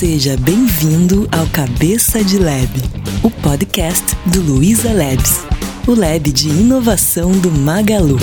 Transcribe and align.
Seja 0.00 0.34
bem-vindo 0.38 1.28
ao 1.30 1.46
Cabeça 1.48 2.24
de 2.24 2.38
Lab, 2.38 2.70
o 3.22 3.30
podcast 3.30 4.16
do 4.24 4.40
Luiza 4.40 4.94
Labs, 4.94 5.44
o 5.86 5.94
lab 5.94 6.32
de 6.32 6.48
inovação 6.48 7.32
do 7.32 7.50
Magalu. 7.50 8.16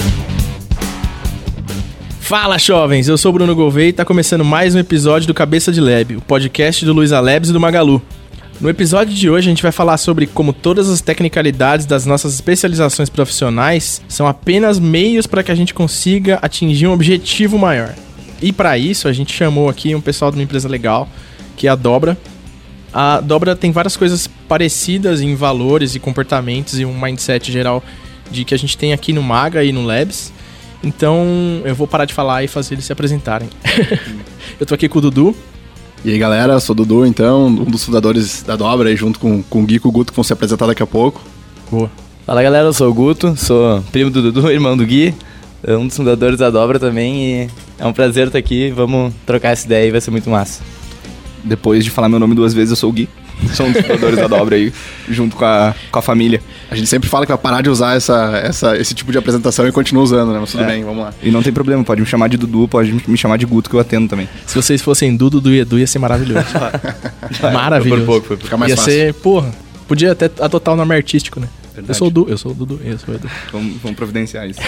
Fala, 2.19 2.58
jovens! 2.58 3.08
Eu 3.08 3.15
sou 3.15 3.31
Bruno 3.31 3.53
Gouveia 3.53 3.85
e 3.85 3.90
está 3.92 4.03
começando 4.03 4.44
mais 4.44 4.74
um 4.74 4.79
episódio 4.79 5.28
do 5.28 5.35
Cabeça 5.35 5.71
de 5.71 5.79
Lab, 5.79 6.15
o 6.15 6.21
podcast 6.21 6.83
do 6.83 6.94
Luiza 6.94 7.19
Labs 7.19 7.51
e 7.51 7.53
do 7.53 7.60
Magalu. 7.60 8.01
No 8.59 8.71
episódio 8.71 9.13
de 9.13 9.29
hoje 9.29 9.47
a 9.47 9.51
gente 9.51 9.62
vai 9.62 9.71
falar 9.71 9.97
sobre 9.97 10.25
como 10.25 10.53
todas 10.53 10.89
as 10.89 10.99
tecnicalidades 10.99 11.85
das 11.85 12.07
nossas 12.07 12.33
especializações 12.33 13.07
profissionais 13.07 14.01
são 14.07 14.25
apenas 14.25 14.79
meios 14.79 15.28
para 15.28 15.44
que 15.44 15.51
a 15.51 15.55
gente 15.55 15.75
consiga 15.75 16.39
atingir 16.41 16.88
um 16.88 16.94
objetivo 16.94 17.55
maior. 17.55 17.94
E 18.41 18.52
para 18.52 18.80
isso 18.80 19.07
a 19.07 19.13
gente 19.13 19.31
chamou 19.31 19.70
aqui 19.70 19.94
um 19.94 20.02
pessoal 20.02 20.31
de 20.31 20.38
uma 20.38 20.44
empresa 20.44 20.67
legal, 20.67 21.07
que 21.57 21.67
é 21.67 21.70
a 21.70 21.75
Dobra. 21.75 22.17
A 22.93 23.20
Dobra 23.20 23.55
tem 23.55 23.71
várias 23.71 23.97
coisas 23.97 24.29
parecidas 24.47 25.20
em 25.20 25.35
valores 25.35 25.95
e 25.95 25.99
comportamentos 25.99 26.80
e 26.80 26.85
um 26.85 26.97
mindset 26.97 27.52
geral 27.52 27.83
de 28.31 28.45
que 28.45 28.53
a 28.53 28.57
gente 28.57 28.77
tem 28.77 28.93
aqui 28.93 29.11
no 29.11 29.21
Maga 29.21 29.63
e 29.63 29.73
no 29.73 29.83
Labs. 29.83 30.31
Então 30.83 31.25
eu 31.66 31.75
vou 31.75 31.88
parar 31.88 32.05
de 32.05 32.13
falar 32.13 32.43
e 32.43 32.47
fazer 32.47 32.75
eles 32.75 32.85
se 32.85 32.93
apresentarem. 32.93 33.49
eu 34.59 34.66
tô 34.66 34.75
aqui 34.75 34.88
com 34.88 34.99
o 34.99 35.02
Dudu. 35.02 35.35
E 36.05 36.11
aí 36.11 36.20
galera, 36.20 36.53
eu 36.53 36.59
sou 36.59 36.73
o 36.73 36.77
Dudu, 36.77 37.05
então, 37.05 37.47
um 37.47 37.66
dos 37.66 37.83
fundadores 37.83 38.44
da 38.44 38.55
Dobra, 38.55 38.88
aí, 38.88 38.95
junto 38.95 39.19
com, 39.19 39.41
com 39.41 39.63
o 39.63 39.66
Gui 39.66 39.75
e 39.75 39.80
com 39.80 39.89
o 39.89 39.91
Guto, 39.91 40.11
que 40.11 40.16
vão 40.16 40.23
se 40.23 40.31
apresentar 40.31 40.67
daqui 40.67 40.83
a 40.83 40.88
pouco. 40.88 41.21
Boa. 41.71 41.89
Fala 42.25 42.44
galera, 42.44 42.67
eu 42.67 42.73
sou 42.73 42.89
o 42.89 42.94
Guto, 42.94 43.35
sou 43.35 43.81
primo 43.91 44.11
do 44.11 44.21
Dudu, 44.21 44.49
irmão 44.52 44.77
do 44.77 44.85
Gui, 44.85 45.13
um 45.67 45.88
dos 45.88 45.97
fundadores 45.97 46.38
da 46.38 46.49
Dobra 46.49 46.80
também 46.80 47.44
e 47.44 47.49
é 47.80 47.85
um 47.85 47.94
prazer 47.94 48.27
estar 48.27 48.38
aqui, 48.38 48.69
vamos 48.69 49.11
trocar 49.25 49.49
essa 49.49 49.66
ideia 49.66 49.88
e 49.88 49.91
vai 49.91 49.99
ser 49.99 50.11
muito 50.11 50.30
massa. 50.30 50.61
Depois 51.47 51.83
de 51.83 51.89
falar 51.89 52.09
meu 52.09 52.19
nome 52.19 52.35
duas 52.35 52.53
vezes, 52.53 52.71
eu 52.71 52.75
sou 52.75 52.89
o 52.89 52.93
Gui. 52.93 53.08
Sou 53.53 53.67
um 53.67 53.72
dos 53.72 53.81
fundadores 53.83 54.17
da 54.17 54.27
dobra 54.27 54.55
aí, 54.55 54.73
junto 55.08 55.35
com 55.35 55.45
a, 55.45 55.73
com 55.91 55.99
a 55.99 56.02
família. 56.02 56.41
A 56.72 56.75
gente 56.75 56.88
sempre 56.88 57.08
fala 57.08 57.23
que 57.23 57.31
vai 57.31 57.38
parar 57.38 57.61
de 57.61 57.69
usar 57.69 57.95
essa, 57.95 58.35
essa, 58.44 58.75
esse 58.77 58.95
tipo 58.95 59.11
de 59.11 59.17
apresentação 59.19 59.67
e 59.67 59.72
continua 59.72 60.02
usando, 60.03 60.33
né? 60.33 60.39
Mas 60.39 60.52
tudo 60.52 60.63
É. 60.63 60.67
bem, 60.67 60.83
vamos 60.83 61.03
lá. 61.03 61.13
E 61.22 61.30
não 61.30 61.44
tem 61.44 61.53
problema, 61.53 61.83
pode 61.83 62.02
me 62.02 62.07
chamar 62.07 62.30
de 62.30 62.38
Dudu, 62.38 62.67
pode 62.67 62.91
me 63.07 63.16
chamar 63.17 63.38
de 63.38 63.45
Guto 63.45 63.69
que 63.69 63.75
eu 63.75 63.80
atendo 63.80 64.07
também. 64.07 64.27
Se 64.45 64.55
vocês 64.55 64.81
fossem 64.81 65.16
Dudu, 65.16 65.39
Dudu 65.39 65.53
e 65.53 65.59
Edu, 65.59 65.77
ia 65.77 65.85
ser 65.85 65.99
maravilhoso. 65.99 66.47
maravilhoso. 67.53 68.02
Por 68.02 68.05
pouco, 68.07 68.27
foi 68.27 68.38
por 68.38 68.57
mais 68.57 68.72
ia 68.72 68.75
fácil. 68.77 68.91
ser, 68.91 69.13
porra, 69.16 69.52
podia 69.88 70.11
até 70.13 70.29
adotar 70.41 70.73
o 70.73 70.77
nome 70.77 70.95
artístico, 70.95 71.39
né? 71.39 71.47
Eu 71.69 71.73
Verdade. 71.83 71.97
sou 72.00 72.07
o 72.07 72.11
Dudu, 72.11 72.31
eu 72.31 72.38
sou 72.39 72.52
o 72.52 72.55
Dudu, 72.55 72.81
eu 72.83 72.97
sou 72.97 73.13
o 73.13 73.17
Edu. 73.17 73.29
Vamos, 73.52 73.75
vamos 73.83 73.95
providenciar 73.97 74.50
isso. 74.50 74.59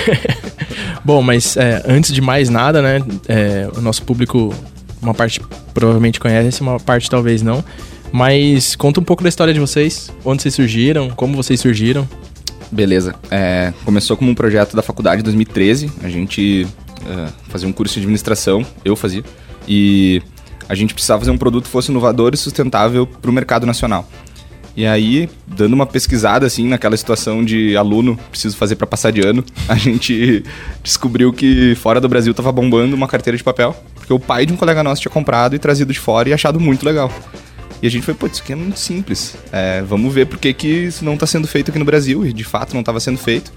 Bom, 1.03 1.23
mas 1.23 1.57
é, 1.57 1.81
antes 1.87 2.13
de 2.13 2.21
mais 2.21 2.49
nada, 2.49 2.81
né? 2.83 3.01
é, 3.27 3.67
o 3.75 3.81
nosso 3.81 4.03
público, 4.03 4.53
uma 5.01 5.13
parte 5.15 5.41
provavelmente 5.79 6.19
conhece, 6.19 6.61
uma 6.61 6.77
parte 6.77 7.09
talvez 7.09 7.41
não. 7.41 7.63
Mas 8.11 8.75
conta 8.75 8.99
um 8.99 9.03
pouco 9.03 9.23
da 9.23 9.29
história 9.29 9.53
de 9.53 9.59
vocês, 9.59 10.11
onde 10.25 10.41
vocês 10.41 10.53
surgiram, 10.53 11.09
como 11.11 11.37
vocês 11.37 11.59
surgiram. 11.59 12.07
Beleza. 12.69 13.15
É, 13.31 13.71
começou 13.85 14.17
como 14.17 14.29
um 14.29 14.35
projeto 14.35 14.75
da 14.75 14.81
faculdade 14.81 15.21
em 15.21 15.23
2013. 15.23 15.89
A 16.03 16.09
gente 16.09 16.67
é, 17.07 17.29
fazia 17.47 17.67
um 17.67 17.71
curso 17.71 17.93
de 17.93 18.01
administração, 18.01 18.65
eu 18.83 18.95
fazia. 18.95 19.23
E 19.67 20.21
a 20.67 20.75
gente 20.75 20.93
precisava 20.93 21.21
fazer 21.21 21.31
um 21.31 21.37
produto 21.37 21.63
que 21.65 21.69
fosse 21.69 21.91
inovador 21.91 22.31
e 22.33 22.37
sustentável 22.37 23.07
para 23.07 23.31
o 23.31 23.33
mercado 23.33 23.65
nacional. 23.65 24.07
E 24.75 24.85
aí, 24.85 25.29
dando 25.45 25.73
uma 25.73 25.85
pesquisada 25.85 26.45
assim 26.45 26.67
naquela 26.67 26.95
situação 26.95 27.43
de 27.43 27.75
aluno, 27.75 28.17
preciso 28.29 28.55
fazer 28.55 28.75
para 28.75 28.87
passar 28.87 29.11
de 29.11 29.19
ano, 29.25 29.43
a 29.67 29.75
gente 29.75 30.43
descobriu 30.83 31.33
que 31.33 31.75
fora 31.75 31.99
do 31.99 32.07
Brasil 32.07 32.33
tava 32.33 32.51
bombando 32.51 32.95
uma 32.95 33.07
carteira 33.07 33.35
de 33.35 33.43
papel, 33.43 33.75
porque 33.95 34.13
o 34.13 34.19
pai 34.19 34.45
de 34.45 34.53
um 34.53 34.55
colega 34.55 34.81
nosso 34.83 35.01
tinha 35.01 35.11
comprado 35.11 35.55
e 35.55 35.59
trazido 35.59 35.91
de 35.91 35.99
fora 35.99 36.29
e 36.29 36.33
achado 36.33 36.59
muito 36.59 36.85
legal. 36.85 37.11
E 37.81 37.87
a 37.87 37.89
gente 37.89 38.03
foi, 38.03 38.13
pô, 38.13 38.27
isso 38.27 38.41
aqui 38.41 38.51
é 38.53 38.55
muito 38.55 38.79
simples. 38.79 39.35
É, 39.51 39.81
vamos 39.81 40.13
ver 40.13 40.25
por 40.27 40.37
que, 40.37 40.53
que 40.53 40.67
isso 40.67 41.03
não 41.03 41.13
está 41.13 41.25
sendo 41.25 41.47
feito 41.47 41.71
aqui 41.71 41.79
no 41.79 41.85
Brasil, 41.85 42.25
e 42.25 42.33
de 42.33 42.43
fato 42.43 42.73
não 42.73 42.81
estava 42.81 42.99
sendo 42.99 43.17
feito. 43.17 43.51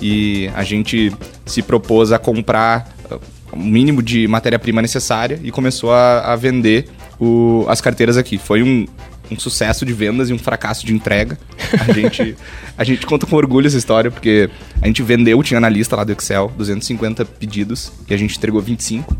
E 0.00 0.50
a 0.54 0.62
gente 0.64 1.12
se 1.44 1.60
propôs 1.62 2.12
a 2.12 2.18
comprar 2.18 2.88
uh, 3.10 3.20
o 3.52 3.58
mínimo 3.58 4.02
de 4.02 4.26
matéria-prima 4.28 4.80
necessária 4.80 5.38
e 5.42 5.50
começou 5.50 5.92
a, 5.92 6.32
a 6.32 6.36
vender 6.36 6.86
o- 7.20 7.66
as 7.68 7.80
carteiras 7.80 8.16
aqui. 8.16 8.38
Foi 8.38 8.62
um, 8.62 8.86
um 9.30 9.38
sucesso 9.38 9.84
de 9.84 9.92
vendas 9.92 10.30
e 10.30 10.32
um 10.32 10.38
fracasso 10.38 10.86
de 10.86 10.94
entrega. 10.94 11.38
A 11.86 11.90
gente, 11.92 12.36
a 12.76 12.84
gente 12.84 13.06
conta 13.06 13.26
com 13.26 13.36
orgulho 13.36 13.66
essa 13.66 13.76
história, 13.76 14.10
porque 14.10 14.48
a 14.80 14.86
gente 14.86 15.02
vendeu, 15.02 15.42
tinha 15.42 15.60
na 15.60 15.68
lista 15.68 15.96
lá 15.96 16.04
do 16.04 16.12
Excel, 16.12 16.52
250 16.56 17.24
pedidos 17.24 17.92
e 18.08 18.14
a 18.14 18.16
gente 18.16 18.36
entregou 18.36 18.60
25. 18.60 19.16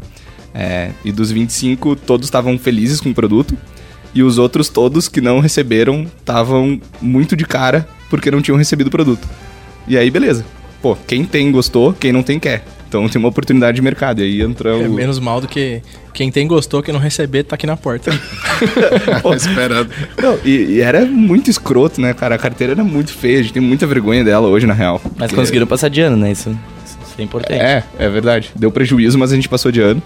É, 0.54 0.90
e 1.04 1.12
dos 1.12 1.30
25, 1.30 1.94
todos 1.96 2.26
estavam 2.26 2.58
felizes 2.58 3.00
com 3.00 3.10
o 3.10 3.14
produto. 3.14 3.56
E 4.14 4.22
os 4.22 4.38
outros 4.38 4.68
todos 4.68 5.06
que 5.08 5.20
não 5.20 5.38
receberam 5.40 6.06
estavam 6.18 6.80
muito 7.00 7.36
de 7.36 7.44
cara 7.44 7.86
porque 8.08 8.30
não 8.30 8.40
tinham 8.40 8.56
recebido 8.56 8.88
o 8.88 8.90
produto. 8.90 9.28
E 9.86 9.96
aí, 9.96 10.10
beleza. 10.10 10.44
Pô, 10.80 10.96
quem 11.06 11.24
tem 11.24 11.52
gostou, 11.52 11.92
quem 11.92 12.12
não 12.12 12.22
tem 12.22 12.38
quer. 12.38 12.64
Então 12.88 13.06
tem 13.08 13.18
uma 13.20 13.28
oportunidade 13.28 13.76
de 13.76 13.82
mercado. 13.82 14.20
E 14.20 14.24
aí 14.24 14.40
entrou. 14.42 14.82
É 14.82 14.88
menos 14.88 15.18
mal 15.18 15.40
do 15.40 15.46
que 15.46 15.82
quem 16.14 16.30
tem 16.30 16.48
gostou, 16.48 16.82
quem 16.82 16.92
não 16.92 17.00
receber, 17.00 17.44
tá 17.44 17.54
aqui 17.54 17.66
na 17.66 17.76
porta. 17.76 18.10
Pô, 19.22 19.34
esperando. 19.34 19.90
Não, 20.20 20.38
e, 20.44 20.76
e 20.76 20.80
era 20.80 21.04
muito 21.04 21.50
escroto, 21.50 22.00
né, 22.00 22.14
cara? 22.14 22.34
A 22.34 22.38
carteira 22.38 22.72
era 22.72 22.82
muito 22.82 23.12
feia, 23.12 23.40
a 23.40 23.42
gente 23.42 23.52
tem 23.52 23.62
muita 23.62 23.86
vergonha 23.86 24.24
dela 24.24 24.48
hoje, 24.48 24.66
na 24.66 24.74
real. 24.74 25.00
Mas 25.04 25.28
Porque- 25.28 25.36
conseguiram 25.36 25.66
passar 25.66 25.88
de 25.88 26.00
ano, 26.00 26.16
né? 26.16 26.32
Isso, 26.32 26.50
isso 26.84 27.14
é 27.18 27.22
importante. 27.22 27.60
É, 27.60 27.84
é 27.98 28.08
verdade. 28.08 28.50
Deu 28.56 28.70
prejuízo, 28.70 29.18
mas 29.18 29.32
a 29.32 29.34
gente 29.36 29.48
passou 29.48 29.70
de 29.70 29.80
ano. 29.80 30.02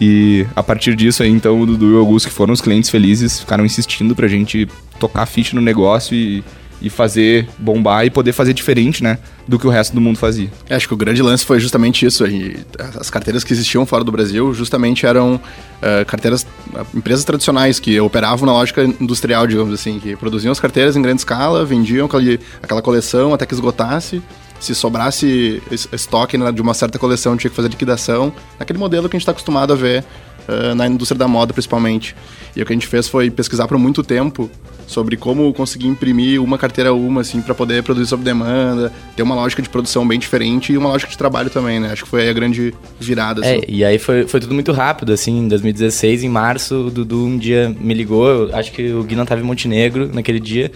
E 0.00 0.44
a 0.56 0.62
partir 0.62 0.96
disso 0.96 1.22
aí, 1.22 1.30
então, 1.30 1.60
o 1.60 1.66
Dudu 1.66 1.92
e 1.92 1.94
o 1.94 1.98
Augusto, 1.98 2.28
que 2.28 2.34
foram 2.34 2.52
os 2.52 2.60
clientes 2.60 2.90
felizes, 2.90 3.38
ficaram 3.38 3.64
insistindo 3.64 4.14
pra 4.14 4.26
gente 4.26 4.66
tocar 4.98 5.22
a 5.22 5.26
ficha 5.26 5.54
no 5.54 5.62
negócio 5.62 6.16
e, 6.16 6.42
e 6.82 6.90
fazer 6.90 7.48
bombar 7.58 8.04
e 8.04 8.10
poder 8.10 8.32
fazer 8.32 8.52
diferente, 8.52 9.02
né, 9.02 9.18
do 9.48 9.58
que 9.58 9.66
o 9.66 9.70
resto 9.70 9.94
do 9.94 10.00
mundo 10.00 10.18
fazia. 10.18 10.50
É, 10.68 10.74
acho 10.74 10.86
que 10.88 10.94
o 10.94 10.96
grande 10.96 11.22
lance 11.22 11.44
foi 11.44 11.58
justamente 11.60 12.04
isso. 12.04 12.24
aí. 12.24 12.56
As 12.98 13.08
carteiras 13.10 13.42
que 13.44 13.52
existiam 13.52 13.86
fora 13.86 14.04
do 14.04 14.12
Brasil 14.12 14.52
justamente 14.52 15.06
eram 15.06 15.40
eh, 15.80 16.04
carteiras, 16.04 16.46
eh, 16.74 16.80
empresas 16.94 17.24
tradicionais 17.24 17.78
que 17.80 17.98
operavam 18.00 18.44
na 18.46 18.52
lógica 18.52 18.82
industrial, 18.84 19.46
digamos 19.46 19.72
assim, 19.72 19.98
que 19.98 20.14
produziam 20.16 20.52
as 20.52 20.60
carteiras 20.60 20.96
em 20.96 21.02
grande 21.02 21.20
escala, 21.20 21.64
vendiam 21.64 22.06
aquele, 22.06 22.38
aquela 22.62 22.82
coleção 22.82 23.32
até 23.32 23.46
que 23.46 23.54
esgotasse. 23.54 24.22
Se 24.60 24.74
sobrasse 24.74 25.62
es- 25.70 25.88
estoque 25.92 26.38
né, 26.38 26.50
de 26.52 26.62
uma 26.62 26.72
certa 26.74 26.98
coleção, 26.98 27.36
tinha 27.36 27.50
que 27.50 27.56
fazer 27.56 27.68
liquidação. 27.68 28.32
Naquele 28.58 28.78
modelo 28.78 29.08
que 29.08 29.16
a 29.16 29.18
gente 29.18 29.22
está 29.22 29.32
acostumado 29.32 29.72
a 29.72 29.76
ver 29.76 30.04
eh, 30.48 30.74
na 30.74 30.86
indústria 30.86 31.18
da 31.18 31.28
moda, 31.28 31.52
principalmente. 31.52 32.14
E 32.56 32.62
o 32.62 32.66
que 32.66 32.72
a 32.72 32.76
gente 32.76 32.86
fez 32.86 33.08
foi 33.08 33.30
pesquisar 33.30 33.66
por 33.68 33.76
muito 33.78 34.02
tempo 34.02 34.50
sobre 34.86 35.16
como 35.16 35.52
conseguir 35.52 35.86
imprimir 35.86 36.42
uma 36.42 36.58
carteira 36.58 36.92
uma, 36.92 37.20
assim, 37.20 37.40
para 37.40 37.54
poder 37.54 37.82
produzir 37.82 38.08
sob 38.08 38.22
demanda, 38.22 38.92
ter 39.16 39.22
uma 39.22 39.34
lógica 39.34 39.62
de 39.62 39.68
produção 39.68 40.06
bem 40.06 40.18
diferente 40.18 40.72
e 40.72 40.78
uma 40.78 40.88
lógica 40.88 41.10
de 41.10 41.18
trabalho 41.18 41.50
também, 41.50 41.80
né? 41.80 41.92
Acho 41.92 42.04
que 42.04 42.08
foi 42.08 42.22
aí 42.22 42.28
a 42.28 42.32
grande 42.32 42.74
virada, 42.98 43.40
assim. 43.40 43.60
É, 43.60 43.64
e 43.68 43.84
aí 43.84 43.98
foi, 43.98 44.26
foi 44.26 44.40
tudo 44.40 44.54
muito 44.54 44.72
rápido, 44.72 45.12
assim, 45.12 45.38
em 45.38 45.48
2016, 45.48 46.24
em 46.24 46.28
março, 46.28 46.86
o 46.86 46.90
Dudu 46.90 47.24
um 47.24 47.38
dia 47.38 47.74
me 47.80 47.94
ligou, 47.94 48.28
eu 48.28 48.56
acho 48.56 48.72
que 48.72 48.92
o 48.92 49.02
Gui 49.02 49.14
não 49.14 49.24
tava 49.24 49.40
em 49.40 49.44
Montenegro 49.44 50.10
naquele 50.12 50.40
dia, 50.40 50.70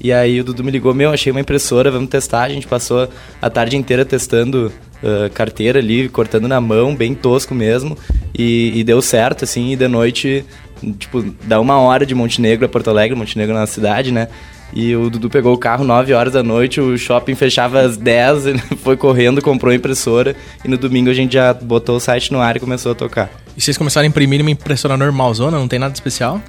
e 0.00 0.12
aí 0.12 0.40
o 0.40 0.44
Dudu 0.44 0.64
me 0.64 0.70
ligou, 0.70 0.94
meu, 0.94 1.10
achei 1.10 1.30
uma 1.30 1.40
impressora, 1.40 1.90
vamos 1.90 2.08
testar, 2.08 2.44
a 2.44 2.48
gente 2.48 2.66
passou 2.66 3.08
a 3.40 3.50
tarde 3.50 3.76
inteira 3.76 4.04
testando 4.04 4.72
ah, 5.02 5.30
carteira 5.32 5.78
ali, 5.78 6.08
cortando 6.08 6.46
na 6.46 6.60
mão, 6.60 6.94
bem 6.94 7.14
tosco 7.14 7.54
mesmo, 7.54 7.96
e, 8.36 8.72
e 8.74 8.84
deu 8.84 9.00
certo, 9.00 9.44
assim, 9.44 9.72
e 9.72 9.76
de 9.76 9.88
noite, 9.88 10.44
tipo, 10.98 11.24
dá 11.44 11.60
uma 11.60 11.78
hora 11.78 12.06
de 12.06 12.14
Montenegro 12.14 12.66
a 12.66 12.68
Porto 12.68 12.90
Alegre, 12.90 13.16
Montenegro 13.16 13.54
na 13.54 13.66
cidade, 13.66 14.12
né, 14.12 14.28
e 14.72 14.94
o 14.94 15.10
Dudu 15.10 15.28
pegou 15.28 15.52
o 15.52 15.58
carro 15.58 15.84
9 15.84 16.12
horas 16.12 16.32
da 16.32 16.42
noite, 16.42 16.80
o 16.80 16.96
shopping 16.96 17.34
fechava 17.34 17.80
às 17.80 17.96
10, 17.96 18.46
ele 18.46 18.62
foi 18.82 18.96
correndo, 18.96 19.42
comprou 19.42 19.72
a 19.72 19.74
impressora 19.74 20.36
e 20.64 20.68
no 20.68 20.76
domingo 20.76 21.10
a 21.10 21.14
gente 21.14 21.34
já 21.34 21.52
botou 21.52 21.96
o 21.96 22.00
site 22.00 22.32
no 22.32 22.40
ar 22.40 22.56
e 22.56 22.60
começou 22.60 22.92
a 22.92 22.94
tocar. 22.94 23.30
E 23.56 23.60
vocês 23.60 23.76
começaram 23.76 24.04
a 24.04 24.08
imprimir 24.08 24.40
uma 24.40 24.50
impressora 24.50 24.96
normalzona, 24.96 25.58
não 25.58 25.66
tem 25.66 25.78
nada 25.78 25.92
especial? 25.92 26.40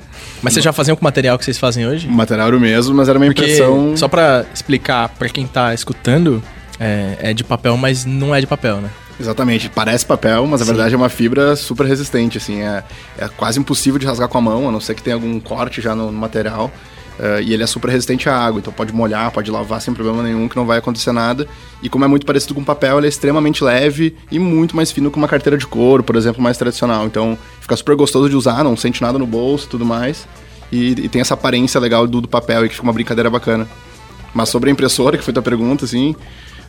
Mas 0.41 0.53
vocês 0.53 0.63
já 0.63 0.71
faziam 0.71 0.95
com 0.95 1.01
o 1.01 1.03
material 1.03 1.37
que 1.37 1.43
vocês 1.43 1.57
fazem 1.57 1.87
hoje? 1.87 2.07
O 2.07 2.11
material 2.11 2.47
era 2.47 2.55
o 2.55 2.59
mesmo, 2.59 2.95
mas 2.95 3.09
era 3.09 3.17
uma 3.17 3.25
Porque, 3.25 3.41
impressão... 3.41 3.97
só 3.97 4.07
pra 4.07 4.45
explicar 4.53 5.09
pra 5.09 5.27
quem 5.27 5.47
tá 5.47 5.73
escutando, 5.73 6.43
é, 6.79 7.17
é 7.19 7.33
de 7.33 7.43
papel, 7.43 7.75
mas 7.75 8.05
não 8.05 8.33
é 8.33 8.39
de 8.39 8.47
papel, 8.47 8.77
né? 8.77 8.89
Exatamente, 9.21 9.69
parece 9.69 10.03
papel, 10.03 10.47
mas 10.47 10.61
na 10.61 10.65
verdade 10.65 10.95
é 10.95 10.97
uma 10.97 11.07
fibra 11.07 11.55
super 11.55 11.85
resistente, 11.85 12.39
assim, 12.39 12.61
é, 12.61 12.83
é 13.19 13.27
quase 13.27 13.59
impossível 13.59 13.99
de 13.99 14.05
rasgar 14.07 14.27
com 14.27 14.37
a 14.39 14.41
mão, 14.41 14.67
a 14.67 14.71
não 14.71 14.81
ser 14.81 14.95
que 14.95 15.03
tenha 15.03 15.15
algum 15.15 15.39
corte 15.39 15.79
já 15.79 15.93
no, 15.93 16.11
no 16.11 16.17
material. 16.17 16.71
eh, 17.19 17.43
e 17.43 17.53
ele 17.53 17.61
é 17.61 17.67
super 17.67 17.89
resistente 17.91 18.27
à 18.27 18.35
água, 18.35 18.59
então 18.59 18.73
pode 18.73 18.91
molhar, 18.91 19.31
pode 19.31 19.51
lavar 19.51 19.79
sem 19.79 19.93
problema 19.93 20.23
nenhum, 20.23 20.49
que 20.49 20.55
não 20.55 20.65
vai 20.65 20.79
acontecer 20.79 21.11
nada. 21.11 21.47
E 21.83 21.87
como 21.87 22.03
é 22.03 22.07
muito 22.07 22.25
parecido 22.25 22.55
com 22.55 22.63
papel, 22.63 22.97
ele 22.97 23.05
é 23.05 23.09
extremamente 23.09 23.63
leve 23.63 24.15
e 24.31 24.39
muito 24.39 24.75
mais 24.75 24.91
fino 24.91 25.11
que 25.11 25.17
uma 25.17 25.27
carteira 25.27 25.55
de 25.55 25.67
couro, 25.67 26.03
por 26.03 26.15
exemplo, 26.15 26.41
mais 26.41 26.57
tradicional. 26.57 27.05
Então 27.05 27.37
fica 27.59 27.75
super 27.75 27.95
gostoso 27.95 28.27
de 28.27 28.35
usar, 28.35 28.63
não 28.63 28.75
sente 28.75 29.01
nada 29.03 29.19
no 29.19 29.27
bolso 29.27 29.67
e 29.67 29.69
tudo 29.69 29.85
mais. 29.85 30.27
E, 30.71 30.91
e 30.91 31.09
tem 31.09 31.21
essa 31.21 31.35
aparência 31.35 31.79
legal 31.79 32.07
do, 32.07 32.21
do 32.21 32.27
papel 32.27 32.65
e 32.65 32.69
que 32.69 32.73
fica 32.75 32.83
uma 32.87 32.93
brincadeira 32.93 33.29
bacana. 33.29 33.67
Mas 34.33 34.49
sobre 34.49 34.69
a 34.69 34.73
impressora, 34.73 35.17
que 35.17 35.23
foi 35.23 35.33
tua 35.33 35.43
pergunta, 35.43 35.83
assim, 35.85 36.15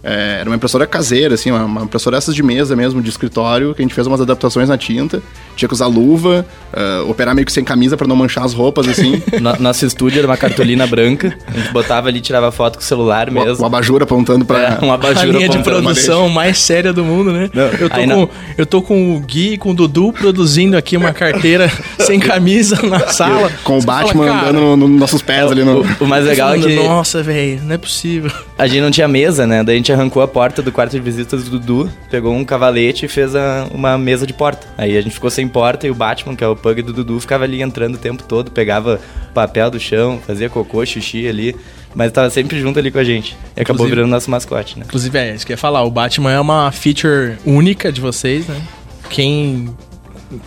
é, 0.02 0.38
era 0.40 0.50
uma 0.50 0.56
impressora 0.56 0.87
caseira, 0.87 1.34
assim, 1.34 1.50
uma, 1.50 1.64
uma 1.64 1.82
impressora 1.82 2.16
essas 2.16 2.34
de 2.34 2.43
mesa 2.43 2.75
mesmo, 2.75 3.00
de 3.00 3.08
escritório, 3.08 3.75
que 3.75 3.82
a 3.82 3.84
gente 3.84 3.94
fez 3.94 4.06
umas 4.06 4.20
adaptações 4.20 4.69
na 4.69 4.76
tinta. 4.76 5.22
Tinha 5.54 5.69
que 5.69 5.75
usar 5.75 5.87
luva, 5.87 6.44
uh, 6.72 7.08
operar 7.08 7.34
meio 7.34 7.46
que 7.46 7.52
sem 7.52 7.62
camisa 7.62 7.96
para 7.96 8.08
não 8.08 8.16
manchar 8.16 8.44
as 8.44 8.52
roupas, 8.52 8.88
assim. 8.88 9.22
No, 9.40 9.56
nosso 9.60 9.87
estúdio 9.87 10.19
era 10.19 10.26
uma 10.26 10.37
cartolina 10.37 10.87
branca. 10.87 11.37
A 11.46 11.58
gente 11.58 11.72
botava 11.72 12.08
ali, 12.08 12.20
tirava 12.20 12.50
foto 12.50 12.78
com 12.78 12.82
o 12.82 12.84
celular 12.84 13.31
mesmo. 13.31 13.60
O, 13.60 13.62
o 13.62 13.66
abajur 13.66 14.02
apontando 14.02 14.44
pra. 14.44 14.78
É, 14.81 14.84
um 14.84 14.93
abajur 14.93 15.22
a 15.22 15.38
linha 15.38 15.49
de 15.49 15.58
produção 15.58 16.28
mais 16.28 16.58
séria 16.58 16.93
do 16.93 17.04
mundo, 17.04 17.32
né? 17.32 17.50
Não, 17.52 17.64
eu, 17.64 17.88
tô 17.88 17.96
com, 17.96 18.06
não. 18.06 18.31
eu 18.58 18.66
tô 18.66 18.82
com 18.82 19.16
o 19.16 19.20
Gui 19.20 19.52
e 19.52 19.58
com 19.58 19.70
o 19.70 19.75
Dudu 19.75 20.12
produzindo 20.12 20.76
aqui 20.76 20.96
uma 20.96 21.12
carteira 21.12 21.70
sem 22.00 22.19
camisa 22.19 22.81
na 22.82 23.00
sala. 23.08 23.52
Com 23.62 23.78
o 23.78 23.82
Batman 23.82 24.26
fala, 24.26 24.49
andando 24.49 24.76
nos 24.76 25.00
nossos 25.00 25.22
pés 25.22 25.50
ali 25.50 25.62
no. 25.62 25.82
O, 25.82 26.04
o 26.04 26.06
mais 26.06 26.25
legal 26.25 26.54
é 26.54 26.58
que 26.58 26.75
Nossa, 26.75 27.22
velho, 27.22 27.60
não 27.62 27.75
é 27.75 27.78
possível. 27.78 28.32
A 28.62 28.67
gente 28.67 28.81
não 28.81 28.91
tinha 28.91 29.09
mesa, 29.09 29.47
né? 29.47 29.62
Daí 29.64 29.75
a 29.75 29.79
gente 29.79 29.93
arrancou 29.93 30.23
a 30.23 30.29
porta 30.29 30.62
do 30.62 30.70
quarto 30.70 30.93
de 30.93 31.00
visitas 31.00 31.44
do 31.44 31.59
Dudu, 31.59 31.91
pegou 32.11 32.32
um 32.35 32.44
cavalete 32.44 33.06
e 33.06 33.09
fez 33.09 33.35
a- 33.35 33.67
uma 33.73 33.99
mesa 33.99 34.26
de 34.26 34.32
porta. 34.32 34.67
Aí 34.79 34.97
a 34.97 35.00
gente 35.00 35.12
ficou 35.14 35.31
sem 35.31 35.49
porta 35.49 35.87
e 35.87 35.91
o 35.91 35.94
Batman, 35.94 36.37
que 36.37 36.44
é 36.44 36.47
o 36.47 36.55
pug 36.56 36.81
do 36.82 36.93
Dudu, 36.93 37.19
ficava 37.20 37.44
ali 37.44 37.61
entrando 37.62 37.97
o 37.97 37.99
tempo 37.99 38.23
todo, 38.23 38.50
pegava 38.50 39.00
papel 39.35 39.70
do 39.70 39.81
chão, 39.81 40.20
fazia 40.26 40.49
cocô, 40.49 40.85
xixi 40.87 41.26
ali, 41.26 41.56
mas 41.94 42.12
tava 42.12 42.31
sempre 42.31 42.61
junto 42.61 42.79
ali 42.79 42.91
com 42.91 42.99
a 42.99 43.05
gente. 43.05 43.37
E 43.56 43.61
acabou 43.61 43.76
Inclusive- 43.87 43.97
virando 43.97 44.11
nosso 44.11 44.31
mascote, 44.31 44.79
né? 44.79 44.85
Inclusive, 44.87 45.19
é 45.19 45.35
isso 45.35 45.44
que 45.44 45.53
eu 45.53 45.55
ia 45.55 45.59
falar. 45.59 45.82
O 45.82 45.91
Batman 45.91 46.31
é 46.32 46.41
uma 46.41 46.70
feature 46.70 47.37
única 47.44 47.91
de 47.91 48.00
vocês, 48.00 48.47
né? 48.47 48.61
Quem 49.11 49.75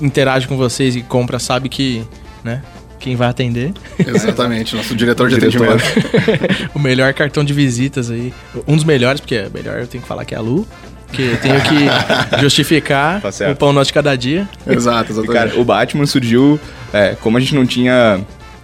interage 0.01 0.47
com 0.47 0.57
vocês 0.57 0.95
e 0.95 1.01
compra 1.01 1.37
sabe 1.39 1.69
que, 1.69 2.03
né? 2.43 2.61
Quem 3.05 3.15
vai 3.15 3.27
atender. 3.27 3.71
Exatamente, 3.99 4.75
nosso 4.75 4.95
diretor 4.95 5.29
de 5.29 5.35
Diretor. 5.35 5.73
atendimento. 5.75 6.71
o 6.73 6.79
melhor 6.79 7.13
cartão 7.13 7.43
de 7.43 7.53
visitas 7.53 8.09
aí. 8.09 8.33
Um 8.67 8.75
dos 8.75 8.83
melhores, 8.83 9.21
porque 9.21 9.35
é 9.35 9.47
melhor 9.53 9.77
eu 9.77 9.85
tenho 9.85 10.01
que 10.01 10.07
falar 10.07 10.25
que 10.25 10.33
é 10.33 10.37
a 10.39 10.41
Lu. 10.41 10.67
Porque 11.05 11.21
eu 11.21 11.37
tenho 11.37 11.61
que 11.61 11.85
justificar 12.41 13.21
Tá 13.21 13.29
o 13.51 13.55
pão 13.55 13.71
nosso 13.71 13.89
de 13.89 13.93
cada 13.93 14.15
dia. 14.15 14.49
Exato, 14.65 15.11
E, 15.11 15.13
exatamente. 15.13 15.51
cara, 15.51 15.61
o 15.61 15.63
Batman 15.63 16.07
surgiu, 16.07 16.59
é, 16.91 17.15
como 17.21 17.37
a 17.37 17.39
gente 17.39 17.53
não 17.53 17.63
tinha 17.63 18.21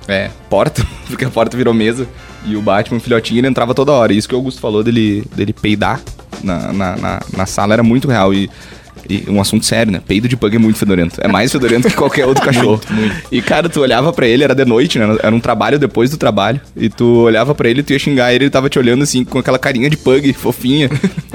é, 0.07 0.31
porta, 0.49 0.83
porque 1.07 1.23
a 1.23 1.29
porta 1.29 1.55
virou 1.55 1.71
mesa, 1.71 2.07
e 2.43 2.55
o 2.55 2.63
Batman, 2.63 2.99
filhotinho, 2.99 3.41
ele 3.41 3.47
entrava 3.47 3.75
toda 3.75 3.91
hora. 3.91 4.11
Isso 4.11 4.27
que 4.27 4.33
o 4.33 4.39
Augusto 4.39 4.59
falou 4.59 4.83
dele, 4.83 5.23
dele 5.35 5.53
peidar 5.53 6.01
na, 6.43 6.73
na, 6.73 6.97
na, 6.97 7.19
na 7.37 7.45
sala 7.45 7.73
era 7.73 7.83
muito 7.83 8.07
real. 8.07 8.33
E, 8.33 8.49
e 9.09 9.29
um 9.29 9.41
assunto 9.41 9.65
sério, 9.65 9.91
né? 9.91 10.01
Peido 10.05 10.27
de 10.27 10.35
pug 10.37 10.55
é 10.55 10.59
muito 10.59 10.77
fedorento. 10.77 11.19
É 11.21 11.27
mais 11.27 11.51
fedorento 11.51 11.87
que 11.87 11.95
qualquer 11.95 12.25
outro 12.25 12.43
cachorro. 12.45 12.81
E, 13.31 13.41
cara, 13.41 13.69
tu 13.69 13.81
olhava 13.81 14.11
pra 14.13 14.27
ele, 14.27 14.43
era 14.43 14.53
de 14.53 14.65
noite, 14.65 14.99
né? 14.99 15.17
Era 15.21 15.35
um 15.35 15.39
trabalho 15.39 15.79
depois 15.79 16.09
do 16.09 16.17
trabalho. 16.17 16.59
E 16.75 16.89
tu 16.89 17.23
olhava 17.23 17.53
pra 17.55 17.69
ele, 17.69 17.83
tu 17.83 17.93
ia 17.93 17.99
xingar 17.99 18.33
ele, 18.33 18.45
ele 18.45 18.51
tava 18.51 18.69
te 18.69 18.79
olhando 18.79 19.03
assim, 19.03 19.23
com 19.23 19.39
aquela 19.39 19.59
carinha 19.59 19.89
de 19.89 19.97
pug, 19.97 20.31
fofinha. 20.33 20.89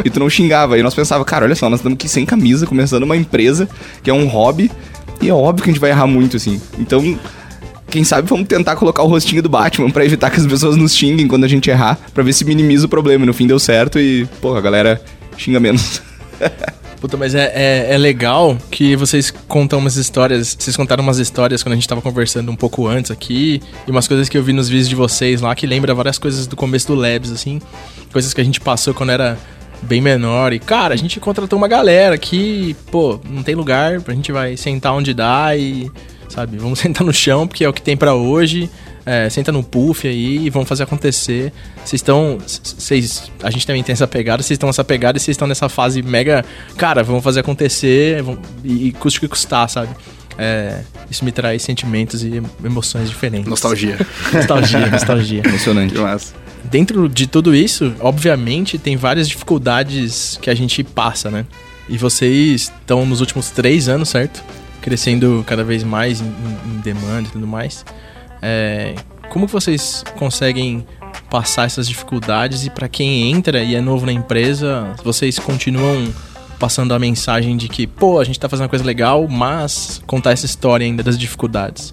e 0.04 0.10
tu 0.10 0.20
não 0.20 0.30
xingava. 0.30 0.78
E 0.78 0.82
nós 0.82 0.94
pensava, 0.94 1.24
cara, 1.24 1.44
olha 1.44 1.54
só, 1.54 1.68
nós 1.68 1.80
estamos 1.80 1.96
aqui 1.96 2.08
sem 2.08 2.24
camisa, 2.24 2.66
começando 2.66 3.02
uma 3.02 3.16
empresa 3.16 3.68
que 4.02 4.10
é 4.10 4.14
um 4.14 4.26
hobby. 4.26 4.70
E 5.20 5.28
é 5.28 5.34
óbvio 5.34 5.64
que 5.64 5.70
a 5.70 5.72
gente 5.72 5.80
vai 5.80 5.90
errar 5.90 6.06
muito, 6.06 6.36
assim. 6.36 6.60
Então, 6.78 7.18
quem 7.88 8.04
sabe 8.04 8.28
vamos 8.28 8.46
tentar 8.46 8.76
colocar 8.76 9.02
o 9.02 9.06
rostinho 9.06 9.42
do 9.42 9.48
Batman 9.48 9.90
pra 9.90 10.04
evitar 10.04 10.30
que 10.30 10.38
as 10.38 10.46
pessoas 10.46 10.76
nos 10.76 10.94
xinguem 10.94 11.26
quando 11.26 11.44
a 11.44 11.48
gente 11.48 11.70
errar, 11.70 11.98
pra 12.12 12.22
ver 12.22 12.32
se 12.32 12.44
minimiza 12.44 12.86
o 12.86 12.88
problema. 12.88 13.24
E 13.24 13.26
no 13.26 13.32
fim 13.32 13.46
deu 13.46 13.58
certo 13.58 13.98
e, 13.98 14.26
pô, 14.40 14.54
a 14.54 14.60
galera 14.60 15.00
xinga 15.36 15.58
menos. 15.58 16.02
Puta, 17.00 17.16
mas 17.16 17.34
é, 17.34 17.52
é, 17.54 17.94
é 17.94 17.98
legal 17.98 18.56
que 18.70 18.96
vocês 18.96 19.30
contam 19.30 19.78
umas 19.78 19.96
histórias. 19.96 20.56
Vocês 20.58 20.76
contaram 20.76 21.02
umas 21.02 21.18
histórias 21.18 21.62
quando 21.62 21.74
a 21.74 21.76
gente 21.76 21.88
tava 21.88 22.00
conversando 22.00 22.50
um 22.50 22.56
pouco 22.56 22.86
antes 22.86 23.10
aqui. 23.10 23.60
E 23.86 23.90
umas 23.90 24.08
coisas 24.08 24.28
que 24.28 24.36
eu 24.36 24.42
vi 24.42 24.52
nos 24.52 24.68
vídeos 24.68 24.88
de 24.88 24.94
vocês 24.94 25.40
lá 25.40 25.54
que 25.54 25.66
lembra 25.66 25.94
várias 25.94 26.18
coisas 26.18 26.46
do 26.46 26.56
começo 26.56 26.86
do 26.86 26.94
Labs, 26.94 27.30
assim. 27.30 27.60
Coisas 28.12 28.32
que 28.32 28.40
a 28.40 28.44
gente 28.44 28.60
passou 28.60 28.94
quando 28.94 29.10
era 29.10 29.38
bem 29.82 30.00
menor. 30.00 30.52
E, 30.52 30.58
cara, 30.58 30.94
a 30.94 30.96
gente 30.96 31.20
contratou 31.20 31.58
uma 31.58 31.68
galera 31.68 32.16
que, 32.16 32.74
pô, 32.90 33.20
não 33.28 33.42
tem 33.42 33.54
lugar, 33.54 34.00
a 34.06 34.12
gente 34.12 34.32
vai 34.32 34.56
sentar 34.56 34.94
onde 34.94 35.12
dá 35.12 35.56
e, 35.56 35.90
sabe, 36.28 36.56
vamos 36.56 36.78
sentar 36.80 37.04
no 37.04 37.12
chão, 37.12 37.46
porque 37.46 37.64
é 37.64 37.68
o 37.68 37.72
que 37.72 37.82
tem 37.82 37.96
pra 37.96 38.14
hoje. 38.14 38.70
É, 39.08 39.30
senta 39.30 39.52
no 39.52 39.62
puff 39.62 40.06
aí 40.08 40.46
e 40.46 40.50
vamos 40.50 40.68
fazer 40.68 40.82
acontecer. 40.82 41.52
Vocês 41.76 42.00
estão. 42.00 42.38
Vocês. 42.44 43.30
A 43.40 43.50
gente 43.50 43.64
também 43.64 43.80
tem 43.82 43.92
essa 43.92 44.06
pegada, 44.08 44.42
vocês 44.42 44.56
estão 44.56 44.68
nessa 44.68 44.82
pegada 44.82 45.16
e 45.16 45.20
vocês 45.20 45.34
estão 45.34 45.46
nessa 45.46 45.68
fase 45.68 46.02
mega. 46.02 46.44
Cara, 46.76 47.04
vamos 47.04 47.22
fazer 47.22 47.38
acontecer 47.40 48.20
vamos- 48.22 48.40
e, 48.64 48.88
e 48.88 48.92
custe 48.92 49.18
o 49.18 49.22
que 49.22 49.28
custar, 49.28 49.68
sabe? 49.70 49.90
É, 50.36 50.80
isso 51.08 51.24
me 51.24 51.30
traz 51.30 51.62
sentimentos 51.62 52.24
e 52.24 52.42
emoções 52.64 53.08
diferentes. 53.08 53.48
Nostalgia. 53.48 53.96
Nostalgia, 54.32 54.86
nostalgia. 54.90 55.42
Emocionante. 55.46 55.94
Que 55.94 56.00
massa. 56.00 56.34
Dentro 56.64 57.08
de 57.08 57.28
tudo 57.28 57.54
isso, 57.54 57.94
obviamente, 58.00 58.76
tem 58.76 58.96
várias 58.96 59.28
dificuldades 59.28 60.36
que 60.42 60.50
a 60.50 60.54
gente 60.54 60.82
passa, 60.82 61.30
né? 61.30 61.46
E 61.88 61.96
vocês 61.96 62.62
estão 62.80 63.06
nos 63.06 63.20
últimos 63.20 63.50
três 63.50 63.88
anos, 63.88 64.08
certo? 64.08 64.42
Crescendo 64.82 65.44
cada 65.46 65.62
vez 65.62 65.84
mais 65.84 66.20
em, 66.20 66.24
em- 66.24 66.76
em 66.76 66.80
demanda 66.80 67.28
e 67.28 67.30
tudo 67.30 67.46
mais. 67.46 67.84
É, 68.42 68.94
como 69.30 69.46
vocês 69.46 70.04
conseguem 70.18 70.86
passar 71.30 71.66
essas 71.66 71.88
dificuldades 71.88 72.64
e 72.64 72.70
para 72.70 72.88
quem 72.88 73.30
entra 73.32 73.62
e 73.62 73.74
é 73.74 73.80
novo 73.80 74.06
na 74.06 74.12
empresa, 74.12 74.94
vocês 75.02 75.38
continuam 75.38 76.12
passando 76.58 76.94
a 76.94 76.98
mensagem 76.98 77.56
de 77.56 77.68
que, 77.68 77.86
pô, 77.86 78.18
a 78.18 78.24
gente 78.24 78.38
tá 78.38 78.48
fazendo 78.48 78.64
uma 78.64 78.68
coisa 78.68 78.84
legal, 78.84 79.26
mas 79.28 80.00
contar 80.06 80.32
essa 80.32 80.46
história 80.46 80.84
ainda 80.84 81.02
das 81.02 81.18
dificuldades. 81.18 81.92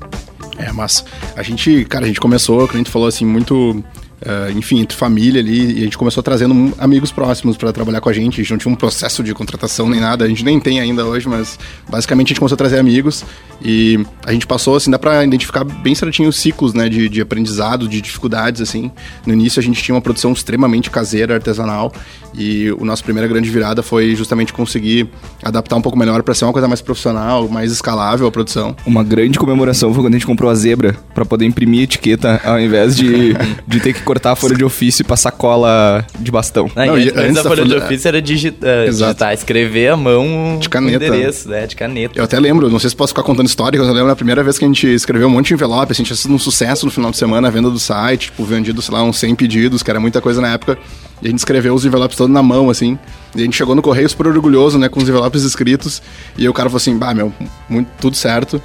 É, 0.57 0.71
mas 0.71 1.03
a 1.35 1.43
gente, 1.43 1.83
cara, 1.85 2.05
a 2.05 2.07
gente 2.07 2.19
começou, 2.19 2.59
como 2.59 2.73
a 2.73 2.77
gente 2.77 2.89
falou 2.89 3.07
assim, 3.07 3.25
muito. 3.25 3.83
Eh, 4.25 4.53
enfim, 4.55 4.79
entre 4.79 4.95
família 4.95 5.41
ali, 5.41 5.73
e 5.73 5.77
a 5.79 5.83
gente 5.83 5.97
começou 5.97 6.23
trazendo 6.23 6.73
amigos 6.77 7.11
próximos 7.11 7.57
pra 7.57 7.73
trabalhar 7.73 7.99
com 7.99 8.09
a 8.09 8.13
gente. 8.13 8.39
A 8.39 8.43
gente 8.43 8.51
não 8.51 8.57
tinha 8.57 8.71
um 8.71 8.75
processo 8.75 9.21
de 9.23 9.33
contratação 9.33 9.89
nem 9.89 9.99
nada, 9.99 10.23
a 10.23 10.27
gente 10.27 10.43
nem 10.43 10.59
tem 10.59 10.79
ainda 10.79 11.05
hoje, 11.05 11.27
mas 11.27 11.59
basicamente 11.89 12.27
a 12.27 12.29
gente 12.29 12.39
começou 12.39 12.55
a 12.55 12.57
trazer 12.57 12.79
amigos 12.79 13.25
e 13.63 13.99
a 14.25 14.31
gente 14.31 14.47
passou, 14.47 14.75
assim, 14.75 14.89
dá 14.89 14.97
pra 14.97 15.23
identificar 15.23 15.63
bem 15.63 15.93
certinho 15.93 16.29
os 16.29 16.37
ciclos, 16.37 16.73
né, 16.73 16.87
de, 16.87 17.09
de 17.09 17.21
aprendizado, 17.21 17.87
de 17.87 17.99
dificuldades, 18.01 18.61
assim. 18.61 18.91
No 19.25 19.33
início 19.33 19.59
a 19.59 19.63
gente 19.63 19.81
tinha 19.83 19.95
uma 19.95 20.01
produção 20.01 20.31
extremamente 20.31 20.89
caseira, 20.89 21.35
artesanal, 21.35 21.91
e 22.33 22.71
o 22.79 22.85
nosso 22.85 23.03
primeira 23.03 23.27
grande 23.27 23.49
virada 23.49 23.83
foi 23.83 24.15
justamente 24.15 24.53
conseguir 24.53 25.07
adaptar 25.43 25.75
um 25.75 25.81
pouco 25.81 25.97
melhor 25.97 26.23
pra 26.23 26.33
ser 26.33 26.45
uma 26.45 26.53
coisa 26.53 26.67
mais 26.67 26.81
profissional, 26.81 27.47
mais 27.47 27.71
escalável 27.71 28.25
a 28.25 28.31
produção. 28.31 28.75
Uma 28.85 29.03
grande 29.03 29.37
comemoração 29.37 29.93
foi 29.93 30.03
quando 30.03 30.13
a 30.13 30.17
gente 30.17 30.25
comprou 30.25 30.49
a 30.49 30.55
zebra 30.55 30.95
pra 31.13 31.25
poder 31.25 31.45
imprimir 31.45 31.83
etiqueta 31.83 32.41
ao 32.43 32.59
invés 32.59 32.95
de, 32.95 33.33
de 33.67 33.79
ter 33.79 33.93
que 33.93 34.01
cortar 34.13 34.31
a 34.31 34.35
folha 34.35 34.55
de 34.55 34.63
ofício 34.63 35.01
e 35.01 35.05
passar 35.05 35.31
cola 35.31 36.05
de 36.19 36.31
bastão. 36.31 36.69
Não, 36.75 36.85
Não, 36.85 36.93
antes, 36.95 37.17
antes 37.17 37.33
da 37.35 37.41
da 37.43 37.49
folha 37.49 37.63
de 37.63 37.69
folha- 37.71 37.85
ofício 37.85 38.07
era 38.07 38.21
digi 38.21 38.55
eh, 38.61 38.85
digitar, 38.89 39.33
escrever 39.33 39.89
à 39.89 39.97
mão 39.97 40.57
De 40.59 40.69
caneta. 40.69 41.05
endereço, 41.05 41.49
né? 41.49 41.65
De 41.65 41.75
caneta. 41.75 42.19
Eu 42.19 42.23
até 42.23 42.39
lembro, 42.39 42.69
não 42.69 42.77
sei 42.79 42.89
se 42.91 42.95
posso 42.95 43.11
ficar 43.13 43.23
contando 43.23 43.47
história, 43.47 43.79
mas 43.79 43.87
eu 43.87 43.93
lembro 43.93 44.09
na 44.09 44.15
primeira 44.15 44.43
vez 44.43 44.57
que 44.57 44.65
a 44.65 44.67
gente 44.67 44.87
escreveu 44.87 45.27
um 45.27 45.31
monte 45.31 45.47
de 45.47 45.53
envelope, 45.55 45.91
assim, 45.91 46.03
tinha 46.03 46.15
sido 46.15 46.33
um 46.33 46.39
sucesso 46.39 46.85
no 46.85 46.91
final 46.91 47.09
de 47.11 47.17
semana 47.17 47.47
a 47.47 47.51
venda 47.51 47.69
do 47.69 47.79
site, 47.79 48.25
tipo, 48.27 48.43
vendido, 48.45 48.81
sei 48.81 48.93
lá, 48.93 49.03
uns 49.03 49.17
100 49.17 49.33
pedidos, 49.35 49.81
que 49.81 49.89
era 49.89 49.99
muita 49.99 50.21
coisa 50.21 50.39
na 50.39 50.49
época. 50.53 50.77
E 51.21 51.27
a 51.27 51.29
gente 51.29 51.39
escreveu 51.39 51.73
os 51.73 51.85
envelopes 51.85 52.17
todos 52.17 52.33
na 52.33 52.43
mão, 52.43 52.69
assim. 52.69 52.97
E 53.35 53.41
a 53.41 53.43
gente 53.45 53.55
chegou 53.55 53.73
no 53.73 53.81
correio 53.81 54.07
super 54.09 54.27
orgulhoso, 54.27 54.77
né, 54.77 54.89
com 54.89 54.99
os 55.01 55.07
envelopes 55.09 55.43
escritos. 55.43 56.01
E 56.37 56.47
o 56.47 56.53
cara 56.53 56.69
falou 56.69 56.77
assim: 56.77 56.97
bah, 56.97 57.13
meu, 57.13 57.31
muito, 57.69 57.87
tudo 57.99 58.15
certo. 58.15 58.61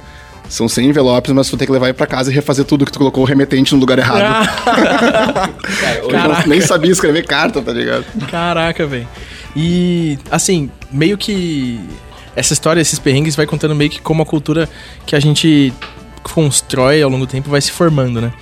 São 0.49 0.67
100 0.67 0.89
envelopes, 0.89 1.31
mas 1.31 1.47
tu 1.47 1.51
vai 1.51 1.59
ter 1.59 1.65
que 1.67 1.71
levar 1.71 1.93
pra 1.93 2.07
casa 2.07 2.31
e 2.31 2.33
refazer 2.33 2.65
tudo 2.65 2.83
que 2.85 2.91
tu 2.91 2.97
colocou 2.97 3.23
o 3.23 3.25
remetente 3.25 3.73
no 3.73 3.79
lugar 3.79 3.99
errado. 3.99 4.49
Eu 6.01 6.09
Caraca. 6.09 6.49
nem 6.49 6.59
sabia 6.59 6.91
escrever 6.91 7.25
carta, 7.25 7.61
tá 7.61 7.71
ligado? 7.71 8.03
Caraca, 8.29 8.87
velho. 8.87 9.07
E, 9.55 10.17
assim, 10.31 10.69
meio 10.91 11.17
que. 11.17 11.79
Essa 12.35 12.53
história, 12.53 12.81
esses 12.81 12.97
perrengues, 12.97 13.35
vai 13.35 13.45
contando 13.45 13.75
meio 13.75 13.89
que 13.89 14.01
como 14.01 14.23
a 14.23 14.25
cultura 14.25 14.67
que 15.05 15.15
a 15.15 15.19
gente 15.19 15.71
constrói 16.23 17.01
ao 17.01 17.09
longo 17.09 17.25
do 17.25 17.29
tempo 17.29 17.49
vai 17.49 17.61
se 17.61 17.71
formando, 17.71 18.19
né? 18.19 18.33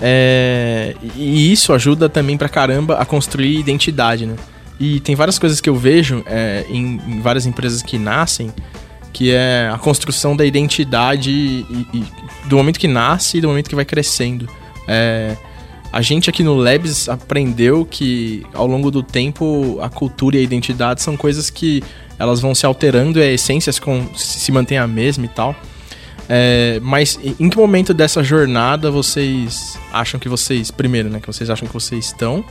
É, 0.00 0.94
e 1.16 1.52
isso 1.52 1.72
ajuda 1.72 2.08
também 2.08 2.36
pra 2.36 2.48
caramba 2.48 2.96
a 2.96 3.04
construir 3.04 3.58
identidade, 3.58 4.24
né? 4.24 4.34
E 4.78 4.98
tem 5.00 5.14
várias 5.14 5.38
coisas 5.38 5.60
que 5.60 5.68
eu 5.68 5.76
vejo 5.76 6.22
é, 6.26 6.64
em, 6.70 7.00
em 7.06 7.20
várias 7.20 7.44
empresas 7.44 7.82
que 7.82 7.98
nascem, 7.98 8.50
que 9.12 9.30
é 9.32 9.70
a 9.72 9.78
construção 9.78 10.36
da 10.36 10.44
identidade 10.44 11.30
e- 11.30 11.86
e 11.92 12.04
do 12.48 12.56
momento 12.56 12.78
que 12.78 12.88
nasce 12.88 13.38
e 13.38 13.40
do 13.40 13.48
momento 13.48 13.68
que 13.68 13.74
vai 13.74 13.84
crescendo. 13.84 14.48
É, 14.86 15.36
a 15.92 16.00
gente 16.02 16.30
aqui 16.30 16.42
no 16.42 16.54
Labs 16.54 17.08
aprendeu 17.08 17.84
que 17.84 18.46
ao 18.54 18.66
longo 18.66 18.90
do 18.90 19.02
tempo 19.02 19.78
a 19.82 19.88
cultura 19.88 20.36
e 20.36 20.40
a 20.40 20.42
identidade 20.42 21.02
são 21.02 21.16
coisas 21.16 21.50
que 21.50 21.82
elas 22.18 22.40
vão 22.40 22.54
se 22.54 22.64
alterando 22.66 23.18
e 23.18 23.22
a 23.22 23.32
essência 23.32 23.72
se, 23.72 23.80
con- 23.80 24.06
se 24.14 24.52
mantém 24.52 24.78
a 24.78 24.86
mesma 24.86 25.24
e 25.24 25.28
tal. 25.28 25.54
É, 26.28 26.78
mas 26.82 27.18
em- 27.24 27.34
em 27.40 27.50
que 27.50 27.56
momento 27.56 27.92
dessa 27.92 28.22
jornada 28.22 28.88
vocês 28.90 29.76
acham 29.92 30.20
que 30.20 30.28
vocês, 30.28 30.70
primeiro, 30.70 31.08
né, 31.10 31.18
que 31.18 31.26
vocês 31.26 31.50
acham 31.50 31.66
que 31.66 31.74
vocês 31.74 32.06
estão? 32.06 32.44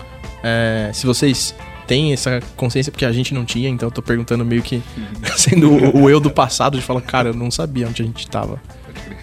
É, 0.44 0.89
se 0.94 1.06
vocês 1.06 1.56
têm 1.89 2.13
essa 2.13 2.39
consciência, 2.55 2.91
porque 2.91 3.03
a 3.03 3.12
gente 3.12 3.34
não 3.34 3.43
tinha, 3.43 3.67
então 3.67 3.88
eu 3.88 3.91
tô 3.91 4.00
perguntando 4.00 4.46
meio 4.46 4.62
que 4.62 4.79
sendo 5.36 5.72
o, 5.72 6.03
o 6.03 6.10
eu 6.10 6.19
do 6.19 6.29
passado, 6.29 6.77
de 6.77 6.84
falar, 6.84 7.01
cara, 7.01 7.29
eu 7.29 7.34
não 7.34 7.50
sabia 7.50 7.88
onde 7.88 8.03
a 8.03 8.05
gente 8.05 8.27
tava. 8.29 8.62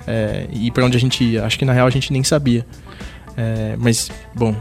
É, 0.05 0.49
e 0.53 0.69
pra 0.73 0.85
onde 0.85 0.97
a 0.97 1.01
gente 1.01 1.23
ia. 1.23 1.45
Acho 1.47 1.57
que 1.57 1.65
na 1.65 1.73
real 1.73 1.87
a 1.87 1.91
gente 1.91 2.13
nem 2.13 2.25
sabia. 2.25 2.67
É, 3.37 3.77
mas, 3.79 4.11
bom, 4.35 4.55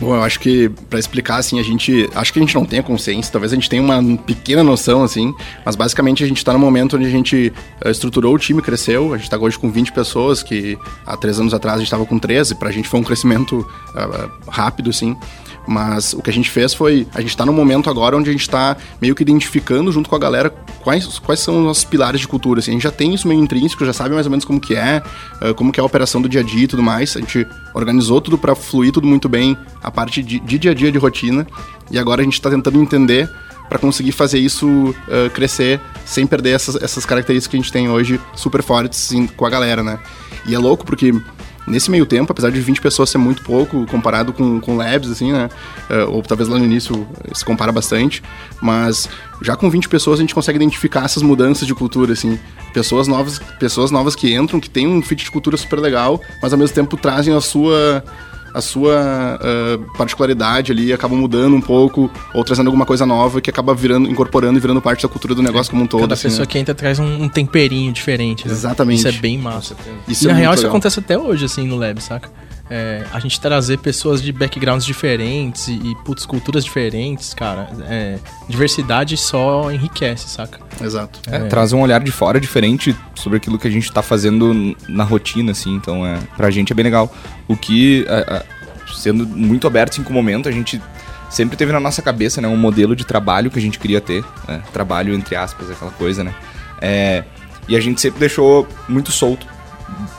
Bom, 0.00 0.16
eu 0.16 0.22
acho 0.22 0.40
que 0.40 0.68
para 0.90 0.98
explicar 0.98 1.36
assim, 1.36 1.60
a 1.60 1.62
gente 1.62 2.08
acho 2.14 2.32
que 2.32 2.38
a 2.38 2.42
gente 2.42 2.54
não 2.54 2.64
tem 2.64 2.80
a 2.80 2.82
consciência, 2.82 3.30
talvez 3.30 3.52
a 3.52 3.54
gente 3.54 3.68
tenha 3.68 3.82
uma 3.82 4.16
pequena 4.16 4.64
noção 4.64 5.04
assim, 5.04 5.32
mas 5.64 5.76
basicamente 5.76 6.24
a 6.24 6.26
gente 6.26 6.38
está 6.38 6.52
no 6.52 6.58
momento 6.58 6.96
onde 6.96 7.06
a 7.06 7.10
gente 7.10 7.52
uh, 7.84 7.88
estruturou 7.88 8.34
o 8.34 8.38
time, 8.38 8.60
cresceu, 8.60 9.12
a 9.12 9.16
gente 9.16 9.26
está 9.26 9.38
hoje 9.38 9.58
com 9.58 9.70
20 9.70 9.92
pessoas 9.92 10.42
que 10.42 10.76
há 11.06 11.16
três 11.16 11.38
anos 11.38 11.54
atrás 11.54 11.76
a 11.76 11.78
gente 11.78 11.86
estava 11.86 12.04
com 12.04 12.18
13, 12.18 12.56
para 12.56 12.70
a 12.70 12.72
gente 12.72 12.88
foi 12.88 12.98
um 12.98 13.04
crescimento 13.04 13.60
uh, 13.60 14.50
rápido 14.50 14.90
assim. 14.90 15.16
Mas 15.66 16.12
o 16.12 16.20
que 16.20 16.30
a 16.30 16.32
gente 16.32 16.50
fez 16.50 16.74
foi. 16.74 17.06
A 17.14 17.20
gente 17.20 17.30
está 17.30 17.46
no 17.46 17.52
momento 17.52 17.88
agora 17.88 18.16
onde 18.16 18.28
a 18.28 18.32
gente 18.32 18.42
está 18.42 18.76
meio 19.00 19.14
que 19.14 19.22
identificando 19.22 19.92
junto 19.92 20.08
com 20.08 20.16
a 20.16 20.18
galera 20.18 20.50
quais, 20.82 21.18
quais 21.20 21.40
são 21.40 21.58
os 21.58 21.64
nossos 21.64 21.84
pilares 21.84 22.20
de 22.20 22.28
cultura. 22.28 22.60
Assim, 22.60 22.72
a 22.72 22.74
gente 22.74 22.82
já 22.82 22.90
tem 22.90 23.14
isso 23.14 23.28
meio 23.28 23.40
intrínseco, 23.40 23.84
já 23.84 23.92
sabe 23.92 24.14
mais 24.14 24.26
ou 24.26 24.30
menos 24.30 24.44
como 24.44 24.60
que 24.60 24.74
é, 24.74 25.02
uh, 25.40 25.54
como 25.54 25.72
que 25.72 25.78
é 25.78 25.82
a 25.82 25.86
operação 25.86 26.20
do 26.20 26.28
dia 26.28 26.40
a 26.40 26.44
dia 26.44 26.64
e 26.64 26.66
tudo 26.66 26.82
mais. 26.82 27.16
A 27.16 27.20
gente 27.20 27.46
organizou 27.74 28.20
tudo 28.20 28.36
para 28.36 28.54
fluir 28.54 28.92
tudo 28.92 29.06
muito 29.06 29.28
bem, 29.28 29.56
a 29.82 29.90
parte 29.90 30.22
de, 30.22 30.40
de, 30.40 30.58
dia 30.58 30.72
a 30.72 30.74
dia 30.74 30.90
de 30.90 30.98
rotina. 30.98 31.46
E 31.90 31.98
agora 31.98 32.22
a 32.22 32.24
gente 32.24 32.34
está 32.34 32.50
tentando 32.50 32.80
entender 32.80 33.30
para 33.68 33.78
conseguir 33.78 34.12
fazer 34.12 34.38
isso 34.38 34.68
uh, 34.68 35.30
crescer 35.32 35.80
sem 36.04 36.26
perder 36.26 36.50
essas, 36.50 36.76
essas 36.76 37.06
características 37.06 37.50
que 37.50 37.56
a 37.56 37.60
gente 37.60 37.72
tem 37.72 37.88
hoje 37.88 38.20
super 38.34 38.62
fortes 38.62 39.06
assim, 39.06 39.26
com 39.26 39.46
a 39.46 39.50
galera, 39.50 39.82
né? 39.82 39.98
E 40.46 40.54
é 40.54 40.58
louco 40.58 40.84
porque 40.84 41.14
Nesse 41.66 41.90
meio 41.90 42.04
tempo, 42.04 42.32
apesar 42.32 42.50
de 42.50 42.60
20 42.60 42.80
pessoas 42.80 43.08
ser 43.08 43.18
muito 43.18 43.42
pouco 43.42 43.86
comparado 43.86 44.32
com, 44.32 44.60
com 44.60 44.76
labs, 44.76 45.10
assim, 45.10 45.32
né? 45.32 45.48
Uh, 45.88 46.10
ou 46.10 46.22
talvez 46.22 46.48
lá 46.48 46.58
no 46.58 46.64
início 46.64 47.06
se 47.32 47.44
compara 47.44 47.70
bastante, 47.70 48.22
mas 48.60 49.08
já 49.40 49.54
com 49.54 49.70
20 49.70 49.88
pessoas 49.88 50.18
a 50.18 50.22
gente 50.22 50.34
consegue 50.34 50.56
identificar 50.56 51.04
essas 51.04 51.22
mudanças 51.22 51.66
de 51.66 51.74
cultura, 51.74 52.12
assim. 52.12 52.38
Pessoas 52.74 53.06
novas, 53.06 53.38
pessoas 53.60 53.90
novas 53.90 54.16
que 54.16 54.34
entram, 54.34 54.58
que 54.58 54.68
têm 54.68 54.88
um 54.88 55.00
fit 55.02 55.24
de 55.24 55.30
cultura 55.30 55.56
super 55.56 55.78
legal, 55.78 56.20
mas 56.42 56.52
ao 56.52 56.58
mesmo 56.58 56.74
tempo 56.74 56.96
trazem 56.96 57.34
a 57.34 57.40
sua 57.40 58.02
a 58.54 58.60
sua 58.60 59.38
uh, 59.40 59.96
particularidade 59.96 60.72
ali 60.72 60.92
acaba 60.92 61.14
mudando 61.14 61.54
um 61.54 61.60
pouco 61.60 62.10
ou 62.34 62.44
trazendo 62.44 62.66
alguma 62.68 62.84
coisa 62.86 63.06
nova 63.06 63.40
que 63.40 63.50
acaba 63.50 63.74
virando, 63.74 64.08
incorporando 64.08 64.58
e 64.58 64.60
virando 64.60 64.80
parte 64.80 65.02
da 65.02 65.08
cultura 65.08 65.34
do 65.34 65.42
negócio 65.42 65.70
como 65.70 65.84
um 65.84 65.86
todo. 65.86 66.02
Cada 66.02 66.14
assim, 66.14 66.24
pessoa 66.24 66.40
né? 66.40 66.46
que 66.46 66.58
entra 66.58 66.74
traz 66.74 66.98
um, 66.98 67.24
um 67.24 67.28
temperinho 67.28 67.92
diferente. 67.92 68.46
Né? 68.46 68.52
Exatamente. 68.52 68.98
Isso 68.98 69.08
é 69.08 69.12
bem 69.12 69.38
massa. 69.38 69.76
Isso 70.06 70.24
e 70.24 70.28
é 70.28 70.32
na 70.32 70.38
real 70.38 70.50
muito 70.50 70.58
isso 70.58 70.66
legal. 70.66 70.76
acontece 70.76 70.98
até 71.00 71.18
hoje, 71.18 71.44
assim, 71.44 71.66
no 71.66 71.76
Lab, 71.76 72.00
saca? 72.00 72.30
É, 72.74 73.04
a 73.12 73.20
gente 73.20 73.38
trazer 73.38 73.76
pessoas 73.80 74.22
de 74.22 74.32
backgrounds 74.32 74.86
diferentes 74.86 75.68
e, 75.68 75.72
e 75.74 75.94
putz, 76.06 76.24
culturas 76.24 76.64
diferentes, 76.64 77.34
cara. 77.34 77.68
É, 77.86 78.18
diversidade 78.48 79.14
só 79.18 79.70
enriquece, 79.70 80.26
saca? 80.26 80.58
Exato. 80.82 81.20
É, 81.30 81.40
Traz 81.48 81.74
um 81.74 81.82
olhar 81.82 82.00
de 82.00 82.10
fora 82.10 82.40
diferente 82.40 82.96
sobre 83.14 83.36
aquilo 83.36 83.58
que 83.58 83.68
a 83.68 83.70
gente 83.70 83.92
tá 83.92 84.00
fazendo 84.00 84.74
na 84.88 85.04
rotina, 85.04 85.52
assim. 85.52 85.74
Então, 85.74 86.06
é, 86.06 86.18
pra 86.34 86.50
gente 86.50 86.72
é 86.72 86.74
bem 86.74 86.84
legal. 86.84 87.14
O 87.46 87.54
que, 87.54 88.06
é, 88.08 88.36
é, 88.36 88.46
sendo 88.94 89.26
muito 89.26 89.66
aberto 89.66 89.92
assim, 89.92 90.02
com 90.02 90.08
o 90.08 90.14
momento, 90.14 90.48
a 90.48 90.52
gente 90.52 90.80
sempre 91.28 91.58
teve 91.58 91.72
na 91.72 91.80
nossa 91.80 92.00
cabeça, 92.00 92.40
né? 92.40 92.48
Um 92.48 92.56
modelo 92.56 92.96
de 92.96 93.04
trabalho 93.04 93.50
que 93.50 93.58
a 93.58 93.62
gente 93.62 93.78
queria 93.78 94.00
ter. 94.00 94.24
né, 94.48 94.62
Trabalho, 94.72 95.12
entre 95.12 95.36
aspas, 95.36 95.70
aquela 95.70 95.90
coisa, 95.90 96.24
né? 96.24 96.34
É, 96.80 97.22
e 97.68 97.76
a 97.76 97.80
gente 97.80 98.00
sempre 98.00 98.20
deixou 98.20 98.66
muito 98.88 99.12
solto. 99.12 99.51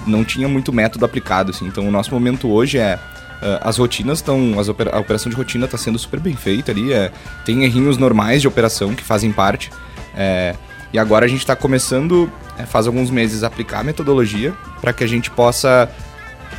Não 0.05 0.23
tinha 0.23 0.47
muito 0.47 0.71
método 0.73 1.05
aplicado, 1.05 1.51
assim. 1.51 1.65
Então, 1.65 1.87
o 1.87 1.91
nosso 1.91 2.11
momento 2.11 2.49
hoje 2.49 2.77
é... 2.77 2.99
é, 3.41 3.59
as 3.61 3.77
rotinas 3.77 4.19
estão... 4.19 4.53
A 4.91 4.99
operação 4.99 5.29
de 5.29 5.35
rotina 5.35 5.65
está 5.65 5.77
sendo 5.77 5.97
super 5.97 6.19
bem 6.19 6.35
feita 6.35 6.71
ali. 6.71 6.91
É, 6.93 7.11
tem 7.45 7.63
errinhos 7.63 7.97
normais 7.97 8.41
de 8.41 8.47
operação 8.47 8.93
que 8.93 9.03
fazem 9.03 9.31
parte. 9.31 9.71
É, 10.15 10.55
e 10.91 10.99
agora 10.99 11.25
a 11.25 11.27
gente 11.27 11.39
está 11.39 11.55
começando, 11.55 12.31
é, 12.57 12.65
faz 12.65 12.85
alguns 12.85 13.09
meses, 13.09 13.43
a 13.43 13.47
aplicar 13.47 13.79
a 13.79 13.83
metodologia 13.83 14.53
para 14.79 14.93
que 14.93 15.03
a 15.03 15.07
gente 15.07 15.31
possa 15.31 15.89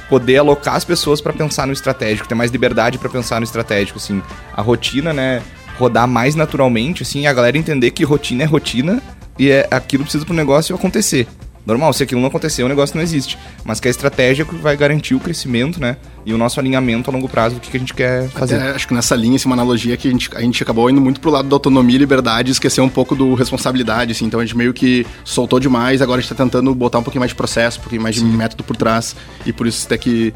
poder 0.09 0.38
alocar 0.38 0.75
as 0.75 0.85
pessoas 0.85 1.21
para 1.21 1.33
pensar 1.33 1.66
no 1.66 1.73
estratégico, 1.73 2.28
ter 2.28 2.35
mais 2.35 2.50
liberdade 2.50 2.99
para 2.99 3.09
pensar 3.09 3.40
no 3.40 3.44
estratégico, 3.44 3.99
assim, 3.99 4.21
a 4.52 4.61
rotina, 4.61 5.12
né, 5.12 5.40
rodar 5.78 6.06
mais 6.06 6.35
naturalmente, 6.35 7.02
assim, 7.02 7.23
e 7.23 7.26
a 7.26 7.33
galera 7.33 7.56
entender 7.56 7.90
que 7.92 8.04
rotina 8.04 8.42
é 8.42 8.47
rotina 8.47 9.00
e 9.38 9.50
é 9.50 9.66
aquilo 9.71 10.02
precisa 10.02 10.25
pro 10.25 10.35
negócio 10.35 10.75
acontecer. 10.75 11.26
Normal, 11.66 11.92
se 11.92 12.02
aquilo 12.02 12.21
não 12.21 12.28
acontecer, 12.28 12.62
o 12.62 12.68
negócio 12.68 12.97
não 12.97 13.02
existe. 13.02 13.38
Mas 13.64 13.80
que 13.80 13.88
a 13.88 13.90
estratégia 13.90 14.44
que 14.44 14.54
vai 14.56 14.76
garantir 14.76 15.14
o 15.14 15.21
crescimento, 15.21 15.80
né? 15.80 15.97
E 16.26 16.33
o 16.33 16.38
nosso 16.38 16.61
alinhamento 16.61 17.11
a 17.11 17.12
longo 17.12 17.28
prazo 17.28 17.56
do 17.56 17.61
que, 17.61 17.71
que 17.71 17.76
a 17.76 17.80
gente 17.80 17.94
quer 17.94 18.28
fazer. 18.28 18.56
Até, 18.56 18.71
acho 18.71 18.88
que 18.88 18.94
nessa 18.94 19.14
linha, 19.14 19.37
assim, 19.37 19.47
uma 19.47 19.54
analogia 19.54 19.97
que 19.97 20.09
a 20.09 20.11
gente, 20.11 20.30
a 20.35 20.40
gente 20.40 20.62
acabou 20.62 20.90
indo 20.90 21.00
muito 21.00 21.21
pro 21.21 21.30
lado 21.30 21.49
da 21.49 21.56
autonomia 21.56 21.97
e 21.97 21.99
liberdade 21.99 22.50
esquecer 22.50 22.80
um 22.80 22.88
pouco 22.88 23.14
do 23.14 23.35
responsabilidade, 23.35 24.12
assim. 24.12 24.26
Então 24.26 24.40
a 24.40 24.44
gente 24.44 24.56
meio 24.56 24.73
que 24.73 25.06
soltou 25.25 25.59
demais, 25.59 26.02
agora 26.02 26.18
a 26.18 26.23
gente 26.23 26.35
tá 26.35 26.44
tentando 26.44 26.75
botar 26.75 26.99
um 26.99 27.02
pouquinho 27.02 27.21
mais 27.21 27.30
de 27.30 27.37
processo, 27.37 27.78
um 27.78 27.83
pouquinho 27.83 28.02
mais 28.02 28.14
de 28.14 28.25
método 28.25 28.62
por 28.62 28.76
trás. 28.76 29.16
E 29.47 29.52
por 29.52 29.66
isso 29.66 29.87
até 29.87 29.97
que 29.97 30.35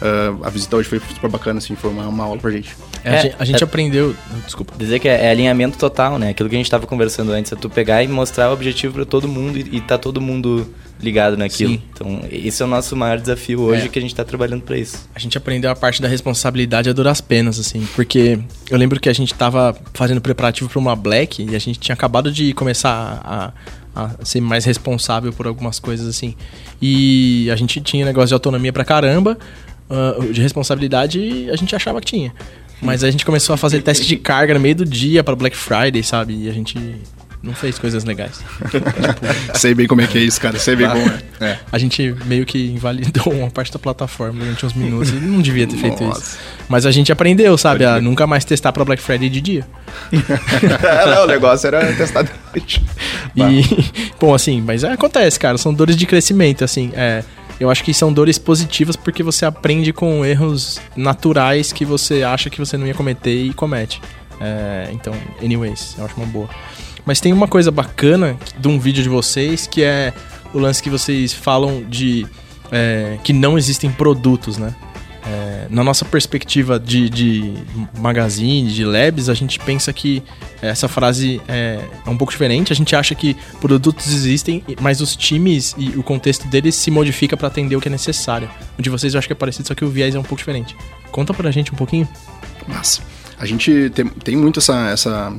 uh, 0.00 0.44
a 0.44 0.50
visita 0.50 0.76
hoje 0.76 0.88
foi 0.88 1.00
super 1.14 1.30
bacana, 1.30 1.58
assim, 1.58 1.74
foi 1.76 1.90
uma, 1.90 2.06
uma 2.06 2.24
aula 2.24 2.38
pra 2.38 2.50
gente. 2.50 2.76
É, 3.04 3.10
a 3.10 3.14
É, 3.14 3.22
gente, 3.22 3.36
a 3.38 3.44
gente 3.44 3.62
é- 3.62 3.64
aprendeu. 3.64 4.14
Desculpa. 4.44 4.74
Dizer 4.76 4.98
que 4.98 5.08
é, 5.08 5.26
é 5.26 5.30
alinhamento 5.30 5.78
total, 5.78 6.18
né? 6.18 6.30
Aquilo 6.30 6.48
que 6.48 6.54
a 6.54 6.58
gente 6.58 6.70
tava 6.70 6.86
conversando 6.86 7.32
antes, 7.32 7.52
é 7.52 7.56
tu 7.56 7.68
pegar 7.70 8.02
e 8.02 8.08
mostrar 8.08 8.50
o 8.50 8.52
objetivo 8.52 8.94
para 8.94 9.04
todo 9.04 9.26
mundo 9.28 9.58
e, 9.58 9.76
e 9.76 9.80
tá 9.80 9.96
todo 9.98 10.20
mundo 10.20 10.66
ligado 11.02 11.34
naquilo. 11.36 11.72
Sim. 11.72 11.82
Então, 11.94 12.20
esse 12.30 12.60
é 12.62 12.64
o 12.66 12.68
nosso 12.68 12.94
maior 12.94 13.18
desafio 13.18 13.60
hoje 13.62 13.86
É. 13.86 13.88
que 13.88 13.98
a 13.98 14.02
gente 14.02 14.14
tá 14.14 14.22
trabalhando 14.22 14.60
para 14.62 14.76
isso. 14.76 15.08
A 15.14 15.18
gente 15.18 15.38
aprendeu 15.38 15.70
a 15.70 15.74
parte 15.74 16.02
da 16.02 16.08
responsabilidade 16.08 16.90
a 16.90 16.92
duras 16.92 17.22
penas, 17.22 17.58
assim. 17.58 17.88
Porque 17.96 18.38
eu 18.70 18.76
lembro 18.76 19.00
que 19.00 19.08
a 19.08 19.12
gente 19.14 19.32
tava 19.32 19.74
fazendo 19.94 20.20
preparativo 20.20 20.68
pra 20.68 20.78
uma 20.78 20.94
Black 20.94 21.42
e 21.42 21.56
a 21.56 21.58
gente 21.58 21.78
tinha 21.78 21.94
acabado 21.94 22.30
de 22.30 22.52
começar 22.52 23.18
a, 23.24 23.52
a 23.94 24.24
ser 24.26 24.42
mais 24.42 24.66
responsável 24.66 25.32
por 25.32 25.46
algumas 25.46 25.78
coisas, 25.80 26.06
assim. 26.06 26.34
E 26.82 27.48
a 27.50 27.56
gente 27.56 27.80
tinha 27.80 28.04
negócio 28.04 28.28
de 28.28 28.34
autonomia 28.34 28.70
pra 28.72 28.84
caramba, 28.84 29.38
ah, 29.90 30.32
de 30.32 30.40
responsabilidade 30.40 31.50
a 31.50 31.56
gente 31.56 31.74
achava 31.74 32.00
que 32.00 32.06
tinha. 32.06 32.32
Mas 32.80 33.04
a 33.04 33.10
gente 33.10 33.26
começou 33.26 33.52
a 33.52 33.56
fazer 33.56 33.82
teste 33.82 34.06
de 34.06 34.16
carga 34.16 34.54
no 34.54 34.60
meio 34.60 34.74
do 34.74 34.86
dia 34.86 35.22
pra 35.22 35.36
Black 35.36 35.54
Friday, 35.54 36.02
sabe? 36.02 36.44
E 36.44 36.48
a 36.48 36.52
gente 36.52 36.78
não 37.42 37.54
fez 37.54 37.78
coisas 37.78 38.04
legais. 38.04 38.42
sei 39.54 39.74
bem 39.74 39.86
como 39.86 40.00
é 40.00 40.06
que 40.06 40.18
é 40.18 40.20
isso, 40.20 40.40
cara. 40.40 40.58
Sei 40.58 40.76
bem 40.76 40.88
como 40.88 41.10
é. 41.40 41.58
A 41.72 41.78
gente 41.78 42.14
meio 42.26 42.46
que 42.46 42.68
invalidou 42.68 43.32
uma 43.32 43.50
parte 43.50 43.72
da 43.72 43.78
plataforma 43.78 44.40
durante 44.40 44.64
uns 44.64 44.74
minutos 44.74 45.10
e 45.10 45.14
não 45.14 45.40
devia 45.40 45.66
ter 45.66 45.76
feito 45.76 46.02
Nossa. 46.04 46.20
isso. 46.20 46.38
Mas 46.68 46.86
a 46.86 46.90
gente 46.90 47.10
aprendeu, 47.10 47.56
sabe? 47.58 47.84
A 47.84 48.00
nunca 48.00 48.26
mais 48.26 48.44
testar 48.44 48.72
pra 48.72 48.84
Black 48.84 49.02
Friday 49.02 49.28
de 49.28 49.40
dia. 49.40 49.66
não, 51.14 51.24
o 51.24 51.26
negócio 51.26 51.66
era 51.66 51.92
testar 51.94 52.22
de 52.22 52.30
noite. 52.54 52.82
E, 53.36 53.62
bom, 54.20 54.34
assim, 54.34 54.60
mas 54.60 54.84
é, 54.84 54.92
acontece, 54.92 55.38
cara. 55.38 55.58
São 55.58 55.72
dores 55.72 55.96
de 55.96 56.06
crescimento, 56.06 56.62
assim. 56.62 56.92
É, 56.94 57.24
eu 57.60 57.70
acho 57.70 57.84
que 57.84 57.92
são 57.92 58.10
dores 58.10 58.38
positivas 58.38 58.96
porque 58.96 59.22
você 59.22 59.44
aprende 59.44 59.92
com 59.92 60.24
erros 60.24 60.80
naturais 60.96 61.72
que 61.72 61.84
você 61.84 62.22
acha 62.22 62.48
que 62.48 62.58
você 62.58 62.78
não 62.78 62.86
ia 62.86 62.94
cometer 62.94 63.34
e 63.34 63.52
comete. 63.52 64.00
É, 64.40 64.88
então, 64.92 65.12
anyways, 65.42 65.94
eu 65.98 66.06
acho 66.06 66.16
uma 66.16 66.26
boa. 66.26 66.48
Mas 67.04 67.20
tem 67.20 67.32
uma 67.32 67.46
coisa 67.46 67.70
bacana 67.70 68.38
de 68.58 68.66
um 68.66 68.78
vídeo 68.78 69.02
de 69.02 69.10
vocês 69.10 69.66
que 69.66 69.82
é 69.82 70.12
o 70.54 70.58
lance 70.58 70.82
que 70.82 70.88
vocês 70.88 71.34
falam 71.34 71.84
de 71.84 72.26
é, 72.72 73.18
que 73.22 73.32
não 73.34 73.58
existem 73.58 73.90
produtos, 73.92 74.56
né? 74.56 74.74
É, 75.26 75.66
na 75.68 75.84
nossa 75.84 76.04
perspectiva 76.04 76.78
de, 76.78 77.10
de 77.10 77.54
magazine, 77.98 78.70
de 78.70 78.84
labs, 78.84 79.28
a 79.28 79.34
gente 79.34 79.58
pensa 79.58 79.92
que 79.92 80.22
essa 80.62 80.88
frase 80.88 81.40
é, 81.46 81.80
é 82.06 82.10
um 82.10 82.16
pouco 82.16 82.32
diferente. 82.32 82.72
A 82.72 82.76
gente 82.76 82.94
acha 82.96 83.14
que 83.14 83.36
produtos 83.60 84.12
existem, 84.12 84.64
mas 84.80 85.00
os 85.00 85.14
times 85.14 85.74
e 85.76 85.90
o 85.90 86.02
contexto 86.02 86.48
deles 86.48 86.74
se 86.74 86.90
modifica 86.90 87.36
para 87.36 87.48
atender 87.48 87.76
o 87.76 87.80
que 87.80 87.88
é 87.88 87.90
necessário. 87.90 88.50
O 88.78 88.82
de 88.82 88.88
vocês 88.88 89.14
eu 89.14 89.18
acho 89.18 89.28
que 89.28 89.32
é 89.32 89.36
parecido, 89.36 89.68
só 89.68 89.74
que 89.74 89.84
o 89.84 89.88
viés 89.88 90.14
é 90.14 90.18
um 90.18 90.22
pouco 90.22 90.36
diferente. 90.36 90.74
Conta 91.10 91.34
pra 91.34 91.50
gente 91.50 91.72
um 91.72 91.76
pouquinho. 91.76 92.08
Massa. 92.66 93.02
A 93.38 93.46
gente 93.46 93.90
tem, 93.94 94.06
tem 94.06 94.36
muito 94.36 94.58
essa, 94.58 94.90
essa, 94.90 95.32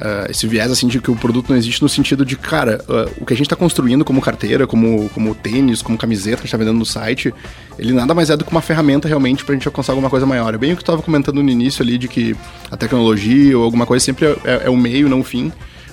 ah, 0.00 0.26
esse 0.30 0.46
viés 0.46 0.70
assim 0.70 0.88
de 0.88 1.00
que 1.00 1.10
o 1.10 1.16
produto 1.16 1.50
não 1.50 1.56
existe 1.56 1.82
no 1.82 1.88
sentido 1.88 2.24
de, 2.24 2.36
cara, 2.36 2.82
ah, 2.88 3.08
o 3.18 3.24
que 3.26 3.32
a 3.34 3.36
gente 3.36 3.46
está 3.46 3.56
construindo 3.56 4.04
como 4.04 4.20
carteira, 4.20 4.66
como, 4.66 5.08
como 5.10 5.34
tênis, 5.34 5.82
como 5.82 5.98
camiseta 5.98 6.36
que 6.36 6.42
a 6.42 6.44
gente 6.46 6.52
tá 6.52 6.56
vendendo 6.56 6.78
no 6.78 6.86
site, 6.86 7.32
ele 7.78 7.92
nada 7.92 8.14
mais 8.14 8.30
é 8.30 8.36
do 8.36 8.44
que 8.44 8.50
uma 8.50 8.60
ferramenta 8.62 9.06
realmente 9.06 9.44
pra 9.44 9.54
gente 9.54 9.66
alcançar 9.68 9.92
alguma 9.92 10.10
coisa 10.10 10.24
maior. 10.26 10.54
É 10.54 10.58
bem 10.58 10.72
o 10.72 10.76
que 10.76 10.82
tu 10.82 10.86
tava 10.90 11.02
comentando 11.02 11.42
no 11.42 11.50
início 11.50 11.82
ali 11.82 11.98
de 11.98 12.08
que 12.08 12.34
a 12.70 12.76
tecnologia 12.76 13.56
ou 13.58 13.64
alguma 13.64 13.86
coisa 13.86 14.04
sempre 14.04 14.26
é, 14.26 14.36
é- 14.44 14.60
é 14.66 14.70
o 14.70 14.76
meio, 14.76 15.08
não 15.08 15.20
o 15.20 15.24
fim 15.24 15.52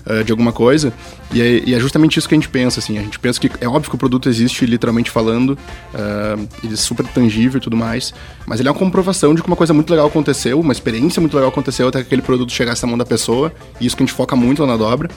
uh, 0.10 0.24
de 0.24 0.32
alguma 0.32 0.52
coisa. 0.52 0.94
E 1.32 1.42
é, 1.42 1.64
e 1.66 1.74
é 1.74 1.80
justamente 1.80 2.18
isso 2.18 2.28
que 2.28 2.34
a 2.34 2.38
gente 2.38 2.50
pensa, 2.50 2.80
assim. 2.80 2.98
A 2.98 3.02
gente 3.02 3.20
pensa 3.20 3.40
que 3.40 3.52
é 3.60 3.68
óbvio 3.68 3.90
que 3.90 3.96
o 3.96 3.98
produto 4.00 4.30
existe, 4.30 4.66
literalmente 4.66 5.12
falando, 5.12 5.52
uh, 5.52 6.48
ele 6.64 6.74
é 6.74 6.78
super 6.78 7.06
tangível 7.08 7.58
e 7.58 7.62
tudo 7.62 7.76
mais, 7.76 8.14
mas 8.46 8.60
ele 8.60 8.70
é 8.70 8.72
uma 8.72 8.78
comprovação 8.78 9.36
de 9.36 9.42
que 9.42 9.48
uma 9.48 9.56
coisa 9.56 9.74
muito 9.74 9.90
legal 9.90 10.08
aconteceu, 10.08 10.60
uma 10.60 10.74
experiência 10.74 11.20
muito 11.20 11.36
legal 11.36 11.50
aconteceu 11.50 11.88
até 11.88 12.00
que 12.00 12.08
aquele 12.08 12.22
produto 12.22 12.52
chegasse 12.52 12.82
na 12.84 12.88
mão 12.88 12.98
da 12.98 13.06
pessoa, 13.06 13.54
e 13.80 13.86
isso 13.86 13.96
que 13.96 14.04
a 14.04 14.06
gente 14.06 14.16
foca 14.16 14.36
muito 14.36 14.62
lá 14.62 14.68
na 14.68 14.78
dobra. 14.78 15.10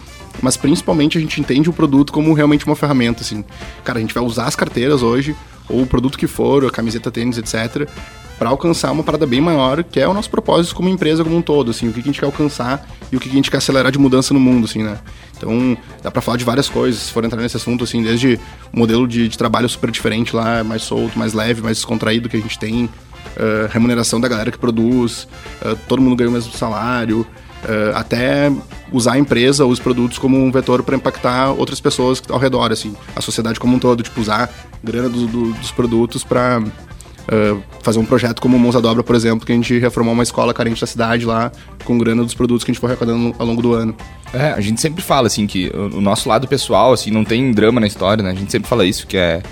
Mas 0.42 0.56
principalmente 0.56 1.18
a 1.18 1.20
gente 1.20 1.40
entende 1.40 1.68
o 1.68 1.72
produto 1.72 2.12
como 2.12 2.32
realmente 2.32 2.64
uma 2.64 2.76
ferramenta, 2.76 3.22
assim. 3.22 3.44
Cara, 3.84 3.98
a 3.98 4.00
gente 4.00 4.14
vai 4.14 4.22
usar 4.22 4.46
as 4.46 4.56
carteiras 4.56 5.02
hoje, 5.02 5.36
ou 5.68 5.82
o 5.82 5.86
produto 5.86 6.18
que 6.18 6.26
for, 6.26 6.64
a 6.64 6.70
camiseta, 6.70 7.10
tênis, 7.10 7.38
etc., 7.38 7.88
para 8.40 8.48
alcançar 8.48 8.90
uma 8.90 9.02
parada 9.02 9.26
bem 9.26 9.38
maior, 9.38 9.84
que 9.84 10.00
é 10.00 10.08
o 10.08 10.14
nosso 10.14 10.30
propósito 10.30 10.74
como 10.74 10.88
empresa 10.88 11.22
como 11.22 11.36
um 11.36 11.42
todo, 11.42 11.70
assim, 11.72 11.90
o 11.90 11.92
que 11.92 12.00
a 12.00 12.02
gente 12.02 12.18
quer 12.18 12.24
alcançar 12.24 12.88
e 13.12 13.16
o 13.16 13.20
que 13.20 13.28
a 13.28 13.32
gente 13.32 13.50
quer 13.50 13.58
acelerar 13.58 13.92
de 13.92 13.98
mudança 13.98 14.32
no 14.32 14.40
mundo, 14.40 14.64
assim, 14.64 14.82
né? 14.82 14.96
Então, 15.36 15.76
dá 16.02 16.10
pra 16.10 16.22
falar 16.22 16.38
de 16.38 16.44
várias 16.44 16.66
coisas, 16.66 17.02
se 17.02 17.12
for 17.12 17.22
entrar 17.22 17.38
nesse 17.38 17.58
assunto, 17.58 17.84
assim, 17.84 18.02
desde 18.02 18.40
o 18.72 18.78
modelo 18.78 19.06
de, 19.06 19.28
de 19.28 19.36
trabalho 19.36 19.68
super 19.68 19.90
diferente 19.90 20.34
lá, 20.34 20.64
mais 20.64 20.80
solto, 20.80 21.18
mais 21.18 21.34
leve, 21.34 21.60
mais 21.60 21.76
descontraído 21.76 22.30
que 22.30 22.36
a 22.38 22.40
gente 22.40 22.58
tem, 22.58 22.86
uh, 22.86 23.68
remuneração 23.70 24.18
da 24.18 24.26
galera 24.26 24.50
que 24.50 24.56
produz, 24.56 25.28
uh, 25.60 25.76
todo 25.86 26.00
mundo 26.00 26.16
ganha 26.16 26.30
o 26.30 26.32
mesmo 26.32 26.50
salário, 26.54 27.26
uh, 27.62 27.94
até 27.94 28.50
usar 28.90 29.12
a 29.12 29.18
empresa, 29.18 29.66
os 29.66 29.78
produtos 29.78 30.16
como 30.16 30.42
um 30.42 30.50
vetor 30.50 30.82
para 30.82 30.96
impactar 30.96 31.50
outras 31.50 31.78
pessoas 31.78 32.22
ao 32.30 32.38
redor, 32.38 32.72
assim, 32.72 32.96
a 33.14 33.20
sociedade 33.20 33.60
como 33.60 33.76
um 33.76 33.78
todo, 33.78 34.02
tipo, 34.02 34.18
usar 34.18 34.50
grana 34.82 35.10
do, 35.10 35.26
do, 35.26 35.52
dos 35.52 35.70
produtos 35.70 36.24
para 36.24 36.62
Uh, 37.30 37.62
fazer 37.80 38.00
um 38.00 38.04
projeto 38.04 38.42
como 38.42 38.56
o 38.56 38.58
Monza 38.58 38.80
Dobra, 38.80 39.04
por 39.04 39.14
exemplo, 39.14 39.46
que 39.46 39.52
a 39.52 39.54
gente 39.54 39.78
reformou 39.78 40.12
uma 40.12 40.24
escola 40.24 40.52
carente 40.52 40.80
da 40.80 40.86
cidade 40.86 41.24
lá, 41.24 41.52
com 41.84 41.96
grana 41.96 42.24
dos 42.24 42.34
produtos 42.34 42.64
que 42.64 42.72
a 42.72 42.74
gente 42.74 42.80
foi 42.80 42.90
arrecadando 42.90 43.32
ao 43.38 43.46
longo 43.46 43.62
do 43.62 43.72
ano. 43.72 43.94
É, 44.32 44.50
a 44.50 44.60
gente 44.60 44.80
sempre 44.80 45.00
fala, 45.00 45.28
assim, 45.28 45.46
que 45.46 45.70
o 45.74 46.00
nosso 46.00 46.28
lado 46.28 46.48
pessoal, 46.48 46.92
assim, 46.92 47.12
não 47.12 47.24
tem 47.24 47.52
drama 47.52 47.80
na 47.80 47.86
história, 47.86 48.22
né? 48.22 48.30
A 48.30 48.34
gente 48.34 48.50
sempre 48.50 48.68
fala 48.68 48.84
isso, 48.84 49.06
que 49.06 49.16
é, 49.16 49.42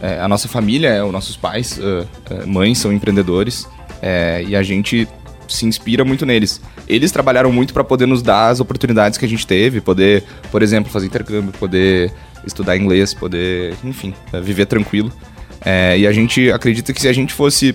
é 0.00 0.20
a 0.20 0.26
nossa 0.26 0.48
família, 0.48 0.88
é, 0.88 1.02
os 1.02 1.12
nossos 1.12 1.36
pais, 1.36 1.78
uh, 1.78 2.06
uh, 2.34 2.46
mães 2.46 2.78
são 2.78 2.92
empreendedores, 2.92 3.68
é, 4.02 4.44
e 4.46 4.56
a 4.56 4.62
gente 4.64 5.06
se 5.46 5.64
inspira 5.64 6.04
muito 6.04 6.26
neles. 6.26 6.60
Eles 6.88 7.12
trabalharam 7.12 7.52
muito 7.52 7.72
para 7.72 7.84
poder 7.84 8.06
nos 8.06 8.20
dar 8.20 8.48
as 8.48 8.60
oportunidades 8.60 9.16
que 9.16 9.24
a 9.24 9.28
gente 9.28 9.46
teve, 9.46 9.80
poder, 9.80 10.24
por 10.50 10.62
exemplo, 10.62 10.90
fazer 10.90 11.06
intercâmbio, 11.06 11.52
poder 11.52 12.12
estudar 12.46 12.76
inglês, 12.76 13.14
poder, 13.14 13.74
enfim, 13.84 14.14
viver 14.42 14.66
tranquilo. 14.66 15.12
É, 15.64 15.98
e 15.98 16.06
a 16.06 16.12
gente 16.12 16.50
acredita 16.50 16.92
que 16.92 17.00
se 17.00 17.08
a 17.08 17.12
gente 17.12 17.32
fosse 17.32 17.74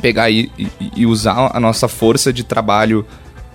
pegar 0.00 0.30
e, 0.30 0.50
e, 0.58 0.68
e 0.96 1.06
usar 1.06 1.50
a 1.52 1.60
nossa 1.60 1.88
força 1.88 2.32
de 2.32 2.44
trabalho 2.44 3.06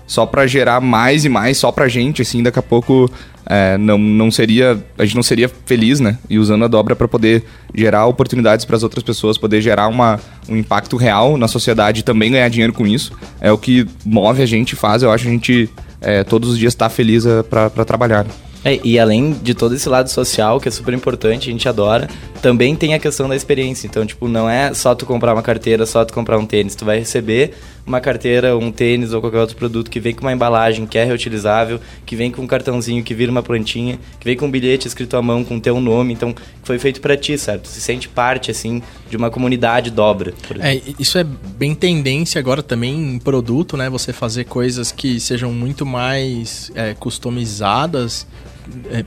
só 0.06 0.26
para 0.26 0.46
gerar 0.46 0.80
mais 0.80 1.24
e 1.24 1.28
mais, 1.28 1.58
só 1.58 1.70
pra 1.70 1.86
gente, 1.88 2.20
assim, 2.22 2.42
daqui 2.42 2.58
a 2.58 2.62
pouco 2.62 3.08
é, 3.46 3.78
não, 3.78 3.96
não 3.96 4.30
seria. 4.30 4.82
A 4.98 5.04
gente 5.04 5.14
não 5.14 5.22
seria 5.22 5.48
feliz, 5.66 6.00
né? 6.00 6.18
E 6.28 6.38
usando 6.38 6.64
a 6.64 6.68
dobra 6.68 6.96
para 6.96 7.06
poder 7.06 7.44
gerar 7.74 8.06
oportunidades 8.06 8.64
para 8.64 8.76
as 8.76 8.82
outras 8.82 9.02
pessoas, 9.02 9.38
poder 9.38 9.60
gerar 9.60 9.88
uma, 9.88 10.18
um 10.48 10.56
impacto 10.56 10.96
real 10.96 11.36
na 11.36 11.48
sociedade 11.48 12.00
e 12.00 12.02
também 12.02 12.32
ganhar 12.32 12.48
dinheiro 12.48 12.72
com 12.72 12.86
isso. 12.86 13.12
É 13.40 13.50
o 13.52 13.58
que 13.58 13.86
move 14.04 14.42
a 14.42 14.46
gente 14.46 14.74
faz, 14.74 15.02
eu 15.02 15.10
acho 15.10 15.26
a 15.28 15.30
gente 15.30 15.70
é, 16.00 16.24
todos 16.24 16.50
os 16.50 16.58
dias 16.58 16.72
estar 16.72 16.88
tá 16.88 16.90
feliz 16.90 17.24
é, 17.26 17.42
para 17.42 17.84
trabalhar. 17.84 18.26
É, 18.64 18.78
e 18.84 18.98
além 18.98 19.32
de 19.32 19.54
todo 19.54 19.74
esse 19.74 19.88
lado 19.88 20.08
social, 20.08 20.60
que 20.60 20.68
é 20.68 20.70
super 20.70 20.92
importante, 20.92 21.48
a 21.48 21.52
gente 21.52 21.68
adora, 21.68 22.08
também 22.42 22.76
tem 22.76 22.92
a 22.94 22.98
questão 22.98 23.28
da 23.28 23.34
experiência. 23.34 23.86
Então, 23.86 24.04
tipo, 24.04 24.28
não 24.28 24.48
é 24.48 24.74
só 24.74 24.94
tu 24.94 25.06
comprar 25.06 25.32
uma 25.32 25.42
carteira, 25.42 25.86
só 25.86 26.04
tu 26.04 26.12
comprar 26.12 26.38
um 26.38 26.44
tênis. 26.44 26.74
Tu 26.74 26.84
vai 26.84 26.98
receber 26.98 27.54
uma 27.86 28.00
carteira, 28.00 28.56
um 28.56 28.70
tênis 28.70 29.12
ou 29.12 29.20
qualquer 29.20 29.38
outro 29.38 29.56
produto 29.56 29.90
que 29.90 29.98
vem 29.98 30.14
com 30.14 30.20
uma 30.20 30.32
embalagem 30.32 30.86
que 30.86 30.98
é 30.98 31.04
reutilizável, 31.04 31.80
que 32.04 32.14
vem 32.14 32.30
com 32.30 32.42
um 32.42 32.46
cartãozinho 32.46 33.02
que 33.02 33.14
vira 33.14 33.32
uma 33.32 33.42
plantinha, 33.42 33.98
que 34.18 34.24
vem 34.24 34.36
com 34.36 34.46
um 34.46 34.50
bilhete 34.50 34.86
escrito 34.86 35.16
à 35.16 35.22
mão 35.22 35.42
com 35.42 35.58
teu 35.58 35.80
nome. 35.80 36.12
Então, 36.12 36.34
foi 36.62 36.78
feito 36.78 37.00
para 37.00 37.16
ti, 37.16 37.38
certo? 37.38 37.62
Tu 37.62 37.68
se 37.68 37.80
sente 37.80 38.08
parte, 38.08 38.50
assim, 38.50 38.82
de 39.08 39.16
uma 39.16 39.30
comunidade 39.30 39.90
dobra. 39.90 40.34
É, 40.60 40.80
isso 40.98 41.16
é 41.16 41.24
bem 41.24 41.74
tendência 41.74 42.38
agora 42.38 42.62
também 42.62 43.14
em 43.14 43.18
produto, 43.18 43.76
né? 43.76 43.88
Você 43.88 44.12
fazer 44.12 44.44
coisas 44.44 44.92
que 44.92 45.18
sejam 45.18 45.50
muito 45.50 45.86
mais 45.86 46.70
é, 46.74 46.92
customizadas 46.94 48.26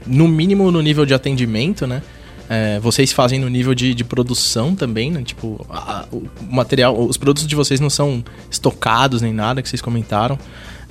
no 0.05 0.27
mínimo 0.27 0.72
no 0.72 0.81
nível 0.81 1.05
de 1.05 1.13
atendimento, 1.13 1.88
né? 1.88 2.01
É, 2.50 2.79
vocês 2.79 3.12
fazem 3.12 3.39
no 3.39 3.50
nível 3.50 3.74
de, 3.74 3.95
de 3.95 4.03
produção 4.03 4.75
também, 4.75 5.10
né? 5.10 5.24
Tipo, 5.24 5.65
a, 5.69 6.05
o 6.12 6.24
material, 6.50 7.00
os 7.00 7.17
produtos 7.17 7.48
de 7.48 7.55
vocês 7.55 7.79
não 7.79 7.89
são 7.89 8.24
estocados 8.51 9.22
nem 9.22 9.33
nada 9.33 9.62
que 9.62 9.69
vocês 9.69 9.81
comentaram. 9.81 10.38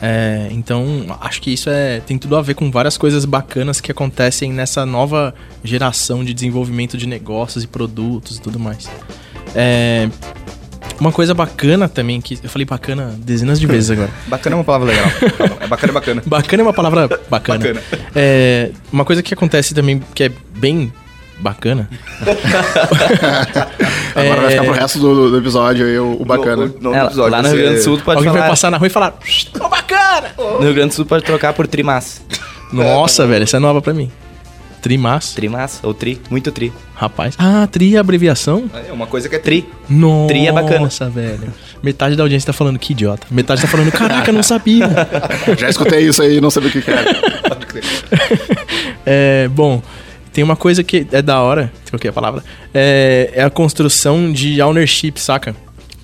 É, 0.01 0.49
então, 0.51 1.17
acho 1.21 1.41
que 1.41 1.53
isso 1.53 1.71
é, 1.71 2.01
tem 2.01 2.19
tudo 2.19 2.37
a 2.37 2.43
ver 2.43 2.55
com 2.55 2.71
várias 2.73 2.99
coisas 2.99 3.25
bacanas 3.25 3.81
que 3.81 3.93
acontecem 3.93 4.53
nessa 4.53 4.85
nova 4.85 5.33
geração 5.63 6.25
de 6.25 6.35
desenvolvimento 6.35 6.97
de 6.97 7.07
negócios 7.07 7.63
e 7.63 7.69
produtos 7.69 8.39
e 8.39 8.41
tudo 8.41 8.59
mais. 8.59 8.91
É, 9.55 10.09
uma 11.01 11.13
coisa 11.13 11.35
bacana 11.35 11.89
também, 11.89 12.21
que 12.21 12.39
eu 12.43 12.49
falei 12.49 12.65
bacana 12.65 13.15
dezenas 13.19 13.59
de 13.59 13.67
vezes 13.67 13.91
agora. 13.91 14.11
bacana 14.27 14.55
é 14.55 14.59
uma 14.59 14.65
palavra 14.65 14.89
legal. 14.89 15.07
É 15.61 15.67
bacana 15.67 15.91
é 15.91 15.95
bacana. 15.95 16.23
bacana 16.25 16.63
é 16.63 16.65
uma 16.65 16.73
palavra 16.73 17.09
bacana. 17.29 17.59
bacana. 17.59 17.83
É, 18.15 18.71
uma 18.93 19.05
coisa 19.05 19.23
que 19.23 19.35
acontece 19.35 19.75
também 19.75 20.03
que 20.15 20.25
é 20.25 20.33
bem 20.57 20.93
bacana. 21.39 21.89
Agora 24.15 24.39
é... 24.39 24.41
vai 24.41 24.51
ficar 24.51 24.65
pro 24.65 24.73
resto 24.73 24.99
do, 24.99 25.31
do 25.31 25.39
episódio 25.39 25.87
aí 25.87 25.99
o, 25.99 26.21
o 26.21 26.25
bacana. 26.25 26.67
No, 26.67 26.73
no, 26.81 26.91
no 26.91 26.97
episódio, 26.97 27.33
lá 27.33 27.43
no 27.43 27.49
Rio 27.49 27.59
Grande 27.59 27.75
do 27.77 27.83
Sul 27.83 27.99
pode 27.99 28.19
Alguém 28.19 28.33
falar... 28.33 28.41
vai 28.41 28.51
passar 28.51 28.71
na 28.71 28.77
rua 28.77 28.87
e 28.87 28.91
falar, 28.91 29.19
ô 29.61 29.69
bacana! 29.69 30.31
No 30.39 30.61
Rio 30.61 30.75
Grande 30.75 30.91
do 30.91 30.95
Sul 30.95 31.05
pode 31.05 31.25
trocar 31.25 31.53
por 31.53 31.67
trimassa. 31.67 32.21
Nossa, 32.73 33.27
velho, 33.27 33.43
essa 33.43 33.57
é 33.57 33.61
nova 33.61 33.83
pra 33.83 33.93
mim. 33.93 34.11
Trimassa. 34.83 35.37
Trimassa, 35.37 35.87
ou 35.87 35.95
tri, 35.95 36.21
muito 36.29 36.51
tri. 36.51 36.73
Rapaz. 36.95 37.37
Ah, 37.39 37.69
tri 37.71 37.95
é 37.95 37.99
abreviação? 37.99 38.69
É 38.89 38.93
uma 38.93 39.07
coisa 39.07 39.29
que 39.29 39.37
é 39.37 39.39
tri. 39.39 39.65
Nossa, 39.89 40.27
tri 40.27 40.49
é 40.49 40.53
bacana. 40.53 40.81
Nossa, 40.81 41.09
velho. 41.09 41.55
Metade 41.81 42.17
da 42.17 42.25
audiência 42.25 42.49
tá 42.49 42.53
falando 42.53 42.81
que 42.81 42.93
idiota. 42.93 43.25
Metade 43.31 43.63
tá 43.63 43.69
falando, 43.69 43.93
caraca, 43.93 44.33
não 44.33 44.43
sabia. 44.43 44.89
Já 45.57 45.71
escutei 45.71 46.09
isso 46.09 46.21
aí, 46.21 46.41
não 46.41 46.51
sabia 46.51 46.69
o 46.69 46.73
que, 46.73 46.83
que 46.83 46.91
era. 46.91 47.05
é, 49.07 49.49
bom, 49.49 49.81
tem 50.33 50.43
uma 50.43 50.57
coisa 50.57 50.83
que 50.83 51.07
é 51.13 51.23
da 51.23 51.41
hora, 51.41 51.73
troquei 51.85 52.11
a 52.11 52.13
palavra, 52.13 52.43
é, 52.75 53.31
é 53.35 53.45
a 53.45 53.51
construção 53.51 54.33
de 54.33 54.61
ownership, 54.61 55.13
saca? 55.17 55.55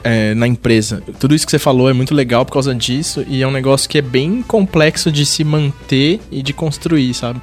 É, 0.04 0.34
na 0.34 0.46
empresa. 0.46 1.02
Tudo 1.18 1.34
isso 1.34 1.44
que 1.44 1.50
você 1.50 1.58
falou 1.58 1.90
é 1.90 1.92
muito 1.92 2.14
legal 2.14 2.46
por 2.46 2.52
causa 2.52 2.72
disso 2.72 3.26
e 3.28 3.42
é 3.42 3.46
um 3.46 3.50
negócio 3.50 3.90
que 3.90 3.98
é 3.98 4.02
bem 4.02 4.42
complexo 4.42 5.10
de 5.10 5.26
se 5.26 5.42
manter 5.42 6.20
e 6.30 6.40
de 6.40 6.52
construir, 6.52 7.12
sabe? 7.14 7.40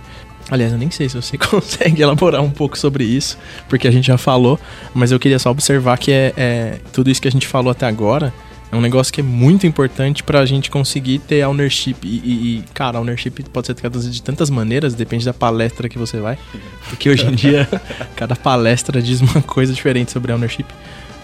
Aliás, 0.50 0.72
eu 0.72 0.78
nem 0.78 0.92
sei 0.92 1.10
se 1.10 1.16
você 1.16 1.38
consegue 1.40 2.02
elaborar 2.02 2.42
um 2.42 2.52
pouco 2.52 2.78
sobre 2.78 3.04
isso, 3.04 3.38
porque 3.68 3.88
a 3.88 3.92
gente 3.92 4.08
já 4.08 4.18
falou, 4.18 4.60
mas 4.94 5.12
eu 5.12 5.20
queria 5.20 5.40
só 5.40 5.50
observar 5.50 5.98
que 5.98 6.12
é, 6.12 6.34
é 6.38 6.80
tudo 6.94 7.10
isso 7.10 7.22
que 7.22 7.28
a 7.28 7.32
gente 7.32 7.48
falou 7.48 7.72
até 7.72 7.86
agora 7.88 8.34
é 8.72 8.76
um 8.76 8.82
negócio 8.82 9.14
que 9.14 9.22
é 9.22 9.24
muito 9.24 9.66
importante 9.66 10.22
pra 10.24 10.46
gente 10.46 10.70
conseguir 10.70 11.20
ter 11.20 11.46
ownership. 11.48 11.96
E, 12.04 12.08
e, 12.08 12.58
e, 12.58 12.64
cara, 12.74 13.00
ownership 13.00 13.32
pode 13.54 13.68
ser 13.68 13.74
traduzido 13.74 14.14
de 14.14 14.22
tantas 14.22 14.50
maneiras, 14.50 14.94
depende 14.94 15.24
da 15.24 15.34
palestra 15.34 15.88
que 15.88 15.98
você 15.98 16.20
vai. 16.20 16.38
Porque 16.90 17.10
hoje 17.10 17.26
em 17.26 17.34
dia, 17.34 17.68
cada 18.18 18.36
palestra 18.36 19.02
diz 19.02 19.22
uma 19.22 19.42
coisa 19.42 19.72
diferente 19.72 20.12
sobre 20.12 20.34
ownership. 20.34 20.66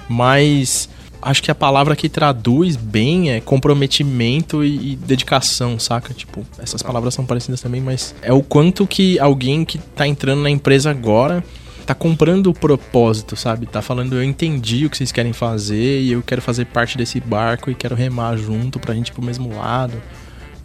Mas 0.07 0.87
acho 1.21 1.43
que 1.43 1.51
a 1.51 1.55
palavra 1.55 1.95
que 1.95 2.09
traduz 2.09 2.75
bem 2.75 3.31
é 3.31 3.41
comprometimento 3.41 4.63
e, 4.63 4.93
e, 4.93 4.95
dedicação, 4.95 5.77
saca? 5.79 6.13
Tipo, 6.13 6.45
essas 6.57 6.81
palavras 6.81 7.13
são 7.13 7.25
parecidas 7.25 7.61
também, 7.61 7.81
mas 7.81 8.15
é 8.21 8.33
o 8.33 8.41
quanto 8.41 8.87
que 8.87 9.19
alguém 9.19 9.63
que 9.63 9.77
tá 9.77 10.07
entrando 10.07 10.41
na 10.41 10.49
empresa 10.49 10.89
agora 10.89 11.43
tá 11.85 11.95
comprando 11.95 12.47
o 12.47 12.53
propósito, 12.53 13.35
sabe? 13.35 13.65
Tá 13.65 13.81
falando, 13.81 14.15
eu 14.15 14.23
entendi 14.23 14.85
o 14.85 14.89
que 14.89 14.97
vocês 14.97 15.11
querem 15.11 15.33
fazer 15.33 16.01
e 16.01 16.11
eu 16.11 16.21
quero 16.21 16.41
fazer 16.41 16.65
parte 16.65 16.97
desse 16.97 17.19
barco 17.19 17.69
e 17.69 17.75
quero 17.75 17.95
remar 17.95 18.37
junto 18.37 18.79
pra 18.79 18.93
gente 18.93 19.09
ir 19.09 19.13
pro 19.13 19.23
mesmo 19.23 19.55
lado. 19.55 20.01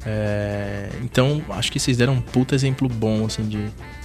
É, 0.07 0.89
então, 1.03 1.43
acho 1.51 1.73
que 1.73 1.81
vocês 1.81 1.97
deram 1.97 2.15
um 2.15 2.21
puta 2.21 2.55
exemplo 2.55 2.89
bom, 2.89 3.27
assim, 3.27 3.43
de 3.43 3.59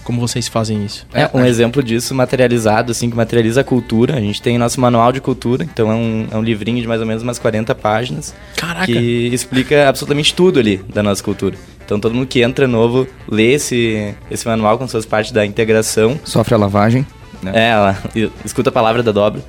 como 0.04 0.20
vocês 0.20 0.48
fazem 0.48 0.84
isso. 0.84 1.06
É, 1.14 1.30
um 1.32 1.46
exemplo 1.46 1.84
disso 1.84 2.16
materializado, 2.16 2.92
assim, 2.92 3.10
que 3.10 3.16
materializa 3.16 3.62
a 3.62 3.64
cultura. 3.64 4.16
A 4.16 4.20
gente 4.20 4.42
tem 4.42 4.58
nosso 4.58 4.82
manual 4.82 5.12
de 5.12 5.22
cultura, 5.22 5.64
então 5.64 5.92
é 5.92 5.96
um, 5.96 6.28
é 6.32 6.38
um 6.38 6.42
livrinho 6.42 6.82
de 6.82 6.88
mais 6.88 7.00
ou 7.02 7.06
menos 7.06 7.22
umas 7.22 7.38
40 7.38 7.76
páginas. 7.76 8.34
Caraca! 8.56 8.88
Que 8.88 9.30
explica 9.32 9.88
absolutamente 9.88 10.34
tudo 10.34 10.60
ali 10.60 10.78
da 10.92 11.04
nossa 11.04 11.24
cultura. 11.24 11.56
Então 11.86 12.00
todo 12.00 12.16
mundo 12.16 12.26
que 12.26 12.42
entra 12.42 12.68
novo 12.68 13.08
lê 13.30 13.54
esse, 13.54 14.16
esse 14.30 14.48
manual 14.48 14.78
com 14.78 14.88
suas 14.88 15.06
partes 15.06 15.32
da 15.32 15.46
integração. 15.46 16.20
Sofre 16.24 16.56
a 16.56 16.58
lavagem. 16.58 17.06
Né? 17.42 17.52
É, 17.54 17.70
ela 17.70 17.98
escuta 18.46 18.70
a 18.70 18.72
palavra 18.72 19.02
da 19.02 19.12
dobra. 19.12 19.42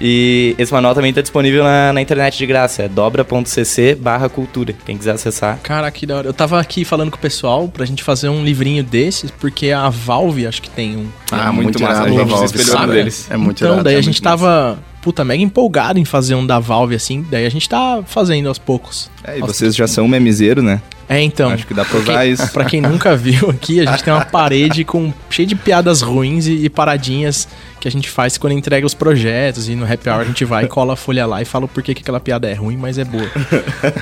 E 0.00 0.54
esse 0.56 0.72
manual 0.72 0.94
também 0.94 1.10
está 1.10 1.20
disponível 1.20 1.62
na, 1.62 1.92
na, 1.92 2.00
internet 2.00 2.38
de 2.38 2.46
graça. 2.46 2.84
É 2.84 2.88
dobra.cc 2.88 3.96
barra 3.96 4.28
cultura. 4.28 4.74
Quem 4.86 4.96
quiser 4.96 5.12
acessar. 5.12 5.58
Cara, 5.62 5.90
que 5.90 6.06
da 6.06 6.16
hora. 6.16 6.28
Eu 6.28 6.32
tava 6.32 6.58
aqui 6.58 6.84
falando 6.84 7.10
com 7.10 7.16
o 7.16 7.20
pessoal 7.20 7.68
pra 7.68 7.84
gente 7.84 8.02
fazer 8.02 8.28
um 8.28 8.42
livrinho 8.42 8.82
desses, 8.82 9.30
porque 9.30 9.70
a 9.70 9.90
Valve 9.90 10.46
acho 10.46 10.62
que 10.62 10.70
tem 10.70 10.96
um. 10.96 11.08
Ah, 11.30 11.48
é 11.48 11.52
muito, 11.52 11.62
muito 11.64 11.82
massa. 11.82 12.02
A 12.04 12.08
gente 12.08 12.38
se 12.38 12.44
espelhou 12.44 12.86
deles. 12.86 13.26
É 13.30 13.36
muito 13.36 13.58
Então, 13.58 13.72
irado, 13.72 13.84
daí 13.84 13.96
é 13.96 13.98
a 13.98 14.02
gente 14.02 14.22
tava 14.22 14.78
puta, 15.02 15.24
mega 15.24 15.42
empolgado 15.42 15.98
em 15.98 16.04
fazer 16.04 16.34
um 16.34 16.46
da 16.46 16.58
Valve 16.58 16.94
assim. 16.94 17.24
Daí 17.30 17.46
a 17.46 17.50
gente 17.50 17.68
tá 17.68 18.02
fazendo 18.06 18.48
aos 18.48 18.58
poucos. 18.58 19.10
É, 19.24 19.38
e 19.38 19.40
vocês 19.40 19.74
já 19.74 19.86
são 19.86 20.06
memezeiro, 20.06 20.62
né? 20.62 20.80
É, 21.10 21.20
então. 21.20 21.50
Acho 21.50 21.66
que 21.66 21.74
dá 21.74 21.84
pra 21.84 21.98
usar 21.98 22.20
quem, 22.20 22.30
isso. 22.30 22.52
Pra 22.52 22.64
quem 22.64 22.80
nunca 22.80 23.16
viu 23.16 23.50
aqui, 23.50 23.80
a 23.80 23.90
gente 23.90 24.04
tem 24.04 24.12
uma 24.12 24.24
parede 24.24 24.84
com 24.84 25.12
cheia 25.28 25.44
de 25.44 25.56
piadas 25.56 26.02
ruins 26.02 26.46
e, 26.46 26.66
e, 26.66 26.70
paradinhas 26.70 27.48
que 27.80 27.88
a 27.88 27.90
gente 27.90 28.08
faz 28.08 28.38
quando 28.38 28.52
entrega 28.52 28.86
os 28.86 28.94
projetos. 28.94 29.68
E 29.68 29.74
no 29.74 29.84
happy 29.84 30.08
hour 30.08 30.20
a 30.20 30.24
gente 30.24 30.44
vai, 30.44 30.68
cola 30.68 30.92
a 30.92 30.96
folha 30.96 31.26
lá 31.26 31.42
e 31.42 31.44
fala 31.44 31.66
por 31.66 31.82
que, 31.82 31.96
que 31.96 32.02
aquela 32.02 32.20
piada 32.20 32.48
é 32.48 32.54
ruim, 32.54 32.76
mas 32.76 32.96
é 32.96 33.04
boa. 33.04 33.28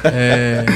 é, 0.05 0.67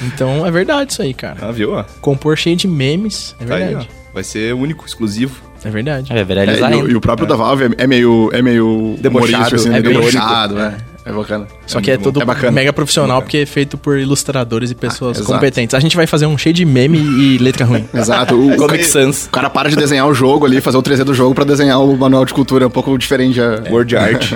então 0.00 0.46
é 0.46 0.50
verdade 0.50 0.92
isso 0.92 1.02
aí, 1.02 1.12
cara. 1.12 1.36
Ah, 1.42 1.52
viu? 1.52 1.84
Compor 2.00 2.38
cheio 2.38 2.56
de 2.56 2.66
memes, 2.66 3.36
é 3.38 3.44
verdade. 3.44 3.74
Tá 3.74 3.80
aí, 3.80 3.88
vai 4.14 4.24
ser 4.24 4.54
único, 4.54 4.86
exclusivo. 4.86 5.42
É 5.62 5.68
verdade. 5.68 6.10
É, 6.10 6.20
é, 6.20 6.76
e, 6.78 6.82
o, 6.82 6.90
e, 6.92 6.96
o 6.96 7.00
próprio 7.02 7.26
é. 7.26 7.28
da 7.28 7.36
Valve 7.36 7.64
é, 7.64 7.84
é, 7.84 7.86
meio, 7.86 8.30
é 8.32 8.40
meio 8.40 8.96
debochado, 8.98 9.56
assim, 9.56 9.74
é 9.74 9.82
debochado, 9.82 10.58
é. 10.58 10.74
É 11.04 11.12
bacana. 11.12 11.46
Só 11.66 11.80
que 11.80 11.90
é 11.90 11.94
muito 11.94 12.12
bom. 12.12 12.20
tudo 12.20 12.46
é 12.46 12.50
mega 12.50 12.72
profissional, 12.72 13.20
porque 13.20 13.38
é 13.38 13.46
feito 13.46 13.76
por 13.76 13.98
ilustradores 13.98 14.70
e 14.70 14.74
pessoas 14.74 15.20
Ah, 15.20 15.24
competentes. 15.24 15.74
A 15.74 15.80
gente 15.80 15.96
vai 15.96 16.06
fazer 16.06 16.26
um 16.26 16.38
cheio 16.38 16.54
de 16.54 16.64
meme 16.64 16.98
e 16.98 17.38
letra 17.38 17.64
ruim. 17.64 17.88
Exato. 17.94 18.34
O, 18.34 18.56
Comic 18.56 18.84
o, 18.84 18.86
Sans. 18.86 19.26
o 19.26 19.30
cara 19.30 19.50
para 19.50 19.68
de 19.68 19.76
desenhar 19.76 20.06
o 20.06 20.14
jogo 20.14 20.46
ali, 20.46 20.60
fazer 20.60 20.76
o 20.76 20.82
3D 20.82 21.02
do 21.04 21.14
jogo 21.14 21.34
pra 21.34 21.44
desenhar 21.44 21.82
o 21.82 21.96
manual 21.96 22.24
de 22.24 22.32
cultura. 22.32 22.64
É 22.64 22.66
um 22.66 22.70
pouco 22.70 22.96
diferente. 22.96 23.34
Já. 23.34 23.62
Word 23.70 23.96
art. 23.96 24.32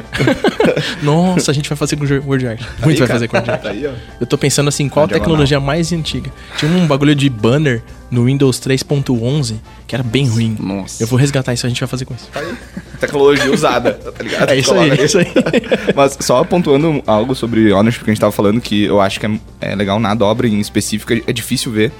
Nossa, 1.03 1.51
a 1.51 1.55
gente 1.55 1.69
vai 1.69 1.77
fazer 1.77 1.97
com 1.97 2.05
Word 2.05 2.47
Art. 2.47 2.61
Muito 2.83 2.99
vai 2.99 3.09
fazer 3.09 3.29
com 3.29 3.37
Word 3.37 3.51
Art. 3.51 3.63
Tá 3.63 3.71
aí, 3.71 3.87
ó. 3.87 3.93
Eu 4.21 4.27
tô 4.27 4.37
pensando 4.37 4.69
assim, 4.69 4.89
qual 4.89 5.05
a 5.05 5.09
tecnologia 5.09 5.61
mais 5.61 5.93
antiga? 5.93 6.31
Tinha 6.57 6.71
um 6.71 6.87
bagulho 6.87 7.15
de 7.15 7.29
banner 7.29 7.83
no 8.11 8.25
Windows 8.25 8.61
3.11 8.61 9.57
que 9.87 9.95
era 9.95 10.03
bem 10.03 10.27
ruim. 10.27 10.57
Nossa. 10.59 11.03
Eu 11.03 11.07
vou 11.07 11.19
resgatar 11.19 11.53
isso, 11.53 11.67
a 11.67 11.69
gente 11.69 11.81
vai 11.81 11.89
fazer 11.89 12.05
com 12.05 12.15
isso. 12.15 12.29
Tecnologia 12.99 13.53
usada, 13.53 13.95
tá 13.95 14.23
ligado? 14.23 14.51
É 14.51 14.57
isso 14.57 14.75
aí, 14.75 14.91
é 14.91 15.05
isso 15.05 15.19
aí. 15.19 15.27
Mas 15.95 16.17
só 16.21 16.43
pontuando 16.45 17.03
algo 17.07 17.35
sobre 17.35 17.73
ownership 17.73 18.05
que 18.05 18.11
a 18.11 18.15
gente 18.15 18.21
tava 18.21 18.33
falando, 18.33 18.61
que 18.61 18.85
eu 18.85 19.01
acho 19.01 19.21
que 19.21 19.27
é, 19.27 19.39
é 19.61 19.75
legal 19.75 20.01
na 20.01 20.15
dobra 20.15 20.47
em 20.47 20.59
específico, 20.61 21.13
é 21.13 21.33
difícil 21.33 21.71
ver. 21.71 21.93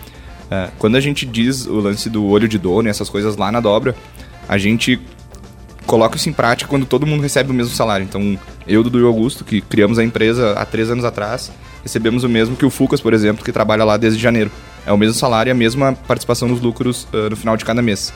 É, 0.51 0.69
quando 0.79 0.97
a 0.97 1.01
gente 1.01 1.27
diz 1.27 1.67
o 1.67 1.81
lance 1.81 2.09
do 2.09 2.25
olho 2.25 2.49
de 2.49 2.59
dono 2.59 2.89
e 2.89 2.91
essas 2.91 3.09
coisas 3.09 3.37
lá 3.37 3.51
na 3.51 3.61
dobra, 3.61 3.95
a 4.49 4.57
gente 4.59 5.01
coloca 5.87 6.17
isso 6.17 6.29
em 6.29 6.33
prática 6.33 6.69
quando 6.69 6.85
todo 6.87 7.07
mundo 7.07 7.23
recebe 7.23 7.51
o 7.51 7.55
mesmo 7.55 7.75
salário. 7.75 8.05
Então, 8.05 8.39
eu, 8.67 8.83
Dudu 8.83 9.01
e 9.01 9.05
Augusto, 9.05 9.45
que 9.45 9.61
criamos 9.61 9.99
a 9.99 10.05
empresa 10.05 10.53
há 10.53 10.65
três 10.65 10.91
anos 10.91 11.05
atrás, 11.05 11.53
recebemos 11.83 12.25
o 12.25 12.29
mesmo 12.29 12.57
que 12.57 12.65
o 12.65 12.71
Fucas, 12.71 13.01
por 13.01 13.15
exemplo, 13.15 13.45
que 13.45 13.53
trabalha 13.53 13.85
lá 13.85 13.97
desde 13.97 14.21
janeiro. 14.21 14.51
É 14.87 14.93
o 14.93 14.97
mesmo 14.97 15.15
salário 15.15 15.51
e 15.51 15.53
a 15.53 15.55
mesma 15.55 15.93
participação 15.93 16.49
nos 16.49 16.61
lucros 16.61 17.07
ah, 17.13 17.29
no 17.29 17.37
final 17.37 17.57
de 17.57 17.65
cada 17.65 17.83
mês. 17.83 18.13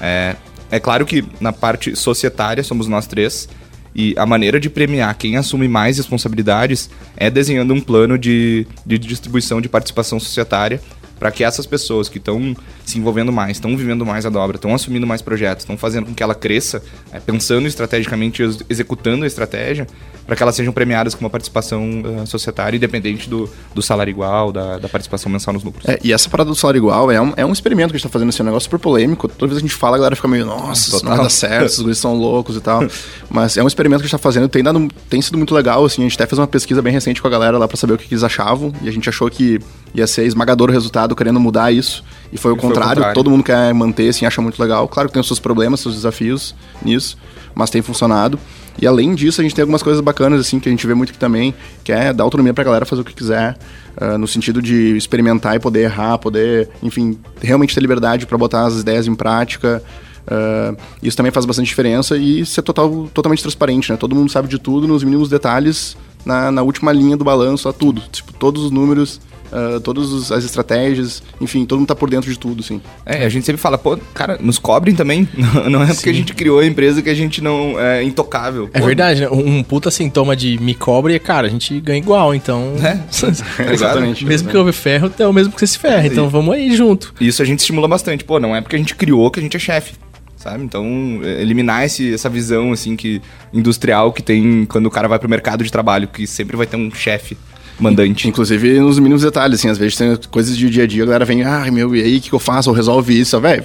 É, 0.00 0.34
é 0.70 0.80
claro 0.80 1.06
que 1.06 1.24
na 1.40 1.52
parte 1.52 1.94
societária 1.94 2.64
somos 2.64 2.88
nós 2.88 3.06
três, 3.06 3.48
e 3.94 4.14
a 4.18 4.26
maneira 4.26 4.58
de 4.58 4.68
premiar 4.68 5.14
quem 5.14 5.36
assume 5.36 5.68
mais 5.68 5.98
responsabilidades 5.98 6.90
é 7.16 7.30
desenhando 7.30 7.72
um 7.72 7.80
plano 7.80 8.18
de, 8.18 8.66
de 8.84 8.98
distribuição 8.98 9.60
de 9.60 9.68
participação 9.68 10.18
societária 10.18 10.80
para 11.18 11.30
que 11.30 11.44
essas 11.44 11.64
pessoas 11.64 12.08
que 12.08 12.18
estão 12.18 12.56
se 12.84 12.98
envolvendo 12.98 13.32
mais, 13.32 13.56
estão 13.56 13.76
vivendo 13.76 14.04
mais 14.04 14.26
a 14.26 14.30
dobra, 14.30 14.56
estão 14.56 14.74
assumindo 14.74 15.06
mais 15.06 15.22
projetos, 15.22 15.62
estão 15.62 15.76
fazendo 15.76 16.06
com 16.06 16.14
que 16.14 16.22
ela 16.22 16.34
cresça, 16.34 16.82
é, 17.12 17.18
pensando 17.18 17.66
estrategicamente, 17.66 18.42
ex- 18.42 18.58
executando 18.68 19.24
a 19.24 19.26
estratégia, 19.26 19.86
para 20.26 20.36
que 20.36 20.42
elas 20.42 20.54
sejam 20.54 20.72
premiadas 20.72 21.14
com 21.14 21.22
uma 21.24 21.30
participação 21.30 22.02
ah, 22.22 22.26
societária, 22.26 22.76
independente 22.76 23.28
do, 23.28 23.48
do 23.74 23.82
salário 23.82 24.10
igual, 24.10 24.52
da, 24.52 24.78
da 24.78 24.88
participação 24.88 25.30
mensal 25.30 25.52
nos 25.52 25.62
lucros. 25.62 25.84
É, 25.86 25.98
e 26.02 26.12
essa 26.12 26.28
parada 26.30 26.48
do 26.48 26.56
salário 26.56 26.78
igual 26.78 27.10
é 27.10 27.20
um, 27.20 27.32
é 27.36 27.44
um 27.44 27.52
experimento 27.52 27.90
que 27.90 27.96
a 27.96 27.98
gente 27.98 28.08
tá 28.08 28.12
fazendo, 28.12 28.30
assim, 28.30 28.42
um 28.42 28.46
negócio 28.46 28.64
super 28.64 28.78
polêmico. 28.78 29.28
Toda 29.28 29.48
vez 29.50 29.60
que 29.60 29.66
a 29.66 29.68
gente 29.68 29.78
fala, 29.78 29.96
a 29.96 29.98
galera 29.98 30.16
fica 30.16 30.28
meio, 30.28 30.46
nossa, 30.46 30.96
isso 30.96 31.04
não 31.04 31.16
dar 31.16 31.30
certo, 31.30 31.66
esses 31.66 31.80
guris 31.80 31.98
são 31.98 32.14
loucos 32.14 32.56
e 32.56 32.60
tal. 32.60 32.82
Mas 33.30 33.56
é 33.56 33.62
um 33.62 33.66
experimento 33.66 34.00
que 34.00 34.06
a 34.06 34.08
gente 34.08 34.12
tá 34.12 34.18
fazendo, 34.18 34.48
tem, 34.48 34.62
dado, 34.62 34.88
tem 35.10 35.20
sido 35.20 35.36
muito 35.36 35.54
legal, 35.54 35.84
assim, 35.84 36.02
a 36.02 36.04
gente 36.04 36.14
até 36.14 36.26
fez 36.26 36.38
uma 36.38 36.46
pesquisa 36.46 36.80
bem 36.80 36.92
recente 36.92 37.20
com 37.20 37.28
a 37.28 37.30
galera 37.30 37.58
lá 37.58 37.68
pra 37.68 37.76
saber 37.76 37.94
o 37.94 37.98
que, 37.98 38.06
que 38.08 38.14
eles 38.14 38.24
achavam, 38.24 38.72
e 38.82 38.88
a 38.88 38.92
gente 38.92 39.08
achou 39.08 39.30
que 39.30 39.58
ia 39.94 40.06
ser 40.06 40.24
esmagador 40.24 40.70
o 40.70 40.72
resultado 40.72 41.14
querendo 41.14 41.38
mudar 41.38 41.70
isso, 41.70 42.02
e 42.32 42.36
foi 42.38 42.52
o, 42.52 42.54
E 42.54 42.58
foi 42.58 42.68
o 42.68 42.68
contrário, 42.68 42.94
contrário. 42.94 43.14
todo 43.14 43.30
mundo 43.30 43.42
quer 43.44 43.72
manter, 43.74 44.08
assim, 44.08 44.26
acha 44.26 44.40
muito 44.42 44.60
legal. 44.60 44.86
Claro 44.88 45.08
que 45.08 45.12
tem 45.12 45.20
os 45.20 45.26
seus 45.26 45.38
problemas, 45.38 45.80
seus 45.80 45.94
desafios 45.94 46.54
nisso, 46.82 47.16
mas 47.54 47.70
tem 47.70 47.82
funcionado. 47.82 48.38
E 48.80 48.86
além 48.86 49.14
disso, 49.14 49.40
a 49.40 49.44
gente 49.44 49.54
tem 49.54 49.62
algumas 49.62 49.82
coisas 49.82 50.00
bacanas, 50.02 50.40
assim, 50.40 50.58
que 50.58 50.68
a 50.68 50.72
gente 50.72 50.84
vê 50.86 50.94
muito 50.94 51.10
aqui 51.10 51.18
também, 51.18 51.54
que 51.84 51.92
é 51.92 52.12
dar 52.12 52.24
autonomia 52.24 52.52
pra 52.52 52.64
galera 52.64 52.84
fazer 52.84 53.02
o 53.02 53.04
que 53.04 53.14
quiser, 53.14 53.56
ah, 53.96 54.18
no 54.18 54.26
sentido 54.26 54.60
de 54.60 54.96
experimentar 54.96 55.54
e 55.54 55.60
poder 55.60 55.82
errar, 55.82 56.18
poder, 56.18 56.68
enfim, 56.82 57.16
realmente 57.40 57.72
ter 57.74 57.80
liberdade 57.80 58.26
pra 58.26 58.36
botar 58.36 58.66
as 58.66 58.80
ideias 58.80 59.06
em 59.06 59.14
prática. 59.14 59.80
Ah, 60.26 60.74
isso 61.02 61.16
também 61.16 61.30
faz 61.30 61.46
bastante 61.46 61.66
diferença 61.66 62.16
e 62.16 62.44
ser 62.44 62.62
total, 62.62 63.08
totalmente 63.14 63.42
transparente, 63.42 63.92
né? 63.92 63.96
Todo 63.96 64.14
mundo 64.16 64.30
sabe 64.30 64.48
de 64.48 64.58
tudo, 64.58 64.88
nos 64.88 65.04
mínimos 65.04 65.28
detalhes, 65.28 65.96
na, 66.24 66.50
na 66.50 66.62
última 66.62 66.90
linha 66.92 67.16
do 67.16 67.22
balanço, 67.24 67.68
a 67.68 67.72
tudo. 67.72 68.02
Tipo, 68.10 68.32
todos 68.32 68.64
os 68.64 68.70
números, 68.72 69.20
ah, 69.54 69.80
todas 69.80 70.32
as 70.32 70.44
estratégias, 70.44 71.22
enfim, 71.40 71.64
todo 71.64 71.78
mundo 71.78 71.88
tá 71.88 71.94
por 71.94 72.10
dentro 72.10 72.28
de 72.28 72.36
tudo, 72.36 72.60
assim. 72.60 72.80
É, 73.06 73.24
a 73.24 73.28
gente 73.28 73.46
sempre 73.46 73.60
fala, 73.60 73.78
pô, 73.78 73.96
cara, 74.12 74.36
nos 74.40 74.58
cobrem 74.58 74.96
também. 74.96 75.28
Não 75.70 75.82
é 75.82 75.94
porque 75.94 76.10
a 76.10 76.12
gente 76.12 76.34
criou 76.34 76.58
a 76.58 76.66
empresa 76.66 77.00
que 77.00 77.08
a 77.08 77.14
gente 77.14 77.40
não 77.40 77.78
é 77.78 78.02
intocável. 78.02 78.68
É 78.72 78.80
Pô, 78.80 78.86
verdade, 78.86 79.20
né? 79.20 79.28
Um 79.30 79.62
puta 79.62 79.90
sintoma 79.90 80.34
de 80.34 80.58
me 80.58 80.74
cobre 80.74 81.14
é, 81.14 81.18
cara, 81.18 81.46
a 81.46 81.50
gente 81.50 81.80
ganha 81.80 81.98
igual, 81.98 82.34
então. 82.34 82.74
É. 82.82 83.00
Exatamente. 83.72 84.24
mesmo 84.24 84.50
que 84.50 84.56
eu 84.56 84.72
ferro, 84.72 85.10
é 85.18 85.26
o 85.26 85.32
mesmo 85.32 85.52
que 85.52 85.60
você 85.60 85.66
se 85.66 85.78
ferra. 85.78 86.06
Então 86.06 86.28
vamos 86.28 86.54
aí 86.54 86.74
junto. 86.74 87.14
Isso 87.20 87.40
a 87.40 87.44
gente 87.44 87.60
estimula 87.60 87.86
bastante. 87.86 88.24
Pô, 88.24 88.40
não 88.40 88.56
é 88.56 88.60
porque 88.60 88.76
a 88.76 88.78
gente 88.78 88.94
criou 88.94 89.30
que 89.30 89.38
a 89.38 89.42
gente 89.42 89.56
é 89.56 89.60
chefe. 89.60 89.94
Sabe? 90.36 90.62
Então, 90.62 91.20
é, 91.22 91.40
eliminar 91.40 91.84
esse, 91.84 92.12
essa 92.12 92.28
visão, 92.28 92.72
assim, 92.72 92.96
que 92.96 93.22
industrial 93.52 94.12
que 94.12 94.22
tem 94.22 94.66
quando 94.66 94.86
o 94.86 94.90
cara 94.90 95.08
vai 95.08 95.18
pro 95.18 95.28
mercado 95.28 95.64
de 95.64 95.72
trabalho, 95.72 96.08
que 96.08 96.26
sempre 96.26 96.56
vai 96.56 96.66
ter 96.66 96.76
um 96.76 96.90
chefe 96.90 97.36
mandante. 97.78 98.28
Inclusive 98.28 98.80
nos 98.80 98.98
mínimos 98.98 99.22
detalhes, 99.22 99.58
assim, 99.58 99.68
às 99.68 99.78
vezes 99.78 99.96
tem 99.96 100.16
coisas 100.30 100.56
de 100.56 100.68
dia 100.70 100.84
a 100.84 100.86
dia, 100.86 101.02
a 101.02 101.06
galera 101.06 101.24
vem, 101.24 101.42
ah, 101.42 101.70
meu, 101.70 101.94
e 101.94 102.02
aí, 102.02 102.18
o 102.18 102.20
que, 102.20 102.28
que 102.28 102.34
eu 102.34 102.38
faço? 102.38 102.70
Ou 102.70 102.76
resolve 102.76 103.18
isso, 103.18 103.38
velho. 103.40 103.64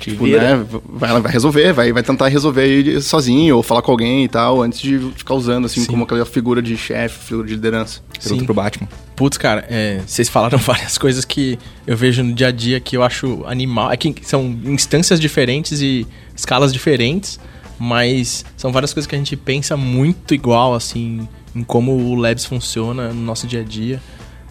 Tipo, 0.00 0.26
né, 0.26 0.64
vai, 0.88 1.20
vai 1.20 1.30
resolver, 1.30 1.74
vai, 1.74 1.92
vai 1.92 2.02
tentar 2.02 2.28
resolver 2.28 2.62
aí 2.62 3.02
sozinho, 3.02 3.56
ou 3.56 3.62
falar 3.62 3.82
com 3.82 3.90
alguém 3.92 4.24
e 4.24 4.28
tal, 4.28 4.62
antes 4.62 4.80
de 4.80 4.98
ficar 5.14 5.34
usando, 5.34 5.66
assim, 5.66 5.84
como 5.84 6.04
aquela 6.04 6.24
figura 6.24 6.62
de 6.62 6.74
chefe, 6.74 7.26
figura 7.26 7.46
de 7.46 7.54
liderança. 7.54 8.00
Pergunta 8.14 8.40
Sim. 8.40 8.46
pro 8.46 8.54
Batman. 8.54 8.88
Putz, 9.14 9.36
cara, 9.36 9.66
é, 9.68 10.00
vocês 10.06 10.30
falaram 10.30 10.56
várias 10.58 10.96
coisas 10.96 11.26
que 11.26 11.58
eu 11.86 11.94
vejo 11.98 12.22
no 12.22 12.32
dia 12.32 12.48
a 12.48 12.50
dia 12.50 12.80
que 12.80 12.96
eu 12.96 13.02
acho 13.02 13.44
animal. 13.46 13.92
É 13.92 13.96
que 13.98 14.14
são 14.22 14.58
instâncias 14.64 15.20
diferentes 15.20 15.82
e 15.82 16.06
escalas 16.34 16.72
diferentes, 16.72 17.38
mas 17.80 18.44
são 18.58 18.70
várias 18.70 18.92
coisas 18.92 19.08
que 19.08 19.14
a 19.14 19.18
gente 19.18 19.34
pensa 19.34 19.74
muito 19.74 20.34
igual, 20.34 20.74
assim, 20.74 21.26
em 21.56 21.64
como 21.64 21.92
o 21.92 22.14
Labs 22.14 22.44
funciona 22.44 23.08
no 23.08 23.22
nosso 23.22 23.46
dia 23.46 23.62
a 23.62 23.64
dia. 23.64 24.02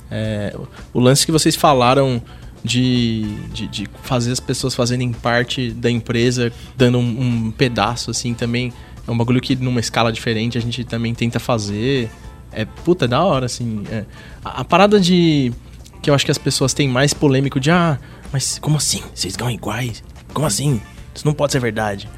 É, 0.10 0.58
o 0.92 1.00
lance 1.00 1.28
que 1.28 1.32
vocês 1.32 1.56
falaram 1.56 2.20
de, 2.64 3.24
de, 3.54 3.68
de 3.68 3.88
fazer 4.02 4.32
as 4.32 4.40
pessoas 4.40 4.74
fazerem 4.74 5.14
parte 5.14 5.70
da 5.72 5.92
empresa, 5.92 6.52
dando 6.76 6.98
um, 6.98 7.46
um 7.48 7.52
pedaço, 7.52 8.10
assim, 8.10 8.34
também 8.34 8.74
é 9.08 9.12
um 9.12 9.18
bagulho 9.18 9.40
que 9.40 9.56
numa 9.56 9.80
escala 9.80 10.12
diferente 10.12 10.58
a 10.58 10.62
gente 10.62 10.84
também 10.84 11.14
tenta 11.14 11.40
fazer. 11.40 12.10
É, 12.52 12.66
puta, 12.66 13.06
é 13.06 13.08
da 13.08 13.24
hora, 13.24 13.46
assim. 13.46 13.84
é. 13.92 14.06
A, 14.44 14.62
a 14.62 14.66
parada 14.66 15.00
de. 15.00 15.54
Que 16.02 16.10
eu 16.10 16.16
acho 16.16 16.26
que 16.26 16.32
as 16.32 16.38
pessoas 16.40 16.74
têm 16.74 16.88
mais 16.88 17.14
polêmico 17.14 17.60
de, 17.60 17.70
ah, 17.70 18.00
mas 18.34 18.58
como 18.58 18.78
assim? 18.78 19.04
Vocês 19.14 19.36
ganham 19.36 19.52
iguais? 19.52 20.04
Como 20.34 20.48
assim? 20.48 20.82
Isso 21.14 21.28
não 21.28 21.34
pode 21.34 21.52
ser 21.52 21.60
verdade. 21.60 22.10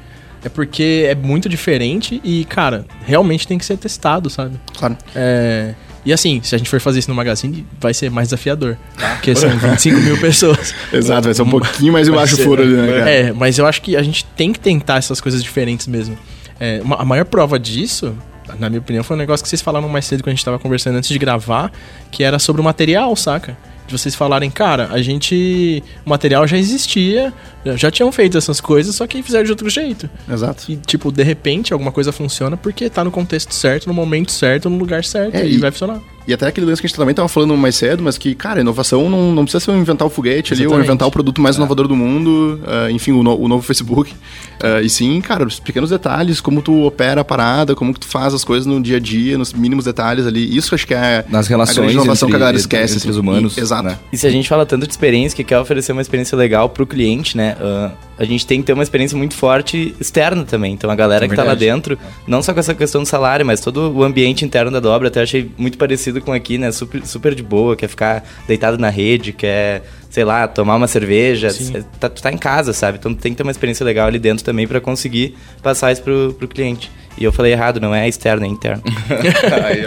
É 0.44 0.48
porque 0.48 1.06
é 1.08 1.14
muito 1.14 1.48
diferente 1.48 2.20
e, 2.24 2.44
cara, 2.44 2.84
realmente 3.06 3.46
tem 3.46 3.56
que 3.58 3.64
ser 3.64 3.76
testado, 3.76 4.28
sabe? 4.28 4.56
Claro. 4.76 4.96
É, 5.14 5.74
E 6.04 6.12
assim, 6.12 6.40
se 6.42 6.52
a 6.54 6.58
gente 6.58 6.68
for 6.68 6.80
fazer 6.80 6.98
isso 6.98 7.08
no 7.08 7.14
Magazine, 7.14 7.64
vai 7.80 7.94
ser 7.94 8.10
mais 8.10 8.26
desafiador. 8.28 8.76
Porque 9.14 9.34
são 9.36 9.48
25 9.56 10.00
mil 10.00 10.18
pessoas. 10.20 10.74
Exato, 10.92 11.22
vai 11.28 11.34
ser 11.34 11.42
um 11.42 11.50
pouquinho 11.50 11.92
mais 11.92 12.08
embaixo 12.08 12.36
do 12.36 12.42
furo 12.42 12.62
ali, 12.62 12.74
né, 12.74 12.86
cara? 12.98 13.10
É, 13.10 13.32
mas 13.32 13.56
eu 13.56 13.66
acho 13.66 13.80
que 13.80 13.96
a 13.96 14.02
gente 14.02 14.24
tem 14.36 14.52
que 14.52 14.58
tentar 14.58 14.96
essas 14.96 15.20
coisas 15.20 15.40
diferentes 15.42 15.86
mesmo. 15.86 16.18
É, 16.58 16.80
uma- 16.82 16.96
a 16.96 17.04
maior 17.04 17.24
prova 17.24 17.56
disso, 17.58 18.12
na 18.58 18.68
minha 18.68 18.80
opinião, 18.80 19.04
foi 19.04 19.14
um 19.16 19.18
negócio 19.20 19.44
que 19.44 19.48
vocês 19.48 19.62
falaram 19.62 19.88
mais 19.88 20.04
cedo 20.04 20.22
quando 20.24 20.32
a 20.32 20.34
gente 20.34 20.44
tava 20.44 20.58
conversando 20.58 20.96
antes 20.96 21.08
de 21.08 21.18
gravar, 21.20 21.70
que 22.10 22.24
era 22.24 22.38
sobre 22.40 22.60
o 22.60 22.64
material, 22.64 23.14
saca? 23.14 23.56
De 23.86 23.96
vocês 23.98 24.14
falarem, 24.14 24.48
cara, 24.50 24.88
a 24.92 25.00
gente. 25.02 25.82
O 26.06 26.10
material 26.10 26.46
já 26.46 26.56
existia, 26.56 27.32
já 27.76 27.90
tinham 27.90 28.10
feito 28.12 28.36
essas 28.38 28.60
coisas, 28.60 28.94
só 28.94 29.06
que 29.06 29.22
fizeram 29.22 29.44
de 29.44 29.50
outro 29.50 29.68
jeito. 29.70 30.08
Exato. 30.30 30.64
E, 30.70 30.76
tipo, 30.76 31.10
de 31.12 31.22
repente 31.22 31.72
alguma 31.72 31.92
coisa 31.92 32.12
funciona 32.12 32.56
porque 32.56 32.88
tá 32.90 33.04
no 33.04 33.10
contexto 33.10 33.54
certo, 33.54 33.86
no 33.86 33.94
momento 33.94 34.30
certo, 34.32 34.68
no 34.68 34.76
lugar 34.78 35.04
certo, 35.04 35.34
É, 35.36 35.46
e, 35.46 35.54
e- 35.54 35.58
vai 35.58 35.70
funcionar. 35.70 36.00
E 36.24 36.32
até 36.32 36.46
aquele 36.46 36.66
lance 36.66 36.80
que 36.80 36.86
a 36.86 36.88
gente 36.88 36.96
também 36.96 37.12
tava 37.16 37.26
falando 37.28 37.56
mais 37.56 37.74
cedo, 37.74 38.00
mas 38.00 38.16
que, 38.16 38.32
cara, 38.32 38.60
inovação 38.60 39.10
não, 39.10 39.32
não 39.34 39.42
precisa 39.42 39.64
ser 39.64 39.72
um 39.72 39.80
inventar 39.80 40.06
o 40.06 40.10
foguete 40.10 40.52
ali, 40.52 40.62
ou 40.62 40.66
Exatamente. 40.66 40.86
inventar 40.86 41.08
o 41.08 41.10
produto 41.10 41.40
mais 41.42 41.56
inovador 41.56 41.88
do 41.88 41.96
mundo, 41.96 42.60
ah, 42.64 42.88
enfim, 42.92 43.10
o, 43.10 43.24
no- 43.24 43.36
o 43.36 43.48
novo 43.48 43.64
Facebook. 43.64 44.14
Ah, 44.62 44.80
e 44.80 44.88
sim, 44.88 45.20
cara, 45.20 45.44
os 45.44 45.58
pequenos 45.58 45.90
detalhes, 45.90 46.40
como 46.40 46.62
tu 46.62 46.84
opera 46.84 47.22
a 47.22 47.24
parada, 47.24 47.74
como 47.74 47.92
que 47.92 47.98
tu 47.98 48.06
faz 48.06 48.32
as 48.34 48.44
coisas 48.44 48.66
no 48.66 48.80
dia 48.80 48.98
a 48.98 49.00
dia, 49.00 49.36
nos 49.36 49.52
mínimos 49.52 49.84
detalhes 49.84 50.24
ali. 50.24 50.56
Isso 50.56 50.72
acho 50.76 50.86
que 50.86 50.94
é 50.94 51.24
Nas 51.28 51.46
a 51.46 51.48
relações 51.48 51.76
grande 51.78 51.92
inovação 51.94 52.28
entre- 52.28 52.32
que 52.32 52.36
a 52.36 52.38
galera 52.38 52.56
entre- 52.56 52.60
esquece. 52.60 52.84
entre 52.94 52.98
assim. 52.98 53.10
os 53.10 53.16
humanos, 53.16 53.56
E- 53.56 53.60
exato. 53.60 53.82
né? 53.82 53.98
E 54.12 54.16
se 54.16 54.24
a 54.24 54.30
gente 54.30 54.48
fala 54.48 54.64
tanto 54.64 54.86
de 54.86 54.92
experiência, 54.92 55.34
que 55.34 55.42
quer 55.42 55.58
oferecer 55.58 55.90
uma 55.90 56.02
experiência 56.02 56.38
legal 56.38 56.68
pro 56.68 56.86
cliente, 56.86 57.36
né? 57.36 57.51
Ah, 57.60 57.92
a 58.18 58.24
gente 58.24 58.46
tem 58.46 58.60
que 58.60 58.66
ter 58.66 58.72
uma 58.72 58.82
experiência 58.82 59.16
muito 59.16 59.34
forte 59.34 59.94
externa 60.00 60.44
também. 60.44 60.72
Então 60.72 60.90
a 60.90 60.94
galera 60.94 61.24
É 61.24 61.28
que 61.28 61.34
tá 61.34 61.42
lá 61.42 61.54
dentro, 61.54 61.98
não 62.26 62.42
só 62.42 62.52
com 62.54 62.60
essa 62.60 62.74
questão 62.74 63.02
do 63.02 63.08
salário, 63.08 63.44
mas 63.44 63.60
todo 63.60 63.92
o 63.92 64.04
ambiente 64.04 64.44
interno 64.44 64.70
da 64.70 64.80
dobra, 64.80 65.08
até 65.08 65.22
achei 65.22 65.50
muito 65.58 65.76
parecido 65.78 66.20
com 66.20 66.32
aqui, 66.32 66.58
né? 66.58 66.70
Super, 66.70 67.04
super 67.06 67.34
de 67.34 67.42
boa, 67.42 67.74
quer 67.74 67.88
ficar 67.88 68.24
deitado 68.46 68.78
na 68.78 68.90
rede, 68.90 69.32
quer, 69.32 69.82
sei 70.08 70.24
lá, 70.24 70.46
tomar 70.46 70.76
uma 70.76 70.86
cerveja. 70.86 71.50
Sim. 71.50 71.84
Tá, 71.98 72.08
tu 72.08 72.22
tá 72.22 72.30
em 72.32 72.38
casa, 72.38 72.72
sabe? 72.72 72.98
Então 72.98 73.14
tem 73.14 73.32
que 73.32 73.36
ter 73.36 73.42
uma 73.42 73.52
experiência 73.52 73.84
legal 73.84 74.06
ali 74.06 74.18
dentro 74.18 74.44
também 74.44 74.68
pra 74.68 74.80
conseguir 74.80 75.34
passar 75.62 75.90
isso 75.90 76.02
pro, 76.02 76.34
pro 76.38 76.46
cliente. 76.46 76.90
E 77.18 77.24
eu 77.24 77.32
falei 77.32 77.52
errado, 77.52 77.80
não 77.80 77.94
é 77.94 78.08
externo, 78.08 78.44
é 78.44 78.48
interno. 78.48 78.82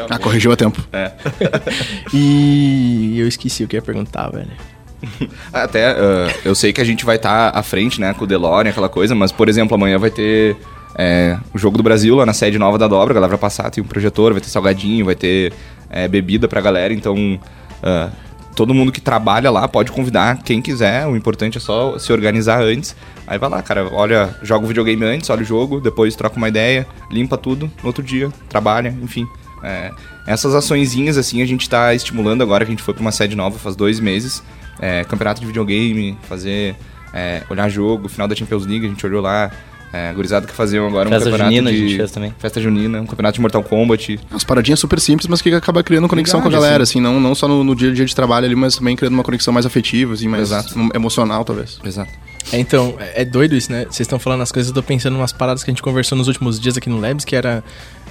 Ah, 0.10 0.20
corrigiu 0.20 0.52
a 0.52 0.56
tempo. 0.56 0.86
E 2.14 3.20
eu 3.20 3.28
esqueci 3.28 3.64
o 3.64 3.68
que 3.68 3.76
ia 3.76 3.82
perguntar, 3.82 4.30
velho. 4.30 4.75
Até, 5.54 5.88
ah, 5.88 6.34
eu 6.44 6.56
sei 6.56 6.74
que 6.74 6.82
a 6.82 6.86
gente 6.86 7.06
vai 7.06 7.16
estar 7.16 7.50
à 7.50 7.64
frente, 7.64 8.00
né, 8.00 8.14
com 8.14 8.24
o 8.24 8.28
DeLorean, 8.28 8.70
aquela 8.70 8.90
coisa, 8.90 9.16
mas, 9.16 9.32
por 9.32 9.50
exemplo, 9.50 9.76
amanhã 9.76 9.98
vai 9.98 10.10
ter 10.10 10.56
é, 10.98 11.38
o 11.54 11.58
Jogo 11.58 11.78
do 11.78 11.84
Brasil 11.84 12.16
lá 12.16 12.26
na 12.26 12.34
sede 12.34 12.58
nova 12.58 12.78
da 12.78 12.88
Dobra, 12.88 13.12
a 13.12 13.16
galera 13.16 13.32
vai 13.32 13.40
passar, 13.40 13.70
tem 13.70 13.84
um 13.84 13.88
projetor, 13.88 14.32
vai 14.32 14.42
ter 14.42 14.50
salgadinho, 14.50 15.06
vai 15.06 15.16
ter 15.16 15.54
é, 15.90 16.08
bebida 16.08 16.48
pra 16.48 16.62
galera, 16.62 16.94
então 16.94 17.40
ah, 17.84 18.10
todo 18.56 18.74
mundo 18.74 18.92
que 18.92 19.02
trabalha 19.02 19.52
lá 19.52 19.68
pode 19.68 19.92
convidar 19.92 20.42
quem 20.42 20.62
quiser, 20.62 21.06
o 21.06 21.16
importante 21.16 21.58
é 21.58 21.62
só 21.62 22.00
se 22.00 22.12
organizar 22.12 22.62
antes. 22.62 22.96
Aí 23.28 23.38
vai 23.38 23.50
lá, 23.50 23.62
cara, 23.62 23.90
olha, 23.92 24.36
joga 24.42 24.66
o 24.66 24.68
videogame 24.68 25.04
antes, 25.04 25.30
olha 25.30 25.42
o 25.42 25.46
jogo, 25.46 25.82
depois 25.82 26.16
troca 26.16 26.38
uma 26.38 26.48
ideia, 26.48 26.88
limpa 27.12 27.38
tudo, 27.38 27.70
no 27.82 27.88
outro 27.88 28.04
dia, 28.04 28.30
trabalha, 28.48 28.96
enfim. 29.02 29.28
É, 29.64 29.92
essas 30.28 30.56
açõezinhas, 30.56 31.18
assim, 31.18 31.42
a 31.42 31.46
gente 31.46 31.70
tá 31.70 31.94
estimulando 31.94 32.42
agora 32.42 32.64
que 32.64 32.72
a 32.72 32.74
gente 32.74 32.84
foi 32.84 32.94
pra 32.94 33.02
uma 33.02 33.12
sede 33.12 33.36
nova 33.36 33.60
faz 33.60 33.76
dois 33.76 34.00
meses. 34.00 34.42
É, 34.80 35.04
campeonato 35.04 35.42
de 35.42 35.48
videogame, 35.48 36.18
fazer, 36.24 36.76
é, 37.14 37.44
olhar 37.50 37.70
jogo, 37.70 38.10
final 38.10 38.28
da 38.28 38.36
Champions 38.36 38.66
League, 38.66 38.86
a 38.86 38.90
gente 38.90 39.06
olhou 39.06 39.22
lá. 39.22 39.52
É, 39.94 40.12
gurizada 40.12 40.46
que 40.46 40.52
faziam 40.52 40.86
agora 40.86 41.08
Festa 41.08 41.30
um 41.30 41.32
campeonato 41.32 41.56
junina 41.56 41.70
a 41.70 41.74
de... 41.74 41.80
gente 41.80 41.96
fez 41.96 42.12
também. 42.12 42.36
Festa 42.38 42.60
junina, 42.60 43.00
um 43.00 43.06
campeonato 43.06 43.36
de 43.36 43.42
Mortal 43.42 43.64
Kombat. 43.64 44.20
Umas 44.30 44.44
paradinhas 44.44 44.78
super 44.78 45.00
simples, 45.00 45.26
mas 45.26 45.42
que 45.42 45.54
acaba 45.54 45.82
criando 45.84 46.10
conexão 46.10 46.42
com 46.42 46.50
a 46.50 46.52
galera, 46.52 46.84
assim, 46.84 47.00
não, 47.00 47.18
não 47.18 47.34
só 47.34 47.48
no, 47.48 47.64
no 47.64 47.74
dia 47.74 47.92
a 47.92 47.94
dia 47.94 48.04
de 48.04 48.14
trabalho 48.14 48.46
ali, 48.46 48.56
mas 48.56 48.76
também 48.76 48.94
criando 48.98 49.14
uma 49.14 49.24
conexão 49.24 49.54
mais 49.54 49.66
afetiva, 49.66 50.14
assim, 50.14 50.28
mais 50.28 50.44
Exato. 50.52 50.78
emocional, 50.94 51.46
talvez. 51.46 51.80
Exato. 51.82 52.12
É, 52.52 52.60
então, 52.60 52.96
é 53.00 53.22
é 53.22 53.26
doido 53.26 53.56
isso, 53.56 53.72
né? 53.72 53.86
Vocês 53.86 54.02
estão 54.02 54.20
falando 54.20 54.42
as 54.42 54.52
coisas, 54.52 54.70
eu 54.70 54.76
tô 54.76 54.84
pensando 54.84 55.16
em 55.16 55.20
umas 55.20 55.32
paradas 55.32 55.64
que 55.64 55.72
a 55.72 55.74
gente 55.74 55.82
conversou 55.82 56.18
nos 56.18 56.28
últimos 56.28 56.60
dias 56.60 56.76
aqui 56.76 56.90
no 56.90 57.00
Labs, 57.00 57.24
que 57.24 57.34
era 57.34 57.64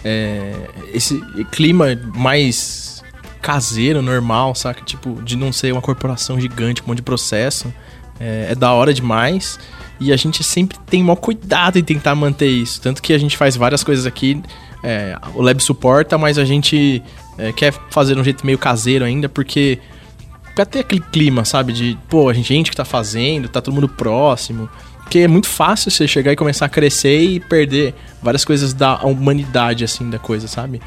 é, 0.03 0.55
esse 0.94 1.20
clima 1.53 1.98
mais 2.14 3.03
caseiro, 3.44 4.00
normal, 4.00 4.54
saca? 4.54 4.83
Tipo, 4.83 5.20
de 5.22 5.37
não 5.37 5.52
ser 5.52 5.70
uma 5.70 5.83
corporação 5.83 6.40
gigante, 6.40 6.83
um 6.83 6.87
monte 6.87 6.96
de 6.96 7.02
processo. 7.02 7.70
É, 8.18 8.48
é 8.52 8.54
da 8.54 8.72
hora 8.72 8.94
demais. 8.94 9.59
E 10.00 10.14
a 10.14 10.16
gente 10.16 10.42
sempre 10.42 10.78
tem 10.87 11.02
maior 11.02 11.16
cuidado 11.16 11.78
em 11.78 11.85
tentar 11.85 12.14
manter 12.14 12.48
isso. 12.48 12.80
Tanto 12.80 13.02
que 13.02 13.12
a 13.12 13.18
gente 13.18 13.37
faz 13.37 13.54
várias 13.54 13.85
coisas 13.85 14.07
aqui. 14.07 14.42
é, 14.83 15.14
o 15.35 15.42
Lab 15.42 15.62
suporta, 15.62 16.16
mas 16.16 16.38
a 16.38 16.44
gente 16.44 17.02
é, 17.37 17.52
quer 17.52 17.74
fazer 17.90 18.14
de 18.14 18.20
um 18.20 18.24
jeito 18.24 18.46
meio 18.46 18.57
caseiro 18.57 19.04
ainda, 19.04 19.28
porque 19.28 19.78
pra 20.54 20.64
ter 20.64 20.78
aquele 20.78 21.02
clima, 21.02 21.44
sabe? 21.44 21.74
De, 21.74 21.98
pô, 22.09 22.30
a 22.30 22.33
gente, 22.33 22.48
gente 22.48 22.70
que 22.70 22.76
tá 22.76 22.85
fazendo, 22.85 23.46
tá 23.46 23.61
todo 23.61 23.74
mundo 23.74 23.88
próximo. 23.90 24.70
Porque 25.02 25.18
é 25.18 25.28
muito 25.28 25.48
fácil 25.48 25.90
você 25.90 26.09
chegar 26.09 26.33
e 26.33 26.37
começar 26.37 26.64
a 26.64 26.68
crescer 26.68 27.20
e 27.20 27.40
perder 27.40 27.94
várias 28.22 28.42
coisas 28.42 28.72
da 28.72 29.02
humanidade, 29.02 29.85
assim, 29.85 30.09
da 30.09 30.18
coisa, 30.18 30.48
sabe? 30.48 30.80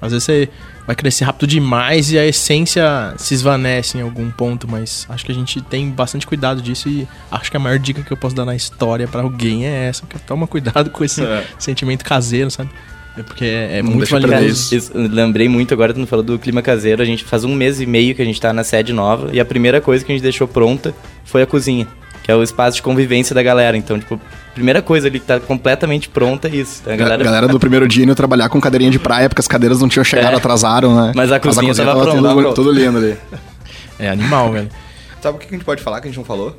Às 0.00 0.12
vezes 0.12 0.24
você 0.24 0.48
vai 0.86 0.94
crescer 0.94 1.24
rápido 1.24 1.46
demais 1.46 2.12
e 2.12 2.18
a 2.18 2.26
essência 2.26 3.14
se 3.16 3.32
esvanece 3.34 3.96
em 3.98 4.02
algum 4.02 4.30
ponto, 4.30 4.68
mas 4.68 5.06
acho 5.08 5.24
que 5.24 5.32
a 5.32 5.34
gente 5.34 5.60
tem 5.62 5.90
bastante 5.90 6.26
cuidado 6.26 6.60
disso 6.60 6.88
e 6.88 7.08
acho 7.30 7.50
que 7.50 7.56
a 7.56 7.60
maior 7.60 7.78
dica 7.78 8.02
que 8.02 8.12
eu 8.12 8.16
posso 8.16 8.34
dar 8.34 8.44
na 8.44 8.54
história 8.54 9.08
pra 9.08 9.22
alguém 9.22 9.66
é 9.66 9.86
essa, 9.88 10.04
que 10.06 10.18
toma 10.18 10.46
cuidado 10.46 10.90
com 10.90 11.02
esse 11.04 11.22
É. 11.24 11.44
sentimento 11.58 12.04
caseiro, 12.04 12.50
sabe? 12.50 12.70
É 13.16 13.22
porque 13.22 13.44
é, 13.44 13.78
é 13.78 13.82
Não 13.82 13.92
muito 13.92 14.10
valioso. 14.10 14.92
lembrei 14.94 15.48
muito 15.48 15.72
agora, 15.72 15.94
tu 15.94 16.00
não 16.00 16.06
falou 16.06 16.24
do 16.24 16.36
clima 16.38 16.60
caseiro. 16.60 17.00
A 17.00 17.04
gente 17.04 17.22
faz 17.24 17.44
um 17.44 17.54
mês 17.54 17.80
e 17.80 17.86
meio 17.86 18.12
que 18.14 18.20
a 18.20 18.24
gente 18.24 18.40
tá 18.40 18.52
na 18.52 18.64
sede 18.64 18.92
nova 18.92 19.30
e 19.32 19.38
a 19.38 19.44
primeira 19.44 19.80
coisa 19.80 20.04
que 20.04 20.10
a 20.10 20.14
gente 20.16 20.22
deixou 20.22 20.48
pronta 20.48 20.92
foi 21.24 21.40
a 21.42 21.46
cozinha, 21.46 21.86
que 22.24 22.30
é 22.32 22.34
o 22.34 22.42
espaço 22.42 22.76
de 22.78 22.82
convivência 22.82 23.32
da 23.34 23.42
galera. 23.42 23.76
Então, 23.76 23.96
tipo, 23.98 24.14
a 24.16 24.52
primeira 24.54 24.82
coisa 24.82 25.06
ali 25.06 25.20
que 25.20 25.26
tá 25.26 25.38
completamente 25.38 26.08
pronta 26.08 26.48
é 26.48 26.56
isso. 26.56 26.82
A 26.88 26.94
A 26.94 26.96
galera, 26.96 27.22
galera, 27.22 27.46
do 27.48 27.60
primeiro 27.60 27.86
dia 27.86 28.02
indo 28.02 28.14
trabalhar 28.16 28.48
com 28.48 28.60
cadeirinha 28.60 28.90
de 28.90 28.98
praia, 28.98 29.28
porque 29.28 29.40
as 29.40 29.46
cadeiras 29.46 29.80
não 29.80 29.88
tinham 29.88 30.02
chegado, 30.04 30.32
É. 30.32 30.36
atrasaram, 30.38 30.94
né? 30.96 31.12
Mas 31.14 31.30
a 31.30 31.38
cozinha 31.38 31.72
tava 31.74 31.92
pronta, 31.92 32.10
tudo, 32.10 32.22
tava 32.26 32.40
pronta. 32.40 32.54
tudo 32.56 32.72
lindo 32.72 32.98
ali. 32.98 33.16
É 33.96 34.08
animal, 34.08 34.50
velho. 34.50 34.68
Sabe 35.22 35.36
o 35.36 35.38
que 35.40 35.46
a 35.46 35.50
gente 35.50 35.64
pode 35.64 35.80
falar 35.80 36.00
que 36.00 36.08
a 36.08 36.10
gente 36.10 36.16
não 36.18 36.24
falou? 36.24 36.58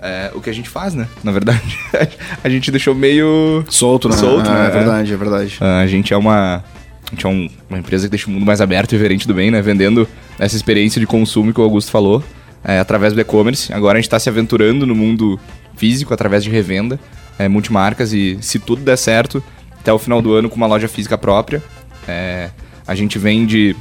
É, 0.00 0.30
o 0.34 0.40
que 0.40 0.48
a 0.48 0.52
gente 0.54 0.68
faz, 0.70 0.94
né? 0.94 1.06
Na 1.22 1.30
verdade, 1.30 1.60
a 2.42 2.48
gente 2.48 2.70
deixou 2.70 2.94
meio. 2.94 3.62
Solto, 3.68 4.08
né? 4.08 4.16
Solto, 4.16 4.48
Ah, 4.48 4.54
né? 4.54 4.66
É 4.66 4.70
verdade, 4.70 5.12
é 5.12 5.16
verdade. 5.16 5.56
Ah, 5.60 5.80
A 5.80 5.86
gente 5.86 6.14
é 6.14 6.16
uma. 6.16 6.56
A 7.06 7.10
gente 7.14 7.26
é 7.26 7.28
um- 7.28 7.48
uma 7.68 7.78
empresa 7.78 8.06
que 8.06 8.10
deixa 8.10 8.26
o 8.26 8.30
mundo 8.30 8.46
mais 8.46 8.60
aberto 8.62 8.94
e 8.94 8.98
verente 8.98 9.28
do 9.28 9.34
bem, 9.34 9.50
né? 9.50 9.60
Vendendo 9.60 10.08
essa 10.38 10.56
experiência 10.56 10.98
de 10.98 11.06
consumo 11.06 11.52
que 11.52 11.60
o 11.60 11.62
Augusto 11.62 11.90
falou, 11.90 12.24
é, 12.64 12.78
através 12.78 13.12
do 13.12 13.20
e-commerce. 13.20 13.72
Agora 13.72 13.98
a 13.98 14.00
gente 14.00 14.06
está 14.06 14.18
se 14.18 14.28
aventurando 14.28 14.86
no 14.86 14.94
mundo 14.94 15.38
físico 15.76 16.12
através 16.12 16.44
de 16.44 16.50
revenda, 16.50 16.98
é, 17.38 17.48
multimarcas, 17.48 18.12
e 18.12 18.38
se 18.40 18.58
tudo 18.58 18.82
der 18.82 18.96
certo, 18.96 19.42
até 19.78 19.92
o 19.92 19.98
final 19.98 20.22
do 20.22 20.32
ano 20.32 20.48
com 20.48 20.56
uma 20.56 20.66
loja 20.66 20.88
física 20.88 21.18
própria. 21.18 21.62
É, 22.06 22.50
a 22.86 22.94
gente 22.94 23.18
vende 23.18 23.76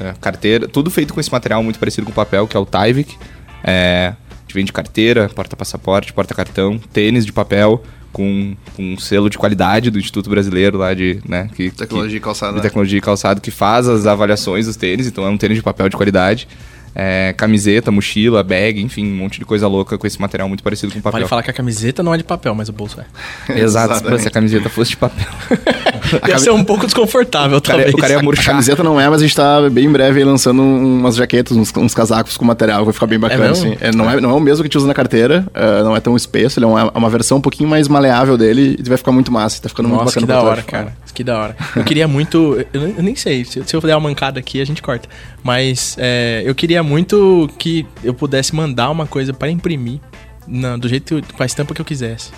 é, 0.00 0.14
carteira, 0.20 0.68
tudo 0.68 0.90
feito 0.90 1.14
com 1.14 1.20
esse 1.20 1.30
material 1.30 1.62
muito 1.62 1.78
parecido 1.78 2.04
com 2.06 2.12
o 2.12 2.14
papel, 2.14 2.46
que 2.46 2.56
é 2.56 2.60
o 2.60 2.66
Tyvek. 2.66 3.16
É, 3.62 4.14
a 4.30 4.40
gente 4.42 4.54
vende 4.54 4.72
carteira, 4.72 5.28
porta-passaporte, 5.28 6.12
porta-cartão, 6.12 6.78
tênis 6.92 7.24
de 7.24 7.32
papel, 7.32 7.82
com, 8.12 8.56
um 8.78 8.96
selo 8.96 9.28
de 9.28 9.36
qualidade 9.36 9.90
do 9.90 9.98
Instituto 9.98 10.30
Brasileiro 10.30 10.78
lá 10.78 10.94
de, 10.94 11.20
né, 11.28 11.50
que, 11.54 11.70
Tecnologia 11.70 12.16
e 12.16 12.20
que, 12.20 12.24
calçada. 12.24 12.56
de 12.56 12.62
tecnologia 12.62 12.98
e 12.98 13.00
calçado 13.00 13.40
que 13.40 13.50
faz 13.50 13.88
as 13.88 14.06
avaliações 14.06 14.66
dos 14.66 14.76
tênis, 14.76 15.08
então 15.08 15.24
é 15.24 15.28
um 15.28 15.36
tênis 15.36 15.56
de 15.56 15.62
papel 15.62 15.88
de 15.88 15.96
qualidade. 15.96 16.46
É, 16.94 17.34
camiseta, 17.36 17.90
mochila, 17.90 18.42
bag, 18.44 18.80
enfim, 18.80 19.04
um 19.10 19.16
monte 19.16 19.38
de 19.40 19.44
coisa 19.44 19.66
louca 19.66 19.98
com 19.98 20.06
esse 20.06 20.20
material 20.20 20.48
muito 20.48 20.62
parecido 20.62 20.92
com 20.92 21.00
papel. 21.00 21.20
Vale 21.20 21.28
falar 21.28 21.42
que 21.42 21.50
a 21.50 21.52
camiseta 21.54 22.02
não 22.02 22.14
é 22.14 22.16
de 22.16 22.22
papel, 22.24 22.54
mas 22.54 22.68
o 22.68 22.72
bolso 22.72 22.98
é. 23.00 23.04
Exato, 23.58 24.18
se 24.18 24.28
a 24.28 24.30
camiseta 24.30 24.68
fosse 24.68 24.90
de 24.90 24.96
papel. 24.98 25.26
Ia 26.28 26.38
ser 26.38 26.50
um 26.50 26.62
pouco 26.64 26.84
desconfortável, 26.84 27.58
O 27.58 27.60
cara, 27.62 27.78
talvez. 27.78 27.94
o 27.94 27.98
cara 27.98 28.12
ia 28.12 28.18
A 28.18 28.22
murchar. 28.22 28.44
camiseta 28.46 28.82
não 28.82 29.00
é, 29.00 29.08
mas 29.08 29.20
a 29.20 29.24
gente 29.24 29.34
tá 29.34 29.68
bem 29.70 29.86
em 29.86 29.90
breve 29.90 30.18
aí 30.20 30.24
lançando 30.24 30.62
um- 30.62 30.98
umas 31.00 31.16
jaquetas, 31.16 31.56
uns, 31.56 31.72
uns 31.76 31.94
casacos 31.94 32.36
com 32.36 32.44
material, 32.44 32.84
vai 32.84 32.92
ficar 32.94 33.06
bem 33.06 33.18
bacana, 33.18 33.48
mesmo? 33.48 33.66
assim. 33.72 33.76
É, 33.80 33.90
não, 33.90 34.08
é, 34.10 34.20
não 34.20 34.30
é 34.30 34.32
o 34.34 34.40
mesmo 34.40 34.62
que 34.62 34.66
a 34.66 34.68
gente 34.68 34.78
usa 34.78 34.86
na 34.86 34.94
carteira, 34.94 35.46
é, 35.54 35.82
não 35.82 35.96
é 35.96 36.00
tão 36.00 36.14
espesso, 36.16 36.58
ele 36.58 36.66
é 36.66 36.68
uma, 36.68 36.92
é 36.94 36.98
uma 36.98 37.10
versão 37.10 37.38
um 37.38 37.40
pouquinho 37.40 37.68
mais 37.68 37.88
maleável 37.88 38.36
dele 38.36 38.76
e 38.78 38.88
vai 38.88 38.98
ficar 38.98 39.12
muito 39.12 39.32
massa, 39.32 39.60
tá 39.62 39.68
ficando 39.68 39.88
muito 39.88 40.04
Nossa, 40.04 40.20
bacana 40.20 40.26
que 40.26 40.32
da 40.32 40.40
pra 40.40 40.48
hora, 40.50 40.62
cara. 40.62 40.96
Que 41.14 41.22
da 41.22 41.38
hora. 41.38 41.56
Eu 41.76 41.84
queria 41.84 42.08
muito. 42.08 42.66
Eu, 42.72 42.80
nem- 42.80 42.94
eu 42.96 43.02
nem 43.02 43.14
sei, 43.14 43.44
se, 43.44 43.62
se 43.64 43.74
eu 43.76 43.80
der 43.80 43.94
uma 43.94 44.00
mancada 44.08 44.40
aqui, 44.40 44.60
a 44.60 44.64
gente 44.66 44.82
corta. 44.82 45.08
Mas 45.44 45.94
é, 45.98 46.42
eu 46.44 46.54
queria 46.54 46.82
muito 46.82 47.48
que 47.56 47.86
eu 48.02 48.12
pudesse 48.12 48.52
mandar 48.54 48.90
uma 48.90 49.06
coisa 49.06 49.32
para 49.32 49.48
imprimir 49.48 50.00
na- 50.46 50.76
do 50.76 50.88
jeito 50.88 51.22
com 51.36 51.42
a 51.42 51.46
estampa 51.46 51.72
que 51.72 51.80
eu 51.80 51.84
quisesse. 51.84 52.30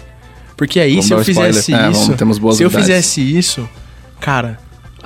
Porque 0.59 0.79
aí, 0.79 0.91
Vamos 0.93 1.07
se 1.07 1.12
eu 1.15 1.25
fizesse 1.25 1.73
É, 1.75 1.91
isso. 1.91 2.15
vamos- 2.19 2.57
se 2.57 2.62
eu 2.62 2.71
fizesse 2.71 3.21
isso, 3.39 3.67
cara. 4.21 4.59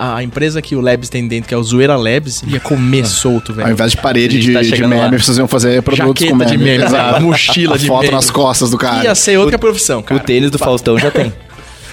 A 0.02 0.22
empresa 0.22 0.62
que 0.62 0.74
o 0.74 0.80
Labs 0.80 1.10
tem 1.10 1.28
dentro, 1.28 1.46
que 1.48 1.52
é 1.54 1.56
o 1.58 1.62
Zoeira 1.62 1.94
Labs, 1.94 2.42
ia 2.46 2.58
comer 2.58 3.04
solto, 3.06 3.52
velho. 3.52 3.66
Ao 3.66 3.72
invés 3.72 3.90
de 3.90 3.98
parede 3.98 4.40
de, 4.40 4.52
tá 4.54 4.62
de 4.62 4.86
meme, 4.86 5.18
vocês 5.18 5.36
iam 5.36 5.46
fazer 5.46 5.82
produtos 5.82 6.08
Jaqueta 6.24 6.30
com 6.30 6.36
meme. 6.36 6.50
de 6.50 6.56
meme, 6.56 7.20
mochila 7.20 7.74
A 7.74 7.78
de 7.78 7.86
foto 7.86 8.00
meme. 8.02 8.14
nas 8.14 8.30
costas 8.30 8.70
do 8.70 8.78
cara. 8.78 9.04
Ia 9.04 9.14
ser 9.14 9.36
outra 9.38 9.58
profissão, 9.58 10.02
cara. 10.02 10.18
O 10.18 10.24
tênis 10.24 10.50
do 10.50 10.58
Faustão 10.58 10.98
já 10.98 11.10
tem. 11.10 11.30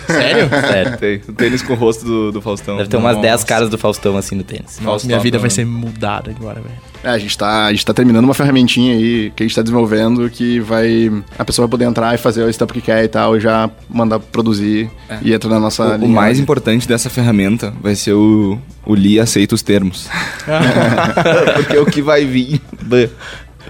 Sério? 0.07 0.49
Sério. 0.67 0.97
Tem 0.97 1.21
o 1.27 1.33
tênis 1.33 1.61
com 1.61 1.73
o 1.73 1.75
rosto 1.75 2.05
do, 2.05 2.31
do 2.31 2.41
Faustão. 2.41 2.77
Deve 2.77 2.89
ter 2.89 2.97
umas 2.97 3.15
Nossa. 3.15 3.27
10 3.27 3.43
caras 3.43 3.69
do 3.69 3.77
Faustão 3.77 4.17
assim 4.17 4.35
no 4.35 4.43
tênis. 4.43 4.79
Nossa, 4.79 5.05
minha 5.05 5.17
Faustão, 5.17 5.19
vida 5.21 5.37
vai 5.37 5.45
né? 5.45 5.49
ser 5.49 5.65
mudada 5.65 6.31
agora, 6.31 6.61
velho. 6.61 6.75
É, 7.03 7.09
a 7.09 7.17
gente, 7.17 7.37
tá, 7.37 7.65
a 7.65 7.71
gente 7.71 7.85
tá 7.85 7.93
terminando 7.93 8.23
uma 8.23 8.33
ferramentinha 8.33 8.95
aí 8.95 9.31
que 9.35 9.43
a 9.43 9.45
gente 9.45 9.55
tá 9.55 9.61
desenvolvendo 9.61 10.29
que 10.29 10.59
vai. 10.59 11.11
A 11.37 11.45
pessoa 11.45 11.67
vai 11.67 11.71
poder 11.71 11.85
entrar 11.85 12.13
e 12.15 12.17
fazer 12.17 12.43
o 12.43 12.49
estampo 12.49 12.73
que 12.73 12.81
quer 12.81 13.03
e 13.03 13.07
tal, 13.07 13.37
e 13.37 13.39
já 13.39 13.69
mandar 13.89 14.19
produzir 14.19 14.89
e 15.21 15.31
entra 15.33 15.49
na 15.49 15.59
nossa 15.59 15.83
O, 15.83 15.91
o 15.93 15.97
linha. 15.97 16.09
mais 16.09 16.39
importante 16.39 16.87
dessa 16.87 17.09
ferramenta 17.09 17.73
vai 17.81 17.95
ser 17.95 18.13
o, 18.13 18.57
o 18.85 18.95
Li 18.95 19.19
aceita 19.19 19.53
os 19.53 19.61
termos. 19.61 20.07
Porque 21.55 21.75
é 21.75 21.79
o 21.79 21.85
que 21.85 22.01
vai 22.01 22.25
vir. 22.25 22.59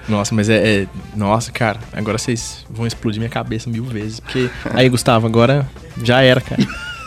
Nossa, 0.07 0.33
mas 0.33 0.49
é, 0.49 0.81
é- 0.83 0.87
Nossa, 1.15 1.51
cara, 1.51 1.79
agora 1.93 2.17
vocês 2.17 2.65
vão 2.69 2.87
explodir 2.87 3.19
minha 3.19 3.29
cabeça 3.29 3.69
mil 3.69 3.83
vezes. 3.83 4.19
Porque. 4.19 4.49
Aí, 4.73 4.87
Gustavo, 4.89 5.27
agora 5.27 5.67
já 6.01 6.21
era, 6.21 6.41
cara. 6.41 6.61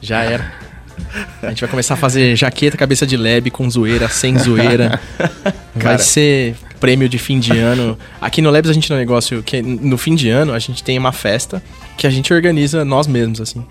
Já 0.00 0.22
era. 0.22 0.52
A 1.42 1.48
gente 1.48 1.62
vai 1.62 1.70
começar 1.70 1.94
a 1.94 1.96
fazer 1.96 2.36
jaqueta, 2.36 2.76
cabeça 2.76 3.06
de 3.06 3.16
lab, 3.16 3.50
com 3.50 3.68
zoeira, 3.70 4.06
sem 4.08 4.38
zoeira. 4.38 5.00
Vai 5.74 5.98
ser 5.98 6.54
prêmio 6.78 7.08
de 7.08 7.18
fim 7.18 7.38
de 7.40 7.56
ano. 7.56 7.98
Aqui 8.20 8.42
no 8.42 8.50
Labs 8.50 8.70
a 8.70 8.74
gente 8.74 8.86
tem 8.86 8.94
um 8.96 9.00
negócio 9.00 9.42
que 9.42 9.62
no 9.62 9.96
fim 9.96 10.14
de 10.14 10.28
ano 10.28 10.52
a 10.52 10.58
gente 10.58 10.84
tem 10.84 10.98
uma 10.98 11.10
festa 11.10 11.62
que 11.96 12.06
a 12.06 12.10
gente 12.10 12.32
organiza 12.34 12.84
nós 12.84 13.06
mesmos, 13.06 13.40
assim. 13.40 13.64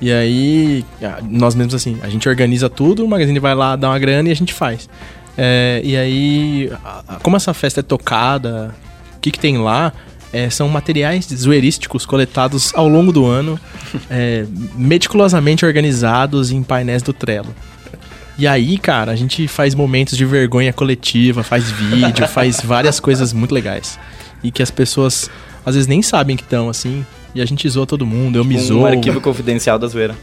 E 0.00 0.12
aí, 0.12 0.84
nós 1.28 1.54
mesmos 1.54 1.74
assim, 1.74 1.98
a 2.02 2.08
gente 2.08 2.28
organiza 2.28 2.68
tudo, 2.68 3.04
o 3.04 3.08
magazine 3.08 3.38
vai 3.40 3.54
lá 3.54 3.74
dar 3.74 3.88
uma 3.88 3.98
grana 3.98 4.28
e 4.28 4.32
a 4.32 4.36
gente 4.36 4.52
faz. 4.52 4.88
É, 5.40 5.80
e 5.84 5.96
aí, 5.96 6.72
como 7.22 7.36
essa 7.36 7.54
festa 7.54 7.78
é 7.78 7.82
tocada, 7.82 8.74
o 9.16 9.20
que, 9.20 9.30
que 9.30 9.38
tem 9.38 9.56
lá? 9.56 9.92
É, 10.32 10.50
são 10.50 10.68
materiais 10.68 11.26
zoeirísticos 11.32 12.04
coletados 12.04 12.72
ao 12.74 12.88
longo 12.88 13.12
do 13.12 13.24
ano, 13.24 13.58
é, 14.10 14.44
meticulosamente 14.74 15.64
organizados 15.64 16.50
em 16.50 16.62
painéis 16.62 17.02
do 17.02 17.12
Trello. 17.12 17.54
E 18.36 18.46
aí, 18.46 18.76
cara, 18.78 19.10
a 19.12 19.16
gente 19.16 19.48
faz 19.48 19.74
momentos 19.74 20.16
de 20.16 20.24
vergonha 20.24 20.72
coletiva, 20.72 21.42
faz 21.42 21.70
vídeo, 21.70 22.26
faz 22.28 22.60
várias 22.60 23.00
coisas 23.00 23.32
muito 23.32 23.54
legais. 23.54 23.98
E 24.42 24.50
que 24.50 24.62
as 24.62 24.70
pessoas 24.70 25.30
às 25.64 25.74
vezes 25.74 25.86
nem 25.88 26.02
sabem 26.02 26.36
que 26.36 26.42
estão 26.42 26.68
assim. 26.68 27.04
E 27.34 27.40
a 27.40 27.44
gente 27.44 27.68
zoa 27.68 27.86
todo 27.86 28.06
mundo, 28.06 28.36
eu 28.38 28.44
me 28.44 28.56
Um 28.56 28.60
zoo. 28.60 28.86
arquivo 28.86 29.20
confidencial 29.20 29.78
da 29.78 29.86
zoeira. 29.86 30.14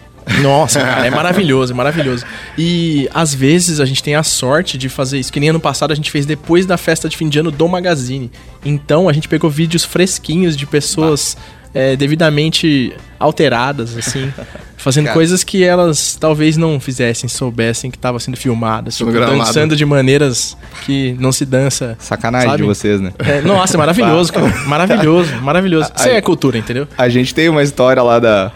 Nossa, 0.41 0.79
cara, 0.81 1.05
é 1.05 1.09
maravilhoso, 1.09 1.71
é 1.73 1.75
maravilhoso. 1.75 2.25
E 2.57 3.07
às 3.13 3.33
vezes 3.33 3.79
a 3.79 3.85
gente 3.85 4.01
tem 4.01 4.15
a 4.15 4.23
sorte 4.23 4.77
de 4.77 4.89
fazer 4.89 5.19
isso. 5.19 5.31
Que 5.31 5.39
nem 5.39 5.49
ano 5.49 5.59
passado 5.59 5.91
a 5.91 5.95
gente 5.95 6.09
fez 6.11 6.25
depois 6.25 6.65
da 6.65 6.77
festa 6.77 7.07
de 7.07 7.15
fim 7.15 7.29
de 7.29 7.39
ano 7.39 7.51
do 7.51 7.67
Magazine. 7.67 8.31
Então 8.63 9.07
a 9.07 9.13
gente 9.13 9.27
pegou 9.27 9.49
vídeos 9.49 9.83
fresquinhos 9.83 10.57
de 10.57 10.65
pessoas 10.65 11.37
é, 11.75 11.95
devidamente 11.95 12.93
alteradas, 13.19 13.97
assim, 13.97 14.31
Fazendo 14.77 15.05
Cara. 15.05 15.15
coisas 15.15 15.43
que 15.43 15.63
elas 15.63 16.15
talvez 16.15 16.57
não 16.57 16.79
fizessem, 16.79 17.27
soubessem 17.27 17.89
que 17.89 17.97
estava 17.97 18.19
sendo 18.19 18.37
filmadas. 18.37 18.95
Tipo, 18.95 19.11
dançando 19.11 19.75
de 19.75 19.83
maneiras 19.83 20.55
que 20.85 21.15
não 21.19 21.31
se 21.31 21.43
dança. 21.43 21.95
Sacanagem 21.97 22.49
Sabe? 22.49 22.61
de 22.61 22.67
vocês, 22.67 23.01
né? 23.01 23.11
É, 23.17 23.41
nossa, 23.41 23.75
é 23.75 23.77
maravilhoso, 23.79 24.31
cara. 24.33 24.47
Maravilhoso, 24.67 25.35
maravilhoso. 25.41 25.91
Isso 25.95 26.07
aí 26.07 26.15
é 26.15 26.21
cultura, 26.21 26.59
entendeu? 26.59 26.87
A 26.95 27.09
gente 27.09 27.33
tem 27.33 27.49
uma 27.49 27.63
história 27.63 28.03
lá 28.03 28.19
da 28.19 28.51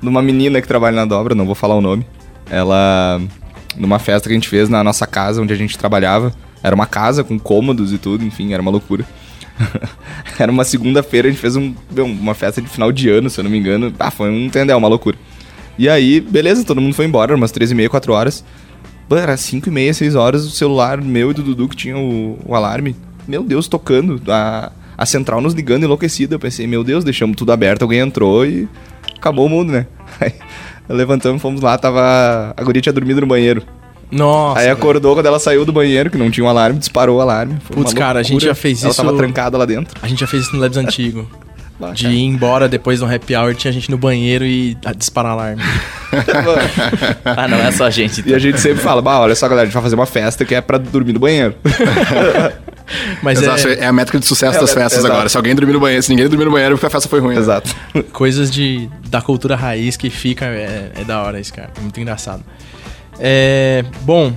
de 0.00 0.08
uma 0.08 0.22
menina 0.22 0.60
que 0.60 0.68
trabalha 0.68 0.96
na 0.96 1.04
dobra, 1.04 1.34
não 1.34 1.46
vou 1.46 1.54
falar 1.54 1.74
o 1.74 1.80
nome. 1.80 2.06
Ela 2.50 3.20
numa 3.76 3.98
festa 3.98 4.28
que 4.28 4.32
a 4.32 4.36
gente 4.36 4.48
fez 4.48 4.68
na 4.68 4.82
nossa 4.82 5.06
casa 5.06 5.40
onde 5.40 5.52
a 5.52 5.56
gente 5.56 5.78
trabalhava, 5.78 6.32
era 6.62 6.74
uma 6.74 6.86
casa 6.86 7.22
com 7.22 7.38
cômodos 7.38 7.92
e 7.92 7.98
tudo, 7.98 8.24
enfim, 8.24 8.52
era 8.52 8.60
uma 8.60 8.70
loucura. 8.70 9.04
era 10.38 10.50
uma 10.50 10.64
segunda-feira, 10.64 11.28
a 11.28 11.30
gente 11.30 11.40
fez 11.40 11.56
um, 11.56 11.74
uma 11.96 12.34
festa 12.34 12.60
de 12.60 12.68
final 12.68 12.90
de 12.90 13.08
ano, 13.08 13.30
se 13.30 13.38
eu 13.38 13.44
não 13.44 13.50
me 13.50 13.58
engano. 13.58 13.92
Ah, 13.98 14.10
foi 14.10 14.30
um 14.30 14.46
entendeu, 14.46 14.76
uma 14.76 14.88
loucura. 14.88 15.16
E 15.78 15.88
aí, 15.88 16.20
beleza, 16.20 16.64
todo 16.64 16.80
mundo 16.80 16.94
foi 16.94 17.06
embora, 17.06 17.34
umas 17.34 17.52
13 17.52 17.72
e 17.72 17.76
meia, 17.76 17.88
4 17.88 18.12
horas. 18.12 18.44
Pô, 19.08 19.16
era 19.16 19.36
5 19.36 19.68
e 19.68 19.72
meia, 19.72 19.94
6 19.94 20.14
horas, 20.14 20.44
o 20.44 20.50
celular 20.50 21.00
meu 21.00 21.30
e 21.30 21.34
do 21.34 21.42
Dudu 21.42 21.68
que 21.68 21.76
tinha 21.76 21.96
o, 21.96 22.38
o 22.44 22.54
alarme. 22.54 22.96
Meu 23.26 23.42
Deus, 23.42 23.68
tocando. 23.68 24.20
A, 24.28 24.72
a 24.96 25.06
central 25.06 25.40
nos 25.40 25.54
ligando 25.54 25.84
enlouquecida. 25.84 26.34
Eu 26.34 26.40
pensei, 26.40 26.66
meu 26.66 26.82
Deus, 26.82 27.04
deixamos 27.04 27.36
tudo 27.36 27.52
aberto, 27.52 27.82
alguém 27.82 28.00
entrou 28.00 28.44
e 28.44 28.68
acabou 29.18 29.46
o 29.46 29.48
mundo, 29.48 29.72
né? 29.72 29.86
Aí 30.20 30.32
levantamos, 30.88 31.40
fomos 31.42 31.60
lá, 31.60 31.76
tava. 31.76 32.54
A 32.56 32.62
guria 32.64 32.80
tinha 32.80 32.92
dormido 32.92 33.20
no 33.20 33.26
banheiro. 33.26 33.62
Nossa. 34.10 34.60
Aí 34.60 34.66
velho. 34.66 34.76
acordou 34.78 35.14
quando 35.14 35.26
ela 35.26 35.38
saiu 35.38 35.64
do 35.66 35.72
banheiro, 35.72 36.08
que 36.10 36.16
não 36.16 36.30
tinha 36.30 36.44
um 36.44 36.48
alarme, 36.48 36.78
disparou 36.78 37.18
o 37.18 37.20
alarme. 37.20 37.58
Foi 37.64 37.76
Putz, 37.76 37.92
cara, 37.92 38.20
a 38.20 38.22
gente 38.22 38.42
já 38.44 38.54
fez 38.54 38.82
ela 38.82 38.90
isso- 38.92 39.02
tava 39.02 39.16
trancada 39.16 39.58
lá 39.58 39.66
dentro. 39.66 39.94
A 40.02 40.08
gente 40.08 40.20
já 40.20 40.26
fez 40.26 40.44
isso 40.44 40.54
no 40.56 40.62
Labs 40.62 40.78
antigo. 40.78 41.28
De 41.94 42.08
ir 42.08 42.24
embora 42.24 42.68
depois 42.68 42.98
do 42.98 43.06
happy 43.06 43.36
hour, 43.36 43.54
tinha 43.54 43.72
gente 43.72 43.88
no 43.88 43.96
banheiro 43.96 44.44
e 44.44 44.76
ah, 44.84 44.92
disparar 44.92 45.30
alarme. 45.32 45.62
Ah, 47.24 47.46
não 47.46 47.58
é 47.58 47.70
só 47.70 47.84
a 47.84 47.90
gente. 47.90 48.18
E 48.18 48.20
Então. 48.22 48.34
a 48.34 48.38
gente 48.38 48.60
sempre 48.60 48.82
fala, 48.82 49.00
bah, 49.00 49.20
olha 49.20 49.34
só, 49.36 49.46
galera, 49.46 49.62
a 49.62 49.66
gente 49.66 49.74
vai 49.74 49.82
fazer 49.84 49.94
uma 49.94 50.06
festa 50.06 50.44
que 50.44 50.54
é 50.56 50.60
pra 50.60 50.76
dormir 50.78 51.12
no 51.12 51.20
banheiro. 51.20 51.54
Mas 53.22 53.40
Exato, 53.42 53.68
é 53.68 53.74
é, 53.80 53.86
a 53.86 53.92
métrica 53.92 54.18
de 54.18 54.26
sucesso 54.26 54.56
É 54.58 54.60
das 54.60 54.72
festas 54.72 55.00
exato. 55.00 55.12
agora. 55.12 55.28
Se 55.28 55.36
alguém 55.36 55.54
dormir 55.54 55.72
no 55.72 55.80
banheiro, 55.80 56.02
se 56.02 56.10
ninguém 56.10 56.28
dormir 56.28 56.44
no 56.44 56.52
banheiro, 56.52 56.74
é 56.74 56.76
porque 56.76 56.86
a 56.86 56.90
festa 56.90 57.08
foi 57.08 57.20
ruim. 57.20 57.34
né? 57.34 57.40
Exato. 57.40 57.74
coisas 58.12 58.50
de, 58.50 58.88
da 59.08 59.20
cultura 59.20 59.56
raiz 59.56 59.96
que 59.96 60.10
fica. 60.10 60.46
É, 60.46 60.92
é 60.96 61.04
da 61.04 61.22
hora 61.22 61.38
isso, 61.40 61.52
cara. 61.52 61.70
É 61.76 61.80
muito 61.80 62.00
engraçado. 62.00 62.42
É, 63.18 63.84
bom, 64.02 64.32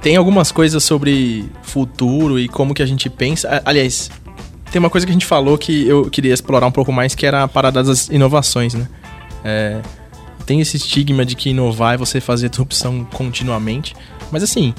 tem 0.00 0.16
algumas 0.16 0.50
coisas 0.52 0.82
sobre 0.82 1.50
futuro 1.62 2.38
e 2.38 2.48
como 2.48 2.74
que 2.74 2.82
a 2.82 2.86
gente 2.86 3.08
pensa. 3.10 3.62
Aliás, 3.64 4.10
tem 4.70 4.78
uma 4.78 4.90
coisa 4.90 5.06
que 5.06 5.10
a 5.10 5.14
gente 5.14 5.26
falou 5.26 5.56
que 5.56 5.86
eu 5.86 6.10
queria 6.10 6.32
explorar 6.34 6.66
um 6.66 6.72
pouco 6.72 6.92
mais, 6.92 7.14
que 7.14 7.26
era 7.26 7.42
a 7.42 7.48
parada 7.48 7.82
das 7.82 8.08
inovações, 8.08 8.74
né? 8.74 8.88
É, 9.44 9.80
tem 10.44 10.60
esse 10.60 10.76
estigma 10.76 11.24
de 11.24 11.34
que 11.34 11.50
inovar 11.50 11.94
é 11.94 11.96
você 11.96 12.20
fazer 12.20 12.48
disrupção 12.48 13.04
continuamente. 13.12 13.94
Mas 14.30 14.42
assim, 14.42 14.74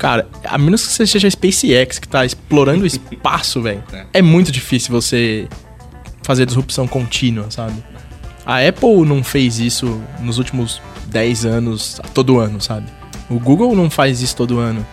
cara, 0.00 0.26
a 0.42 0.56
menos 0.56 0.86
que 0.86 0.94
você 0.94 1.06
seja 1.06 1.28
a 1.28 1.30
SpaceX 1.30 1.98
que 1.98 2.08
tá 2.08 2.24
explorando 2.24 2.84
o 2.84 2.86
espaço, 2.86 3.60
velho, 3.62 3.84
é 4.14 4.22
muito 4.22 4.50
difícil 4.50 4.90
você 4.90 5.46
fazer 6.22 6.46
disrupção 6.46 6.88
contínua, 6.88 7.50
sabe? 7.50 7.84
A 8.46 8.66
Apple 8.66 9.04
não 9.04 9.22
fez 9.22 9.60
isso 9.60 10.00
nos 10.20 10.38
últimos 10.38 10.80
10 11.08 11.44
anos, 11.44 12.00
todo 12.14 12.38
ano, 12.38 12.62
sabe? 12.62 12.86
O 13.28 13.38
Google 13.38 13.76
não 13.76 13.90
faz 13.90 14.22
isso 14.22 14.34
todo 14.34 14.58
ano. 14.58 14.84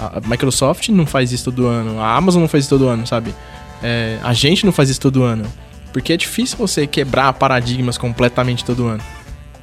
A 0.00 0.18
a 0.18 0.20
Microsoft 0.26 0.88
não 0.88 1.06
faz 1.06 1.30
isso 1.30 1.44
todo 1.44 1.66
ano. 1.66 2.00
A 2.00 2.16
Amazon 2.16 2.40
não 2.40 2.48
faz 2.48 2.64
isso 2.64 2.70
todo 2.70 2.88
ano, 2.88 3.06
sabe? 3.06 3.34
É, 3.82 4.18
a 4.22 4.32
gente 4.32 4.64
não 4.64 4.72
faz 4.72 4.88
isso 4.88 5.00
todo 5.00 5.22
ano. 5.22 5.44
Porque 5.92 6.12
é 6.12 6.16
difícil 6.16 6.56
você 6.56 6.86
quebrar 6.86 7.32
paradigmas 7.34 7.98
completamente 7.98 8.64
todo 8.64 8.86
ano. 8.86 9.02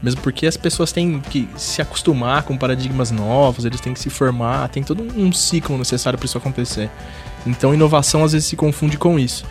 Mesmo 0.02 0.22
porque 0.22 0.48
as 0.48 0.58
pessoas 0.58 0.92
têm 0.92 1.20
que 1.20 1.48
se 1.56 1.82
acostumar 1.82 2.44
com 2.44 2.58
paradigmas 2.58 3.12
novos, 3.12 3.66
eles 3.66 3.80
têm 3.80 3.94
que 3.94 4.00
se 4.00 4.10
formar, 4.10 4.68
tem 4.70 4.84
todo 4.84 5.04
um 5.04 5.32
ciclo 5.32 5.78
necessário 5.78 6.18
para 6.18 6.26
isso 6.26 6.38
acontecer. 6.38 6.90
Então, 7.46 7.74
inovação 7.74 8.24
às 8.24 8.32
vezes 8.32 8.48
se 8.48 8.56
confunde 8.56 8.98
com 8.98 9.20
isso. 9.20 9.46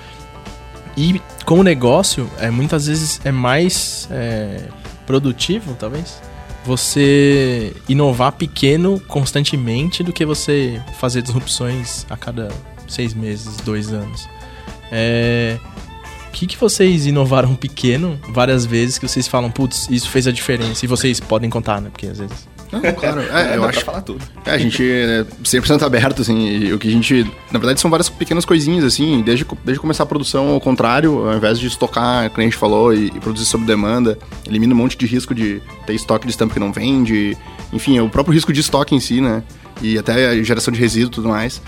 E 0.97 1.21
como 1.45 1.63
negócio, 1.63 2.29
é, 2.39 2.51
muitas 2.51 2.87
vezes 2.87 3.21
é 3.25 3.31
mais 3.31 4.09
é, 4.11 4.65
produtivo, 5.07 5.77
talvez, 5.79 6.21
você 6.65 7.75
inovar 7.89 8.33
pequeno 8.33 9.01
constantemente 9.01 10.03
do 10.03 10.13
que 10.13 10.27
você 10.27 10.83
fazer 10.99 11.23
disrupções 11.23 12.05
a 12.11 12.17
cada 12.17 12.51
seis 12.89 13.15
meses, 13.15 13.57
dois 13.59 13.93
anos. 13.93 14.29
É, 14.93 15.59
o 16.31 16.33
que, 16.33 16.47
que 16.47 16.57
vocês 16.57 17.07
inovaram 17.07 17.57
pequeno 17.57 18.19
várias 18.29 18.65
vezes 18.65 18.99
que 18.99 19.07
vocês 19.07 19.27
falam, 19.27 19.51
putz, 19.51 19.89
isso 19.91 20.09
fez 20.09 20.29
a 20.29 20.33
diferença? 20.33 20.85
E 20.85 20.89
vocês 20.89 21.19
podem 21.19 21.51
contar, 21.51 21.81
né? 21.81 21.91
Porque 21.91 22.07
às 22.07 22.19
vezes. 22.19 22.49
Não, 22.71 22.81
claro. 22.95 23.21
É, 23.21 23.57
eu 23.59 23.63
Dá 23.63 23.69
acho 23.69 23.79
pra 23.81 23.87
falar 23.87 24.03
tudo. 24.03 24.25
É, 24.47 24.53
a 24.53 24.59
gente 24.59 24.81
é 24.81 25.27
100% 25.43 25.83
aberto, 25.83 26.23
assim, 26.23 26.47
e 26.47 26.73
o 26.73 26.79
que 26.79 26.87
a 26.87 26.91
gente... 26.91 27.25
Na 27.51 27.59
verdade, 27.59 27.81
são 27.81 27.91
várias 27.91 28.09
pequenas 28.09 28.45
coisinhas, 28.45 28.85
assim, 28.85 29.23
desde, 29.23 29.45
desde 29.65 29.81
começar 29.81 30.05
a 30.05 30.07
produção 30.07 30.51
ao 30.51 30.61
contrário, 30.61 31.29
ao 31.29 31.37
invés 31.37 31.59
de 31.59 31.67
estocar, 31.67 32.31
como 32.31 32.43
a 32.43 32.45
gente 32.45 32.57
falou, 32.57 32.95
e, 32.95 33.07
e 33.09 33.21
produzir 33.21 33.47
sob 33.47 33.65
demanda, 33.65 34.17
elimina 34.47 34.73
um 34.73 34.77
monte 34.77 34.97
de 34.97 35.07
risco 35.07 35.35
de 35.35 35.61
ter 35.85 35.95
estoque 35.95 36.27
de 36.27 36.31
estampa 36.31 36.55
que 36.55 36.61
não 36.61 36.73
vende, 36.73 37.37
enfim, 37.73 37.99
o 37.99 38.09
próprio 38.09 38.33
risco 38.33 38.53
de 38.53 38.61
estoque 38.61 38.95
em 38.95 39.01
si, 39.01 39.21
né, 39.21 39.43
e 39.83 39.99
até 39.99 40.29
a 40.29 40.43
geração 40.45 40.73
de 40.73 40.79
resíduo 40.79 41.09
e 41.09 41.15
tudo 41.15 41.29
mais. 41.29 41.61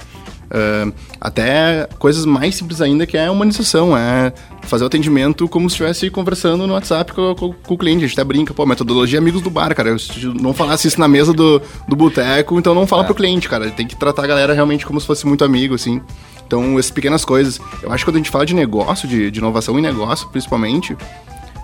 Ah, 0.54 0.92
até 1.18 1.88
coisas 1.98 2.26
mais 2.26 2.54
simples 2.56 2.80
ainda, 2.82 3.06
que 3.06 3.16
é 3.16 3.26
a 3.26 3.32
humanização, 3.32 3.96
é 3.96 4.32
fazer 4.62 4.84
o 4.84 4.86
atendimento 4.86 5.48
como 5.48 5.68
se 5.70 5.74
estivesse 5.74 6.10
conversando 6.10 6.66
no 6.66 6.74
WhatsApp 6.74 7.12
com, 7.12 7.34
com- 7.34 7.52
com 7.54 7.74
o 7.74 7.78
cliente. 7.78 8.04
A 8.04 8.06
gente 8.06 8.20
até 8.20 8.24
brinca, 8.24 8.52
pô, 8.52 8.66
metodologia 8.66 9.18
amigos 9.18 9.40
do 9.40 9.48
bar, 9.48 9.74
cara. 9.74 9.98
Se 9.98 10.26
não 10.26 10.52
falasse 10.52 10.86
isso 10.88 11.00
na 11.00 11.08
mesa 11.08 11.32
do, 11.32 11.60
do 11.88 11.96
boteco, 11.96 12.58
então 12.58 12.74
não 12.74 12.86
fala 12.86 13.02
pro 13.04 13.14
cliente, 13.14 13.48
cara. 13.48 13.70
Tem 13.70 13.86
que 13.86 13.96
tratar 13.96 14.24
a 14.24 14.26
galera 14.26 14.52
realmente 14.52 14.84
como 14.84 15.00
se 15.00 15.06
fosse 15.06 15.26
muito 15.26 15.42
amigo, 15.44 15.74
assim. 15.74 16.02
Então, 16.46 16.78
essas 16.78 16.90
pequenas 16.90 17.24
coisas. 17.24 17.58
Eu 17.82 17.90
acho 17.90 18.04
que 18.04 18.10
quando 18.10 18.16
a 18.16 18.18
gente 18.18 18.30
fala 18.30 18.44
de 18.44 18.54
negócio, 18.54 19.08
de, 19.08 19.30
de 19.30 19.38
inovação 19.38 19.78
em 19.78 19.82
negócio, 19.82 20.28
principalmente, 20.28 20.94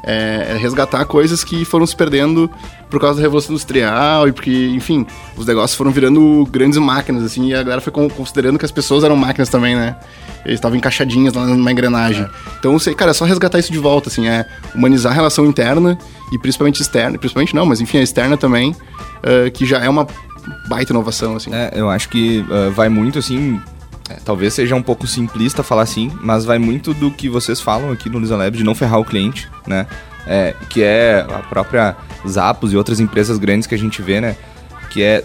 é, 0.09 0.53
é 0.55 0.57
resgatar 0.57 1.05
coisas 1.05 1.44
que 1.44 1.64
foram 1.66 1.87
se 1.87 1.94
perdendo 1.94 2.51
por 2.88 2.99
causa 2.99 3.16
da 3.16 3.23
Revolução 3.23 3.53
Industrial 3.53 4.27
e 4.27 4.33
porque, 4.33 4.71
enfim, 4.75 5.07
os 5.37 5.47
negócios 5.47 5.77
foram 5.77 5.90
virando 5.90 6.49
grandes 6.51 6.79
máquinas, 6.79 7.23
assim, 7.23 7.49
e 7.49 7.55
a 7.55 7.62
galera 7.62 7.81
foi 7.83 7.92
con- 7.92 8.09
considerando 8.09 8.59
que 8.59 8.64
as 8.64 8.71
pessoas 8.73 9.05
eram 9.05 9.14
máquinas 9.16 9.51
também, 9.51 9.77
né? 9.77 9.97
Eles 10.47 10.57
estavam 10.59 10.79
encaixadinhas 10.79 11.35
lá 11.35 11.44
numa 11.44 11.71
engrenagem. 11.71 12.27
Então, 12.59 12.79
sei, 12.79 12.94
cara, 12.94 13.11
é 13.11 13.14
só 13.14 13.27
resgatar 13.27 13.59
isso 13.59 13.71
de 13.71 13.79
volta, 13.79 14.09
assim, 14.09 14.27
é 14.27 14.47
humanizar 14.75 15.12
a 15.12 15.14
relação 15.14 15.44
interna 15.44 15.99
e 16.33 16.38
principalmente 16.38 16.81
externa, 16.81 17.18
principalmente 17.18 17.55
não, 17.55 17.66
mas 17.66 17.81
enfim, 17.83 17.99
a 17.99 18.03
externa 18.03 18.37
também, 18.38 18.75
eh, 19.23 19.51
que 19.51 19.66
já 19.66 19.79
é 19.81 19.88
uma 19.90 20.07
baita 20.66 20.92
inovação, 20.92 21.37
assim. 21.37 21.53
É, 21.53 21.73
eu 21.75 21.90
acho 21.90 22.09
que 22.09 22.42
ah, 22.51 22.71
vai 22.75 22.88
muito 22.88 23.18
assim. 23.18 23.61
É, 24.09 24.14
talvez 24.25 24.55
seja 24.55 24.75
um 24.75 24.83
pouco 24.83 25.07
simplista 25.07 25.62
falar 25.62 25.83
assim, 25.83 26.11
mas 26.21 26.44
vai 26.44 26.59
muito 26.59 26.94
do 26.94 27.11
que 27.11 27.29
vocês 27.29 27.61
falam 27.61 27.90
aqui 27.92 28.09
no 28.09 28.18
Luiza 28.18 28.37
Lab 28.37 28.57
de 28.57 28.64
não 28.64 28.75
ferrar 28.75 28.99
o 29.01 29.05
cliente, 29.05 29.49
né? 29.66 29.87
É, 30.27 30.55
que 30.68 30.83
é 30.83 31.27
a 31.29 31.38
própria 31.38 31.97
Zappos 32.29 32.73
e 32.73 32.77
outras 32.77 33.01
empresas 33.01 33.38
grandes 33.38 33.66
que 33.66 33.75
a 33.75 33.79
gente 33.79 34.03
vê, 34.03 34.21
né? 34.21 34.37
Que 34.90 35.03
é. 35.03 35.25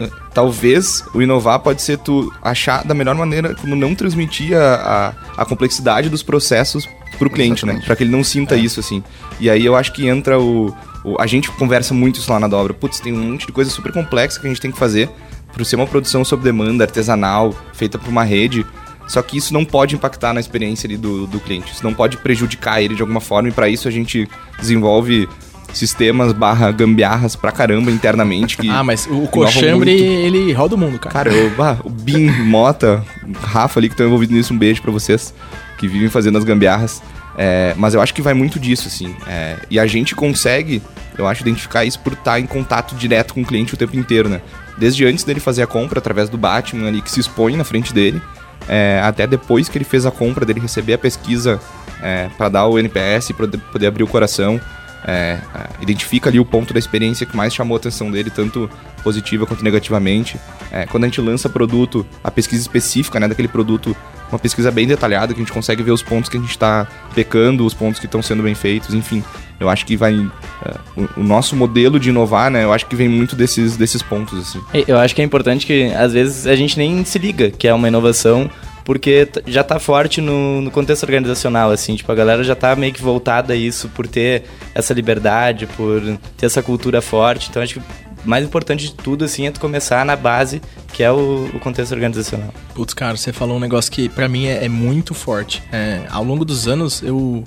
eh, 0.00 0.08
Talvez 0.32 1.04
o 1.14 1.20
inovar 1.20 1.58
pode 1.60 1.82
ser 1.82 1.98
tu 1.98 2.32
achar 2.42 2.84
da 2.84 2.94
melhor 2.94 3.14
maneira 3.16 3.54
como 3.54 3.74
não 3.76 3.94
transmitir 3.94 4.56
a, 4.56 5.12
a, 5.36 5.42
a 5.42 5.44
complexidade 5.44 6.08
dos 6.08 6.22
processos 6.22 6.88
pro 7.18 7.28
cliente, 7.28 7.66
né? 7.66 7.72
Exatamente. 7.72 7.86
Pra 7.86 7.96
que 7.96 8.04
ele 8.04 8.10
não 8.12 8.24
sinta 8.24 8.56
isso, 8.56 8.80
assim. 8.80 9.02
E 9.38 9.50
aí 9.50 9.66
eu 9.66 9.76
acho 9.76 9.92
que 9.92 10.06
entra 10.08 10.38
o, 10.40 10.74
o- 11.04 11.20
A 11.20 11.26
gente 11.26 11.50
conversa 11.50 11.92
muito 11.92 12.18
isso 12.18 12.32
lá 12.32 12.40
na 12.40 12.48
dobra. 12.48 12.72
Putz, 12.72 12.98
tem 13.00 13.12
um 13.12 13.32
monte 13.32 13.46
de 13.46 13.52
coisa 13.52 13.70
super 13.70 13.92
complexa 13.92 14.40
que 14.40 14.46
a 14.46 14.48
gente 14.48 14.60
tem 14.60 14.70
que 14.70 14.78
fazer 14.78 15.10
por 15.52 15.64
ser 15.64 15.76
uma 15.76 15.86
produção 15.86 16.24
sob 16.24 16.42
demanda, 16.42 16.84
artesanal, 16.84 17.54
feita 17.72 17.98
por 17.98 18.08
uma 18.08 18.24
rede. 18.24 18.64
Só 19.06 19.20
que 19.22 19.36
isso 19.36 19.52
não 19.52 19.64
pode 19.64 19.96
impactar 19.96 20.32
na 20.32 20.38
experiência 20.38 20.86
ali 20.86 20.96
do, 20.96 21.26
do 21.26 21.40
cliente. 21.40 21.72
Isso 21.72 21.82
não 21.82 21.92
pode 21.92 22.16
prejudicar 22.16 22.80
ele 22.80 22.94
de 22.94 23.02
alguma 23.02 23.20
forma. 23.20 23.48
E 23.48 23.52
para 23.52 23.68
isso 23.68 23.88
a 23.88 23.90
gente 23.90 24.28
desenvolve 24.58 25.28
sistemas 25.72 26.32
barra 26.32 26.70
gambiarras 26.70 27.34
pra 27.34 27.50
caramba 27.50 27.90
internamente. 27.90 28.56
Que 28.56 28.68
Ah, 28.70 28.84
mas 28.84 29.06
o 29.06 29.26
muito. 29.76 29.88
ele 29.88 30.52
roda 30.52 30.74
o 30.74 30.78
mundo, 30.78 30.98
cara. 30.98 31.12
Cara, 31.12 31.32
eu, 31.32 31.50
bah, 31.50 31.78
o 31.84 31.90
Bin, 31.90 32.30
Mota, 32.44 33.04
Rafa 33.42 33.80
ali 33.80 33.88
que 33.88 33.94
estão 33.94 34.06
envolvidos 34.06 34.36
nisso, 34.36 34.54
um 34.54 34.58
beijo 34.58 34.80
pra 34.80 34.92
vocês 34.92 35.34
que 35.76 35.88
vivem 35.88 36.08
fazendo 36.08 36.38
as 36.38 36.44
gambiarras. 36.44 37.02
É, 37.36 37.74
mas 37.76 37.94
eu 37.94 38.00
acho 38.00 38.12
que 38.12 38.20
vai 38.20 38.34
muito 38.34 38.60
disso, 38.60 38.86
assim. 38.86 39.14
É, 39.26 39.56
e 39.70 39.78
a 39.78 39.86
gente 39.86 40.14
consegue, 40.14 40.82
eu 41.16 41.26
acho, 41.26 41.42
identificar 41.42 41.84
isso 41.84 41.98
por 42.00 42.12
estar 42.12 42.38
em 42.38 42.46
contato 42.46 42.94
direto 42.94 43.34
com 43.34 43.40
o 43.40 43.44
cliente 43.44 43.74
o 43.74 43.76
tempo 43.76 43.96
inteiro, 43.96 44.28
né? 44.28 44.40
Desde 44.80 45.04
antes 45.04 45.24
dele 45.24 45.40
fazer 45.40 45.62
a 45.62 45.66
compra, 45.66 45.98
através 45.98 46.30
do 46.30 46.38
Batman 46.38 46.88
ali 46.88 47.02
que 47.02 47.10
se 47.10 47.20
expõe 47.20 47.54
na 47.54 47.64
frente 47.64 47.92
dele, 47.92 48.20
é, 48.66 48.98
até 49.04 49.26
depois 49.26 49.68
que 49.68 49.76
ele 49.76 49.84
fez 49.84 50.06
a 50.06 50.10
compra, 50.10 50.46
dele 50.46 50.58
receber 50.58 50.94
a 50.94 50.98
pesquisa 50.98 51.60
é, 52.02 52.30
para 52.38 52.48
dar 52.48 52.66
o 52.66 52.78
NPS 52.78 53.32
poder 53.70 53.86
abrir 53.86 54.02
o 54.02 54.06
coração. 54.06 54.58
É, 55.04 55.38
é, 55.54 55.82
identifica 55.82 56.28
ali 56.28 56.38
o 56.38 56.44
ponto 56.44 56.72
da 56.74 56.78
experiência 56.78 57.24
que 57.24 57.36
mais 57.36 57.54
chamou 57.54 57.76
a 57.76 57.78
atenção 57.78 58.10
dele, 58.10 58.30
tanto 58.30 58.68
positiva 59.02 59.46
quanto 59.46 59.64
negativamente. 59.64 60.38
É, 60.70 60.86
quando 60.86 61.04
a 61.04 61.06
gente 61.06 61.20
lança 61.20 61.48
produto, 61.48 62.06
a 62.22 62.30
pesquisa 62.30 62.60
específica 62.60 63.18
né, 63.18 63.28
daquele 63.28 63.48
produto 63.48 63.96
uma 64.30 64.38
pesquisa 64.38 64.70
bem 64.70 64.86
detalhada, 64.86 65.34
que 65.34 65.40
a 65.40 65.42
gente 65.42 65.52
consegue 65.52 65.82
ver 65.82 65.90
os 65.90 66.02
pontos 66.02 66.30
que 66.30 66.36
a 66.36 66.40
gente 66.40 66.50
está 66.50 66.86
pecando, 67.14 67.66
os 67.66 67.74
pontos 67.74 67.98
que 67.98 68.06
estão 68.06 68.22
sendo 68.22 68.42
bem 68.42 68.54
feitos, 68.54 68.94
enfim. 68.94 69.24
Eu 69.58 69.68
acho 69.68 69.84
que 69.84 69.96
vai. 69.96 70.14
Uh, 70.14 70.30
o, 70.96 71.20
o, 71.20 71.22
nosso 71.22 71.54
modelo 71.54 72.00
de 72.00 72.08
inovar, 72.08 72.50
né? 72.50 72.64
Eu 72.64 72.72
acho 72.72 72.86
que 72.86 72.96
vem 72.96 73.08
muito 73.08 73.36
desses, 73.36 73.76
desses 73.76 74.02
pontos, 74.02 74.38
assim. 74.38 74.62
Eu 74.86 74.98
acho 74.98 75.14
que 75.14 75.20
é 75.20 75.24
importante 75.24 75.66
que, 75.66 75.92
às 75.92 76.12
vezes, 76.12 76.46
a 76.46 76.56
gente 76.56 76.78
nem 76.78 77.04
se 77.04 77.18
liga 77.18 77.50
que 77.50 77.68
é 77.68 77.74
uma 77.74 77.88
inovação 77.88 78.48
porque 78.90 79.28
já 79.46 79.62
tá 79.62 79.78
forte 79.78 80.20
no, 80.20 80.60
no, 80.60 80.68
contexto 80.68 81.04
organizacional, 81.04 81.70
assim, 81.70 81.94
tipo, 81.94 82.10
a 82.10 82.14
galera 82.16 82.42
já 82.42 82.56
tá 82.56 82.74
meio 82.74 82.92
que 82.92 83.00
voltada 83.00 83.52
a 83.52 83.56
isso 83.56 83.88
por 83.90 84.04
ter 84.04 84.42
essa 84.74 84.92
liberdade, 84.92 85.68
por 85.76 86.02
ter 86.36 86.46
essa 86.46 86.60
cultura 86.60 87.00
forte. 87.00 87.48
Então 87.48 87.62
acho 87.62 87.74
que 87.74 87.82
mais 88.24 88.44
importante 88.44 88.86
de 88.86 88.94
tudo, 88.94 89.24
assim, 89.24 89.46
é 89.46 89.52
tu 89.52 89.60
começar 89.60 90.04
na 90.04 90.16
base, 90.16 90.60
que 90.92 91.04
é 91.04 91.12
o, 91.12 91.48
o 91.54 91.60
contexto 91.60 91.92
organizacional. 91.92 92.52
Putz, 92.74 92.92
cara, 92.92 93.16
você 93.16 93.32
falou 93.32 93.58
um 93.58 93.60
negócio 93.60 93.92
que 93.92 94.08
para 94.08 94.28
mim 94.28 94.46
é, 94.46 94.64
é, 94.64 94.68
muito 94.68 95.14
forte. 95.14 95.62
É, 95.70 96.02
ao 96.10 96.24
longo 96.24 96.44
dos 96.44 96.66
anos, 96.66 97.00
eu. 97.00 97.44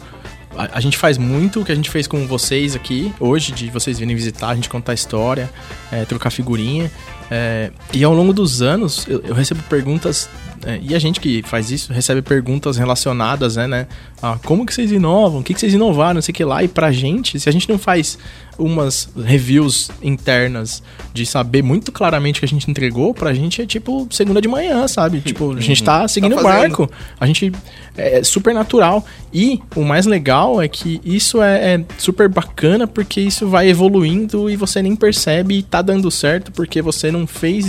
A, 0.55 0.77
a, 0.77 0.79
gente 0.79 0.97
faz 0.97 1.17
muito 1.17 1.59
o 1.59 1.65
que 1.65 1.73
a 1.73 1.75
gente 1.75 1.89
fez 1.89 2.07
com 2.07 2.25
vocês 2.25 2.73
aqui 2.73 3.13
hoje, 3.19 3.51
de 3.51 3.69
vocês 3.69 3.99
virem 3.99 4.15
visitar, 4.15 4.47
a 4.47 4.55
gente 4.55 4.69
contar 4.69 4.93
história, 4.93 5.49
é, 5.91 6.05
trocar 6.05 6.29
figurinha. 6.29 6.89
É, 7.29 7.69
e 7.91 8.01
ao 8.01 8.13
longo 8.13 8.31
dos 8.31 8.61
anos, 8.61 9.05
eu, 9.09 9.21
eu 9.25 9.33
recebo 9.33 9.61
perguntas 9.63 10.29
é, 10.65 10.79
e 10.81 10.95
a 10.95 10.99
gente 10.99 11.19
que 11.19 11.43
faz 11.43 11.71
isso 11.71 11.91
recebe 11.91 12.21
perguntas 12.21 12.77
relacionadas, 12.77 13.55
né, 13.55 13.67
né? 13.67 13.87
Ah, 14.21 14.37
como 14.43 14.65
que 14.65 14.73
vocês 14.73 14.91
inovam? 14.91 15.41
O 15.41 15.43
que, 15.43 15.53
que 15.53 15.59
vocês 15.59 15.73
inovaram? 15.73 16.15
Não 16.15 16.21
sei 16.21 16.31
o 16.31 16.35
que 16.35 16.45
lá. 16.45 16.63
E 16.63 16.67
pra 16.67 16.91
gente, 16.91 17.39
se 17.39 17.49
a 17.49 17.51
gente 17.51 17.67
não 17.67 17.77
faz 17.77 18.17
umas 18.57 19.09
reviews 19.15 19.89
internas 20.01 20.81
de 21.13 21.25
saber 21.25 21.61
muito 21.61 21.91
claramente 21.91 22.37
o 22.37 22.39
que 22.39 22.45
a 22.45 22.47
gente 22.47 22.69
entregou, 22.69 23.13
pra 23.13 23.33
gente 23.33 23.61
é 23.61 23.65
tipo 23.65 24.07
segunda 24.09 24.41
de 24.41 24.47
manhã, 24.47 24.87
sabe? 24.87 25.21
Tipo, 25.21 25.53
a 25.55 25.61
gente 25.61 25.83
tá 25.83 26.07
seguindo 26.07 26.35
tá 26.35 26.41
o 26.41 26.43
barco. 26.43 26.89
A 27.19 27.25
gente 27.25 27.51
é 27.97 28.23
super 28.23 28.53
natural. 28.53 29.05
E 29.33 29.61
o 29.75 29.83
mais 29.83 30.05
legal 30.05 30.61
é 30.61 30.67
que 30.67 31.01
isso 31.03 31.41
é, 31.41 31.75
é, 31.75 31.85
super 31.97 32.29
bacana 32.29 32.87
porque 32.87 33.19
isso 33.19 33.47
vai 33.47 33.69
evoluindo 33.69 34.49
e 34.49 34.55
você 34.55 34.81
nem 34.81 34.95
percebe 34.95 35.57
e 35.57 35.63
tá 35.63 35.81
dando 35.81 36.09
certo 36.11 36.51
porque 36.51 36.81
você 36.81 37.11
não 37.11 37.25
fez 37.25 37.67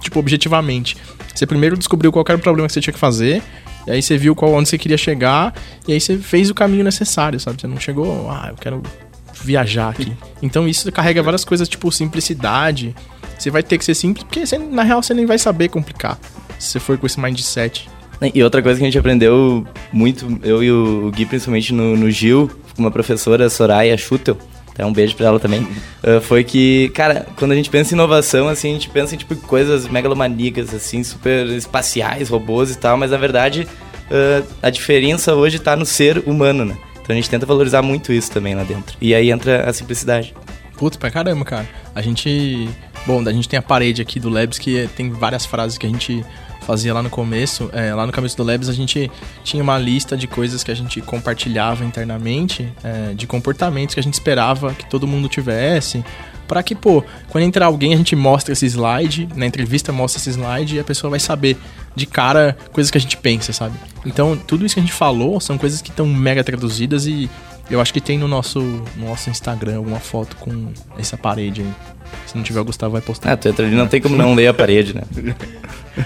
tipo, 0.00 0.18
objetivamente. 0.18 0.96
Você 1.34 1.46
primeiro 1.46 1.76
descobriu 1.76 2.12
qual 2.12 2.24
era 2.28 2.36
o 2.36 2.40
problema 2.40 2.66
que 2.66 2.74
você 2.74 2.80
tinha 2.80 2.92
que 2.92 2.98
fazer, 2.98 3.42
e 3.86 3.90
aí 3.90 4.02
você 4.02 4.16
viu 4.16 4.34
qual 4.34 4.52
onde 4.52 4.68
você 4.68 4.76
queria 4.76 4.98
chegar, 4.98 5.54
e 5.86 5.92
aí 5.92 6.00
você 6.00 6.18
fez 6.18 6.50
o 6.50 6.54
caminho 6.54 6.84
necessário, 6.84 7.38
sabe? 7.40 7.60
Você 7.60 7.66
não 7.66 7.78
chegou, 7.78 8.30
ah, 8.30 8.48
eu 8.50 8.56
quero 8.56 8.82
viajar 9.42 9.90
aqui. 9.90 10.12
Então 10.42 10.68
isso 10.68 10.90
carrega 10.92 11.22
várias 11.22 11.44
coisas, 11.44 11.68
tipo 11.68 11.90
simplicidade. 11.90 12.94
Você 13.38 13.50
vai 13.50 13.62
ter 13.62 13.78
que 13.78 13.84
ser 13.84 13.94
simples, 13.94 14.24
porque 14.24 14.44
você, 14.44 14.58
na 14.58 14.82
real 14.82 15.02
você 15.02 15.14
nem 15.14 15.26
vai 15.26 15.38
saber 15.38 15.68
complicar. 15.68 16.18
Se 16.58 16.72
você 16.72 16.80
for 16.80 16.98
com 16.98 17.06
esse 17.06 17.18
mindset. 17.18 17.88
E 18.34 18.42
outra 18.42 18.62
coisa 18.62 18.78
que 18.78 18.84
a 18.84 18.88
gente 18.88 18.98
aprendeu 18.98 19.66
muito, 19.90 20.38
eu 20.42 20.62
e 20.62 20.70
o 20.70 21.10
Gui, 21.10 21.24
principalmente 21.24 21.72
no, 21.72 21.96
no 21.96 22.10
Gil, 22.10 22.50
com 22.76 22.82
uma 22.82 22.90
professora, 22.90 23.48
Soraya 23.48 23.96
Schutel, 23.96 24.36
até 24.68 24.84
um 24.84 24.92
beijo 24.92 25.16
pra 25.16 25.26
ela 25.26 25.40
também, 25.40 25.62
uh, 25.62 26.20
foi 26.20 26.44
que, 26.44 26.90
cara, 26.90 27.26
quando 27.36 27.52
a 27.52 27.54
gente 27.54 27.70
pensa 27.70 27.94
em 27.94 27.96
inovação, 27.96 28.46
assim, 28.46 28.70
a 28.70 28.72
gente 28.74 28.90
pensa 28.90 29.14
em, 29.14 29.18
tipo, 29.18 29.34
coisas 29.36 29.88
megalomaníacas, 29.88 30.74
assim, 30.74 31.02
super 31.02 31.46
espaciais, 31.46 32.28
robôs 32.28 32.70
e 32.70 32.78
tal, 32.78 32.98
mas 32.98 33.10
na 33.10 33.16
verdade 33.16 33.66
uh, 34.10 34.46
a 34.62 34.68
diferença 34.68 35.34
hoje 35.34 35.58
tá 35.58 35.74
no 35.74 35.86
ser 35.86 36.22
humano, 36.26 36.64
né? 36.64 36.76
Então 37.10 37.18
a 37.18 37.20
gente 37.20 37.28
tenta 37.28 37.44
valorizar 37.44 37.82
muito 37.82 38.12
isso 38.12 38.30
também 38.30 38.54
lá 38.54 38.62
dentro. 38.62 38.96
E 39.00 39.12
aí 39.12 39.32
entra 39.32 39.68
a 39.68 39.72
simplicidade. 39.72 40.32
Putz, 40.78 40.96
pra 40.96 41.10
caramba, 41.10 41.44
cara. 41.44 41.68
A 41.92 42.00
gente. 42.00 42.70
Bom, 43.04 43.20
a 43.26 43.32
gente 43.32 43.48
tem 43.48 43.58
a 43.58 43.62
parede 43.62 44.00
aqui 44.00 44.20
do 44.20 44.28
Labs 44.28 44.60
que 44.60 44.88
tem 44.94 45.10
várias 45.10 45.44
frases 45.44 45.76
que 45.76 45.84
a 45.84 45.88
gente 45.88 46.24
fazia 46.70 46.94
lá 46.94 47.02
no 47.02 47.10
começo, 47.10 47.68
é, 47.72 47.92
lá 47.92 48.06
no 48.06 48.12
começo 48.12 48.36
do 48.36 48.44
Labs, 48.44 48.68
a 48.68 48.72
gente 48.72 49.10
tinha 49.42 49.60
uma 49.60 49.76
lista 49.76 50.16
de 50.16 50.28
coisas 50.28 50.62
que 50.62 50.70
a 50.70 50.74
gente 50.74 51.00
compartilhava 51.00 51.84
internamente, 51.84 52.72
é, 52.84 53.12
de 53.12 53.26
comportamentos 53.26 53.92
que 53.92 53.98
a 53.98 54.02
gente 54.02 54.14
esperava 54.14 54.72
que 54.72 54.88
todo 54.88 55.04
mundo 55.04 55.28
tivesse, 55.28 56.04
para 56.46 56.62
que, 56.62 56.76
pô, 56.76 57.02
quando 57.28 57.42
entrar 57.42 57.66
alguém, 57.66 57.92
a 57.92 57.96
gente 57.96 58.14
mostra 58.14 58.52
esse 58.52 58.66
slide, 58.66 59.28
na 59.34 59.46
entrevista 59.46 59.92
mostra 59.92 60.20
esse 60.20 60.30
slide 60.30 60.76
e 60.76 60.78
a 60.78 60.84
pessoa 60.84 61.10
vai 61.10 61.18
saber 61.18 61.56
de 61.96 62.06
cara 62.06 62.56
coisas 62.72 62.88
que 62.88 62.98
a 62.98 63.00
gente 63.00 63.16
pensa, 63.16 63.52
sabe? 63.52 63.74
Então, 64.06 64.36
tudo 64.36 64.64
isso 64.64 64.76
que 64.76 64.80
a 64.80 64.84
gente 64.84 64.94
falou 64.94 65.40
são 65.40 65.58
coisas 65.58 65.82
que 65.82 65.90
estão 65.90 66.06
mega 66.06 66.44
traduzidas 66.44 67.04
e 67.04 67.28
eu 67.70 67.80
acho 67.80 67.92
que 67.92 68.00
tem 68.00 68.18
no 68.18 68.26
nosso, 68.26 68.60
no 68.96 69.06
nosso 69.06 69.30
Instagram 69.30 69.76
alguma 69.76 70.00
foto 70.00 70.36
com 70.36 70.72
essa 70.98 71.16
parede 71.16 71.62
aí. 71.62 71.72
Se 72.26 72.36
não 72.36 72.42
tiver, 72.42 72.60
o 72.60 72.64
Gustavo 72.64 72.92
vai 72.92 73.00
postar. 73.00 73.32
Ah, 73.32 73.36
tu 73.36 73.48
entra 73.48 73.64
ali, 73.64 73.74
não 73.74 73.86
tem 73.86 74.00
como 74.00 74.16
não 74.16 74.34
ler 74.34 74.48
a 74.48 74.54
parede, 74.54 74.94
né? 74.94 75.02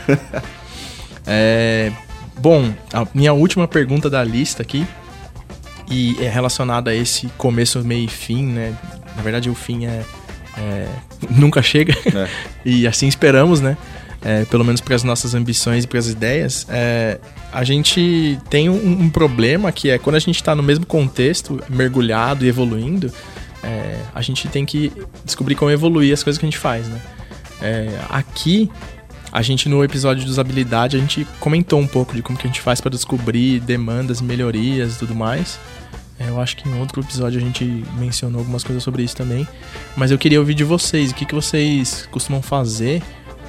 é, 1.26 1.90
bom, 2.38 2.70
a 2.92 3.06
minha 3.14 3.32
última 3.32 3.66
pergunta 3.66 4.10
da 4.10 4.22
lista 4.22 4.62
aqui, 4.62 4.86
e 5.90 6.16
é 6.20 6.28
relacionada 6.28 6.90
a 6.90 6.94
esse 6.94 7.28
começo, 7.38 7.82
meio 7.84 8.04
e 8.04 8.08
fim, 8.08 8.44
né? 8.46 8.74
Na 9.16 9.22
verdade, 9.22 9.48
o 9.48 9.54
fim 9.54 9.86
é. 9.86 10.02
é 10.58 10.88
nunca 11.30 11.62
chega. 11.62 11.94
É. 12.14 12.28
e 12.64 12.86
assim 12.86 13.06
esperamos, 13.06 13.60
né? 13.60 13.76
É, 14.24 14.46
pelo 14.46 14.64
menos 14.64 14.80
para 14.80 14.94
as 14.94 15.02
nossas 15.02 15.34
ambições 15.34 15.84
e 15.84 15.86
para 15.86 15.98
as 15.98 16.08
ideias, 16.08 16.66
é, 16.70 17.20
a 17.52 17.62
gente 17.62 18.38
tem 18.48 18.70
um, 18.70 19.02
um, 19.02 19.10
problema 19.10 19.70
que 19.70 19.90
é 19.90 19.98
quando 19.98 20.16
a 20.16 20.18
gente 20.18 20.36
está 20.36 20.54
no 20.54 20.62
mesmo 20.62 20.86
contexto, 20.86 21.62
mergulhado 21.68 22.42
e 22.42 22.48
evoluindo, 22.48 23.12
é, 23.62 23.98
a 24.14 24.22
gente 24.22 24.48
tem 24.48 24.64
que 24.64 24.90
descobrir 25.26 25.54
como 25.54 25.70
evoluir 25.70 26.14
as 26.14 26.22
coisas 26.22 26.38
que 26.38 26.46
a 26.46 26.48
gente 26.48 26.58
faz, 26.58 26.88
né? 26.88 27.00
É, 27.60 27.98
aqui, 28.08 28.70
a 29.30 29.42
gente 29.42 29.68
no 29.68 29.84
episódio 29.84 30.24
de 30.24 30.30
usabilidade, 30.30 30.96
a 30.96 31.00
gente 31.00 31.26
comentou 31.38 31.78
um 31.78 31.86
pouco 31.86 32.14
de 32.14 32.22
como 32.22 32.38
que 32.38 32.46
a 32.46 32.50
gente 32.50 32.60
faz 32.60 32.80
para 32.80 32.90
descobrir 32.90 33.60
demandas, 33.60 34.20
melhorias 34.20 34.96
e 34.96 34.98
tudo 34.98 35.14
mais. 35.14 35.58
É, 36.18 36.28
eu 36.28 36.40
acho 36.40 36.56
que 36.56 36.68
em 36.68 36.78
outro 36.78 37.02
episódio 37.02 37.40
a 37.40 37.42
gente 37.42 37.64
mencionou 37.98 38.40
algumas 38.40 38.62
coisas 38.62 38.82
sobre 38.82 39.02
isso 39.02 39.16
também. 39.16 39.46
Mas 39.96 40.10
eu 40.10 40.18
queria 40.18 40.38
ouvir 40.38 40.54
de 40.54 40.64
vocês, 40.64 41.10
o 41.10 41.14
que, 41.14 41.24
que 41.24 41.34
vocês 41.34 42.08
costumam 42.10 42.40
fazer 42.40 43.02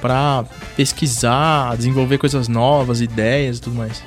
para 0.06 0.44
pesquisar, 0.76 1.76
desenvolver 1.76 2.16
coisas 2.16 2.46
novas, 2.46 3.00
ideias 3.00 3.58
e 3.58 3.60
tudo 3.60 3.74
mais. 3.74 4.00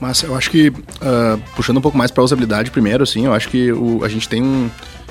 Mas 0.00 0.22
eu 0.22 0.36
acho 0.36 0.50
que, 0.50 0.68
uh, 0.68 1.42
puxando 1.56 1.78
um 1.78 1.80
pouco 1.80 1.98
mais 1.98 2.12
para 2.12 2.22
usabilidade 2.22 2.70
primeiro, 2.70 3.02
assim, 3.02 3.26
eu 3.26 3.34
acho 3.34 3.48
que 3.48 3.72
o, 3.72 4.04
a 4.04 4.08
gente 4.08 4.28
tem 4.28 4.40
um, 4.40 4.70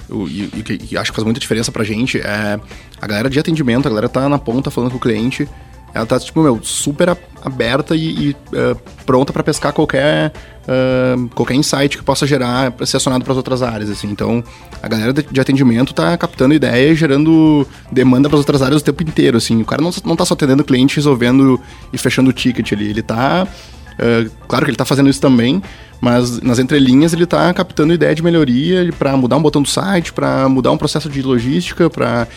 e, 0.09 0.43
e, 0.43 0.88
e, 0.91 0.97
acho 0.97 1.11
que 1.11 1.16
faz 1.16 1.26
muita 1.26 1.39
diferença 1.39 1.70
pra 1.70 1.84
gente 1.84 2.18
é 2.20 2.57
a 3.01 3.07
galera 3.07 3.30
de 3.30 3.38
atendimento, 3.38 3.88
a 3.88 3.89
galera 3.89 4.07
tá 4.07 4.30
na 4.30 4.39
ponta 4.39 4.72
falando 4.72 4.91
com 4.91 4.97
o 4.97 4.99
cliente, 4.99 5.49
ela 5.96 6.06
tá, 6.06 6.20
tipo, 6.20 6.43
meu, 6.43 6.60
super 6.62 7.18
aberta 7.41 7.96
e, 7.96 8.02
e 8.02 8.32
uh, 8.32 8.78
pronta 9.06 9.32
para 9.32 9.41
pescar 9.41 9.72
qualquer, 9.72 10.34
uh, 10.68 11.30
qualquer 11.30 11.54
insight 11.54 11.98
que 11.98 12.04
possa 12.04 12.28
gerar, 12.28 12.74
ser 12.86 12.98
acionado 12.98 13.24
para 13.24 13.32
as 13.32 13.38
outras 13.38 13.64
áreas, 13.64 13.89
assim. 13.89 14.10
Então, 14.10 14.43
a 14.84 14.88
galera 14.89 15.14
de, 15.14 15.39
atendimento 15.39 15.93
tá 15.93 16.18
captando 16.18 16.54
ideia 16.54 16.91
e 16.91 16.96
gerando 16.96 17.66
demanda 17.89 18.28
para 18.28 18.36
as 18.36 18.41
outras 18.41 18.62
áreas 18.62 18.82
o 18.82 18.84
tempo 18.84 19.04
inteiro, 19.04 19.38
assim. 19.38 19.62
O 19.62 19.66
cara 19.66 19.82
não, 19.82 19.91
não 20.04 20.18
tá 20.18 20.26
só 20.26 20.34
atendendo 20.34 20.64
o 20.64 20.66
cliente, 20.66 20.98
resolvendo 20.98 21.58
e 21.93 21.98
fechando 21.98 22.30
o 22.30 22.34
ticket 22.34 22.74
ali, 22.74 22.89
ele 22.89 23.02
tá 23.02 23.48
Uh, 23.96 24.30
claro 24.48 24.66
que 24.66 24.72
ele 24.72 24.76
está 24.76 24.84
fazendo 24.84 25.10
isso 25.10 25.22
também, 25.22 25.64
mas 26.02 26.41
nas 26.41 26.60
entrelinhas 26.60 27.14
ele 27.14 27.24
está 27.24 27.54
captando 27.54 27.93
ideia 27.93 28.14
de 28.14 28.22
melhoria 28.22 28.91
para 29.00 29.16
mudar 29.16 29.38
um 29.38 29.41
botão 29.41 29.62
do 29.62 29.70
site, 29.70 30.12
para 30.12 30.50
mudar 30.50 30.72
um 30.72 30.78
processo 30.78 31.10
de 31.10 31.22
logística, 31.22 31.89
para 31.89 32.28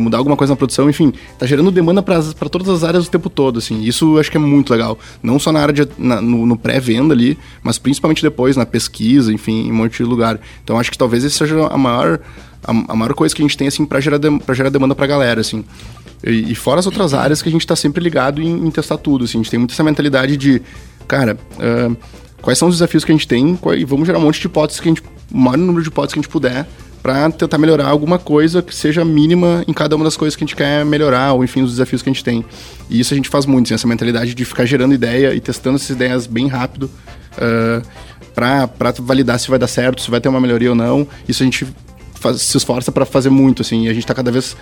mudar 0.00 0.18
alguma 0.18 0.36
coisa 0.36 0.52
na 0.52 0.56
produção, 0.56 0.88
enfim, 0.88 1.12
está 1.32 1.46
gerando 1.46 1.70
demanda 1.70 2.02
para 2.02 2.48
todas 2.48 2.68
as 2.68 2.84
áreas 2.84 3.06
o 3.06 3.10
tempo 3.10 3.28
todo, 3.28 3.58
assim. 3.58 3.82
Isso 3.82 4.18
acho 4.18 4.30
que 4.30 4.36
é 4.36 4.40
muito 4.40 4.70
legal, 4.70 4.98
não 5.22 5.38
só 5.38 5.52
na 5.52 5.60
área 5.60 5.74
de, 5.74 5.88
na, 5.98 6.20
no, 6.20 6.46
no 6.46 6.56
pré-venda 6.56 7.14
ali, 7.14 7.38
mas 7.62 7.78
principalmente 7.78 8.22
depois 8.22 8.56
na 8.56 8.64
pesquisa, 8.64 9.32
enfim, 9.32 9.66
em 9.66 9.72
um 9.72 9.74
monte 9.74 9.98
de 9.98 10.04
lugar. 10.04 10.40
Então 10.62 10.78
acho 10.78 10.90
que 10.90 10.98
talvez 10.98 11.24
esse 11.24 11.36
seja 11.36 11.66
a 11.66 11.78
maior 11.78 12.20
a, 12.62 12.92
a 12.92 12.96
maior 12.96 13.14
coisa 13.14 13.34
que 13.34 13.42
a 13.42 13.44
gente 13.44 13.56
tem 13.56 13.68
assim 13.68 13.84
para 13.84 14.00
gerar 14.00 14.18
de, 14.18 14.38
para 14.38 14.54
gerar 14.54 14.70
demanda 14.70 14.94
para 14.94 15.06
galera, 15.06 15.40
assim. 15.40 15.64
E, 16.26 16.52
e, 16.52 16.54
fora 16.54 16.80
as 16.80 16.86
outras 16.86 17.12
áreas 17.12 17.42
que 17.42 17.48
a 17.48 17.52
gente 17.52 17.60
está 17.60 17.76
sempre 17.76 18.02
ligado 18.02 18.40
em, 18.40 18.66
em 18.66 18.70
testar 18.70 18.96
tudo, 18.96 19.24
assim. 19.24 19.38
A 19.38 19.42
gente 19.42 19.50
tem 19.50 19.58
muito 19.58 19.72
essa 19.72 19.84
mentalidade 19.84 20.36
de 20.36 20.62
cara, 21.06 21.36
uh, 21.56 21.96
quais 22.40 22.58
são 22.58 22.68
os 22.68 22.76
desafios 22.76 23.04
que 23.04 23.12
a 23.12 23.14
gente 23.14 23.28
tem 23.28 23.58
e 23.76 23.84
vamos 23.84 24.06
gerar 24.06 24.18
um 24.18 24.22
monte 24.22 24.40
de 24.40 24.46
hipóteses 24.46 24.80
que 24.80 24.88
a 24.88 24.90
gente, 24.90 25.02
o 25.30 25.36
maior 25.36 25.58
número 25.58 25.82
de 25.82 25.88
hipóteses 25.88 26.14
que 26.14 26.18
a 26.18 26.22
gente 26.22 26.30
puder 26.30 26.66
para 27.04 27.30
tentar 27.30 27.58
melhorar 27.58 27.86
alguma 27.88 28.18
coisa 28.18 28.62
que 28.62 28.74
seja 28.74 29.04
mínima 29.04 29.62
em 29.68 29.74
cada 29.74 29.94
uma 29.94 30.06
das 30.06 30.16
coisas 30.16 30.34
que 30.34 30.42
a 30.42 30.46
gente 30.46 30.56
quer 30.56 30.86
melhorar, 30.86 31.34
ou 31.34 31.44
enfim, 31.44 31.60
os 31.60 31.72
desafios 31.72 32.00
que 32.00 32.08
a 32.08 32.12
gente 32.12 32.24
tem. 32.24 32.42
E 32.88 32.98
isso 32.98 33.12
a 33.12 33.16
gente 33.16 33.28
faz 33.28 33.44
muito, 33.44 33.66
assim, 33.66 33.74
essa 33.74 33.86
mentalidade 33.86 34.34
de 34.34 34.42
ficar 34.42 34.64
gerando 34.64 34.94
ideia 34.94 35.34
e 35.34 35.38
testando 35.38 35.76
essas 35.76 35.90
ideias 35.90 36.26
bem 36.26 36.48
rápido 36.48 36.84
uh, 36.84 37.86
para 38.34 38.70
validar 39.00 39.38
se 39.38 39.50
vai 39.50 39.58
dar 39.58 39.66
certo, 39.66 40.00
se 40.00 40.10
vai 40.10 40.18
ter 40.18 40.30
uma 40.30 40.40
melhoria 40.40 40.70
ou 40.70 40.74
não. 40.74 41.06
Isso 41.28 41.42
a 41.42 41.44
gente 41.44 41.66
faz, 42.14 42.40
se 42.40 42.56
esforça 42.56 42.90
para 42.90 43.04
fazer 43.04 43.28
muito, 43.28 43.60
assim, 43.60 43.84
e 43.84 43.88
a 43.90 43.92
gente 43.92 44.04
está 44.04 44.14
cada 44.14 44.32
vez 44.32 44.56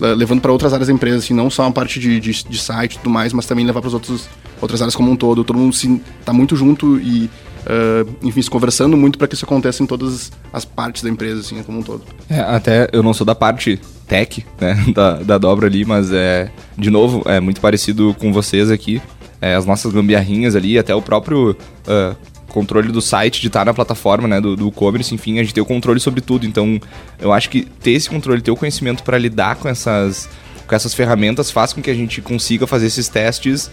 levando 0.00 0.40
para 0.40 0.52
outras 0.52 0.72
áreas 0.72 0.88
da 0.88 0.94
empresa, 0.94 1.18
assim, 1.18 1.34
não 1.34 1.50
só 1.50 1.64
a 1.66 1.70
parte 1.70 1.98
de, 1.98 2.20
de, 2.20 2.44
de 2.44 2.58
site 2.58 2.94
e 2.94 2.98
tudo 2.98 3.10
mais, 3.10 3.32
mas 3.32 3.46
também 3.46 3.64
levar 3.64 3.80
para 3.80 3.90
outras 3.90 4.80
áreas 4.80 4.94
como 4.94 5.10
um 5.10 5.16
todo. 5.16 5.44
Todo 5.44 5.58
mundo 5.58 5.74
está 5.74 6.32
muito 6.32 6.56
junto 6.56 6.98
e, 6.98 7.24
uh, 7.24 8.08
enfim, 8.22 8.42
se 8.42 8.50
conversando 8.50 8.96
muito 8.96 9.18
para 9.18 9.28
que 9.28 9.34
isso 9.34 9.44
aconteça 9.44 9.82
em 9.82 9.86
todas 9.86 10.30
as 10.52 10.64
partes 10.64 11.02
da 11.02 11.10
empresa, 11.10 11.40
assim, 11.40 11.62
como 11.62 11.80
um 11.80 11.82
todo. 11.82 12.02
É, 12.28 12.40
até 12.40 12.88
eu 12.92 13.02
não 13.02 13.12
sou 13.12 13.24
da 13.24 13.34
parte 13.34 13.80
tech, 14.06 14.44
né, 14.60 14.84
da, 14.94 15.14
da 15.22 15.38
dobra 15.38 15.66
ali, 15.66 15.84
mas 15.84 16.12
é, 16.12 16.50
de 16.76 16.90
novo, 16.90 17.22
é 17.26 17.40
muito 17.40 17.60
parecido 17.60 18.14
com 18.18 18.32
vocês 18.32 18.70
aqui. 18.70 19.00
é, 19.40 19.54
as 19.54 19.64
nossas 19.64 19.92
gambiarrinhas 19.92 20.56
ali, 20.56 20.78
até 20.78 20.94
o 20.94 21.02
próprio 21.02 21.50
uh, 21.52 22.16
controle 22.48 22.90
do 22.90 23.00
site, 23.00 23.40
de 23.40 23.46
estar 23.46 23.64
na 23.64 23.74
plataforma, 23.74 24.26
né, 24.26 24.40
do, 24.40 24.56
do 24.56 24.68
e-commerce, 24.68 25.14
enfim, 25.14 25.38
a 25.38 25.42
gente 25.42 25.54
tem 25.54 25.62
o 25.62 25.66
controle 25.66 26.00
sobre 26.00 26.20
tudo. 26.20 26.46
Então, 26.46 26.80
eu 27.18 27.32
acho 27.32 27.50
que 27.50 27.62
ter 27.62 27.92
esse 27.92 28.08
controle, 28.08 28.40
ter 28.40 28.50
o 28.50 28.56
conhecimento 28.56 29.02
para 29.02 29.18
lidar 29.18 29.56
com 29.56 29.68
essas, 29.68 30.28
com 30.66 30.74
essas 30.74 30.94
ferramentas 30.94 31.50
faz 31.50 31.72
com 31.72 31.82
que 31.82 31.90
a 31.90 31.94
gente 31.94 32.20
consiga 32.20 32.66
fazer 32.66 32.86
esses 32.86 33.08
testes 33.08 33.70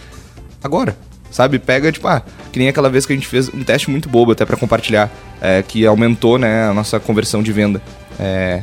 agora. 0.62 0.96
Sabe? 1.30 1.58
Pega, 1.58 1.90
tipo, 1.90 2.06
ah, 2.06 2.22
que 2.52 2.58
nem 2.58 2.68
aquela 2.68 2.88
vez 2.88 3.04
que 3.04 3.12
a 3.12 3.16
gente 3.16 3.26
fez 3.26 3.48
um 3.48 3.62
teste 3.62 3.90
muito 3.90 4.08
bobo 4.08 4.32
até 4.32 4.44
para 4.44 4.56
compartilhar, 4.56 5.10
é, 5.40 5.62
que 5.62 5.84
aumentou, 5.84 6.38
né, 6.38 6.68
a 6.68 6.72
nossa 6.72 7.00
conversão 7.00 7.42
de 7.42 7.52
venda. 7.52 7.82
É, 8.18 8.62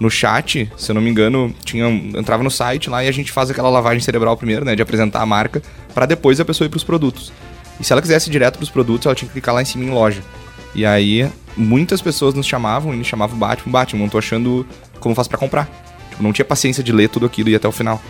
no 0.00 0.10
chat, 0.10 0.70
se 0.76 0.90
eu 0.90 0.94
não 0.94 1.02
me 1.02 1.10
engano, 1.10 1.52
tinha, 1.64 1.86
entrava 1.88 2.42
no 2.42 2.50
site 2.50 2.88
lá 2.88 3.04
e 3.04 3.08
a 3.08 3.12
gente 3.12 3.32
faz 3.32 3.50
aquela 3.50 3.68
lavagem 3.68 4.00
cerebral 4.00 4.36
primeiro, 4.36 4.64
né, 4.64 4.74
de 4.74 4.82
apresentar 4.82 5.20
a 5.20 5.26
marca, 5.26 5.62
para 5.92 6.06
depois 6.06 6.40
a 6.40 6.44
pessoa 6.44 6.66
ir 6.66 6.68
para 6.68 6.76
os 6.76 6.84
produtos. 6.84 7.32
E 7.80 7.84
se 7.84 7.92
ela 7.92 8.02
quisesse 8.02 8.28
ir 8.28 8.32
direto 8.32 8.56
para 8.56 8.64
os 8.64 8.70
produtos, 8.70 9.06
ela 9.06 9.14
tinha 9.14 9.28
que 9.28 9.32
clicar 9.32 9.54
lá 9.54 9.62
em 9.62 9.64
cima 9.64 9.84
em 9.84 9.90
loja. 9.90 10.22
E 10.74 10.84
aí, 10.84 11.30
muitas 11.56 12.00
pessoas 12.00 12.34
nos 12.34 12.46
chamavam 12.46 12.92
e 12.92 12.96
me 12.96 13.04
chamavam 13.04 13.38
Batman, 13.38 13.72
Batman, 13.72 14.02
não 14.02 14.08
tô 14.08 14.18
achando 14.18 14.66
como 15.00 15.14
faz 15.14 15.28
para 15.28 15.38
comprar. 15.38 15.68
Tipo, 16.10 16.22
não 16.22 16.32
tinha 16.32 16.44
paciência 16.44 16.82
de 16.82 16.92
ler 16.92 17.08
tudo 17.08 17.26
aquilo 17.26 17.48
e 17.48 17.52
ir 17.52 17.56
até 17.56 17.68
o 17.68 17.72
final. 17.72 18.00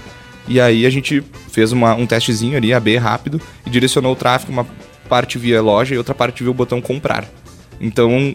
E 0.47 0.61
aí 0.61 0.87
a 0.87 0.91
gente 0.91 1.23
fez 1.53 1.73
uma, 1.73 1.95
um 1.95 2.07
testezinho 2.07 2.57
ali, 2.57 2.73
AB 2.73 2.97
rápido, 2.97 3.41
e 3.67 3.71
direcionou 3.71 4.13
o 4.13 4.17
tráfego, 4.17 4.53
uma 4.53 4.67
parte 5.09 5.39
via 5.39 5.61
loja 5.61 5.95
e 5.95 5.99
outra 5.99 6.15
parte 6.15 6.43
via 6.43 6.51
o 6.51 6.55
botão 6.55 6.81
comprar. 6.81 7.27
Então, 7.81 8.35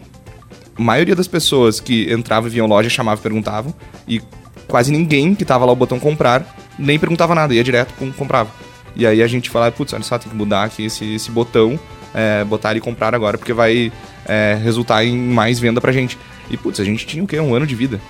a 0.76 0.82
maioria 0.82 1.14
das 1.14 1.28
pessoas 1.28 1.80
que 1.80 2.12
entravam 2.12 2.48
e 2.48 2.52
viam 2.52 2.66
loja 2.66 2.88
chamavam 2.88 3.20
e 3.20 3.22
perguntavam, 3.22 3.74
e 4.06 4.20
quase 4.66 4.92
ninguém 4.92 5.34
que 5.34 5.44
tava 5.44 5.64
lá 5.64 5.72
o 5.72 5.76
botão 5.76 5.98
comprar 5.98 6.56
nem 6.78 6.98
perguntava 6.98 7.34
nada, 7.34 7.54
ia 7.54 7.62
direto 7.62 7.94
com 7.94 8.12
comprava. 8.12 8.50
E 8.96 9.06
aí 9.06 9.22
a 9.22 9.26
gente 9.26 9.50
fala, 9.50 9.70
putz, 9.72 9.92
olha 9.92 10.02
só, 10.02 10.18
tem 10.18 10.30
que 10.30 10.36
mudar 10.36 10.64
aqui 10.64 10.84
esse, 10.84 11.14
esse 11.14 11.30
botão, 11.30 11.78
é, 12.14 12.44
botar 12.44 12.70
ele 12.70 12.80
comprar 12.80 13.14
agora, 13.14 13.36
porque 13.36 13.52
vai 13.52 13.92
é, 14.26 14.58
resultar 14.62 15.04
em 15.04 15.16
mais 15.16 15.58
venda 15.58 15.80
pra 15.80 15.92
gente. 15.92 16.16
E 16.50 16.56
putz, 16.56 16.80
a 16.80 16.84
gente 16.84 17.06
tinha 17.06 17.22
o 17.22 17.26
quê? 17.26 17.38
Um 17.40 17.54
ano 17.54 17.66
de 17.66 17.74
vida. 17.74 18.00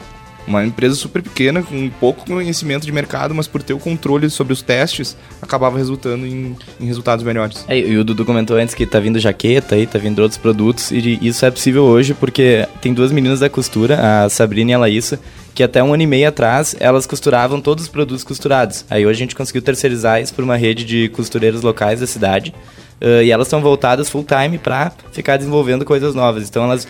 Uma 0.46 0.62
empresa 0.62 0.94
super 0.94 1.22
pequena, 1.22 1.62
com 1.62 1.88
pouco 1.88 2.26
conhecimento 2.26 2.84
de 2.84 2.92
mercado, 2.92 3.34
mas 3.34 3.46
por 3.46 3.62
ter 3.62 3.72
o 3.72 3.78
controle 3.78 4.28
sobre 4.28 4.52
os 4.52 4.60
testes, 4.60 5.16
acabava 5.40 5.78
resultando 5.78 6.26
em, 6.26 6.54
em 6.78 6.84
resultados 6.84 7.24
melhores. 7.24 7.64
É, 7.66 7.78
e 7.78 7.96
o 7.96 8.04
Dudu 8.04 8.26
comentou 8.26 8.58
antes 8.58 8.74
que 8.74 8.84
tá 8.84 9.00
vindo 9.00 9.18
jaqueta 9.18 9.74
aí, 9.74 9.86
tá 9.86 9.98
vindo 9.98 10.18
outros 10.20 10.36
produtos, 10.36 10.90
e 10.90 11.18
isso 11.22 11.46
é 11.46 11.50
possível 11.50 11.84
hoje 11.84 12.12
porque 12.12 12.68
tem 12.82 12.92
duas 12.92 13.10
meninas 13.10 13.40
da 13.40 13.48
costura, 13.48 14.24
a 14.24 14.28
Sabrina 14.28 14.72
e 14.72 14.74
a 14.74 14.78
Laísa, 14.78 15.18
que 15.54 15.62
até 15.62 15.82
um 15.82 15.94
ano 15.94 16.02
e 16.02 16.06
meio 16.06 16.28
atrás 16.28 16.74
elas 16.80 17.06
costuravam 17.06 17.60
todos 17.60 17.84
os 17.84 17.90
produtos 17.90 18.24
costurados. 18.24 18.84
Aí 18.90 19.06
hoje 19.06 19.18
a 19.18 19.24
gente 19.24 19.36
conseguiu 19.36 19.62
terceirizar 19.62 20.20
isso 20.20 20.34
por 20.34 20.42
uma 20.42 20.56
rede 20.56 20.84
de 20.84 21.08
costureiros 21.10 21.62
locais 21.62 22.00
da 22.00 22.06
cidade. 22.06 22.54
Uh, 23.00 23.22
e 23.22 23.30
elas 23.30 23.48
são 23.48 23.60
voltadas 23.60 24.08
full 24.08 24.24
time 24.24 24.58
para 24.58 24.92
ficar 25.12 25.36
desenvolvendo 25.36 25.84
coisas 25.84 26.14
novas. 26.14 26.48
Então 26.48 26.64
elas 26.64 26.86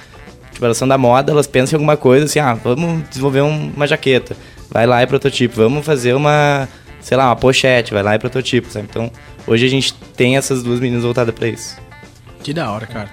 Tipo, 0.55 0.67
elas 0.67 0.79
são 0.79 0.87
da 0.87 0.97
moda, 0.97 1.33
elas 1.33 1.49
pensam 1.49 1.77
em 1.77 1.79
alguma 1.79 1.97
coisa 1.97 2.27
assim, 2.27 2.39
ah, 2.39 2.55
vamos 2.55 3.09
desenvolver 3.09 3.43
um, 3.43 3.73
uma 3.75 3.89
jaqueta. 3.89 4.37
Vai 4.71 4.87
lá 4.87 5.03
e 5.03 5.07
prototipo. 5.07 5.57
Vamos 5.57 5.85
fazer 5.85 6.15
uma, 6.15 6.69
sei 7.01 7.17
lá, 7.17 7.27
uma 7.27 7.37
pochete, 7.37 7.93
vai 7.93 8.05
lá 8.05 8.15
e 8.15 8.19
prototipo, 8.21 8.71
sabe? 8.71 8.87
Então, 8.89 9.11
hoje 9.49 9.67
a 9.67 9.69
gente 9.69 9.93
tem 10.17 10.37
essas 10.37 10.62
duas 10.62 10.79
meninas 10.79 11.03
voltadas 11.03 11.35
para 11.35 11.49
isso. 11.49 11.77
Que 12.41 12.55
da 12.55 12.71
hora, 12.71 12.87
cara. 12.87 13.11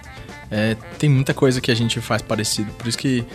É, 0.52 0.78
tem 1.00 1.10
muita 1.10 1.34
coisa 1.34 1.60
que 1.60 1.72
a 1.72 1.76
gente 1.76 2.00
faz 2.00 2.22
parecido. 2.22 2.72
Por 2.74 2.88
isso 2.88 2.98
que 2.98 3.26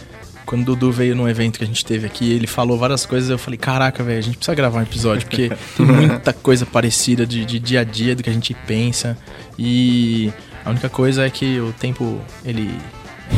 quando 0.47 0.63
o 0.63 0.77
Dudu 0.77 0.93
veio 0.93 1.15
num 1.17 1.29
evento 1.29 1.59
que 1.59 1.65
a 1.65 1.67
gente 1.67 1.85
teve 1.85 2.07
aqui, 2.07 2.33
ele 2.33 2.47
falou 2.47 2.79
várias 2.79 3.05
coisas, 3.05 3.29
eu 3.29 3.37
falei, 3.37 3.59
caraca, 3.59 4.03
velho, 4.03 4.19
a 4.19 4.23
gente 4.23 4.37
precisa 4.37 4.55
gravar 4.55 4.79
um 4.79 4.83
episódio, 4.83 5.27
porque 5.27 5.51
tem 5.77 5.85
muita 5.85 6.33
coisa 6.33 6.65
parecida 6.65 7.27
de, 7.27 7.45
de 7.45 7.59
dia 7.59 7.81
a 7.81 7.85
dia 7.85 8.15
do 8.15 8.23
que 8.23 8.31
a 8.31 8.33
gente 8.33 8.55
pensa. 8.67 9.19
E 9.59 10.33
a 10.65 10.71
única 10.71 10.89
coisa 10.89 11.27
é 11.27 11.31
que 11.31 11.59
o 11.61 11.73
tempo, 11.73 12.21
ele 12.45 12.71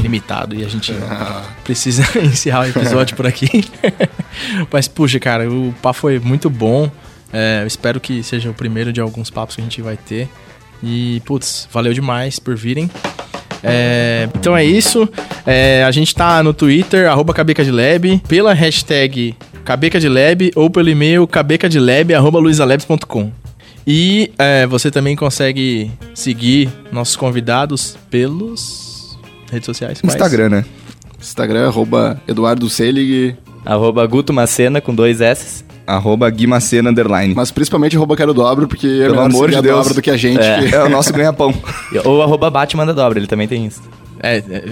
limitado 0.02 0.54
e 0.54 0.62
a 0.62 0.68
gente 0.68 0.92
ah. 0.92 1.44
precisa 1.64 2.02
encerrar 2.20 2.60
o 2.60 2.68
episódio 2.68 3.16
por 3.16 3.26
aqui. 3.26 3.64
Mas, 4.70 4.86
puxa, 4.86 5.18
cara, 5.18 5.50
o 5.50 5.74
papo 5.80 5.98
foi 5.98 6.18
muito 6.18 6.50
bom. 6.50 6.90
É, 7.32 7.62
eu 7.62 7.66
espero 7.66 7.98
que 7.98 8.22
seja 8.22 8.50
o 8.50 8.54
primeiro 8.54 8.92
de 8.92 9.00
alguns 9.00 9.30
papos 9.30 9.54
que 9.54 9.62
a 9.62 9.64
gente 9.64 9.80
vai 9.80 9.96
ter. 9.96 10.28
E, 10.82 11.22
putz, 11.24 11.66
valeu 11.72 11.92
demais 11.92 12.38
por 12.38 12.54
virem. 12.54 12.90
É, 13.62 14.28
então 14.34 14.56
é 14.56 14.64
isso. 14.64 15.08
É, 15.46 15.84
a 15.84 15.90
gente 15.90 16.14
tá 16.14 16.42
no 16.42 16.52
Twitter, 16.52 17.08
arroba 17.08 17.34
cabecadlab, 17.34 18.22
pela 18.28 18.52
hashtag 18.52 19.34
cabecadlab 19.64 20.50
ou 20.54 20.70
pelo 20.70 20.88
e-mail 20.88 21.26
cabecadlab, 21.26 22.14
arroba 22.14 22.38
luisalabs.com. 22.38 23.30
E 23.86 24.30
é, 24.38 24.66
você 24.66 24.90
também 24.90 25.16
consegue 25.16 25.90
seguir 26.14 26.68
nossos 26.92 27.16
convidados 27.16 27.96
pelos 28.10 29.18
redes 29.50 29.66
sociais? 29.66 30.00
Quais? 30.00 30.14
Instagram, 30.14 30.48
né? 30.50 30.64
Instagram, 31.20 31.66
arroba 31.66 32.20
Eduardo 32.28 32.68
Selig. 32.68 33.36
Arroba 33.64 34.06
Guto 34.06 34.32
Macena 34.32 34.80
com 34.80 34.94
dois 34.94 35.20
S. 35.20 35.64
Arroba 35.88 36.28
Guimacena 36.28 36.90
Underline. 36.90 37.34
Mas 37.34 37.50
principalmente 37.50 37.96
arroba 37.96 38.14
Quero 38.14 38.34
Dobro, 38.34 38.68
porque 38.68 38.86
é 38.86 39.06
Pelo 39.06 39.20
amor 39.20 39.50
de 39.50 39.62
Deus. 39.62 39.78
dobra 39.78 39.94
do 39.94 40.02
que 40.02 40.10
a 40.10 40.16
gente. 40.18 40.42
É, 40.42 40.68
que... 40.68 40.74
é 40.74 40.84
o 40.84 40.88
nosso 40.90 41.10
ganha-pão. 41.14 41.54
Ou 42.04 42.22
arroba 42.22 42.50
Batman 42.50 42.84
da 42.84 42.92
Dobra, 42.92 43.18
ele 43.18 43.26
também 43.26 43.48
tem 43.48 43.64
isso. 43.64 43.82
É, 44.20 44.36
é 44.36 44.64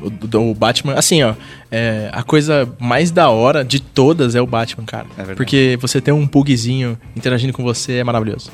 o, 0.00 0.50
o, 0.50 0.54
Batman, 0.54 0.94
assim, 0.94 1.22
ó, 1.22 1.34
é, 1.70 2.10
a 2.12 2.22
coisa 2.22 2.68
mais 2.78 3.10
da 3.10 3.28
hora 3.28 3.64
de 3.64 3.80
todas 3.80 4.36
é 4.36 4.40
o 4.40 4.46
Batman, 4.46 4.84
cara. 4.84 5.06
É 5.18 5.34
porque 5.34 5.76
você 5.80 6.00
ter 6.00 6.12
um 6.12 6.28
pugzinho 6.28 6.96
interagindo 7.16 7.52
com 7.52 7.64
você 7.64 7.94
é 7.94 8.04
maravilhoso. 8.04 8.52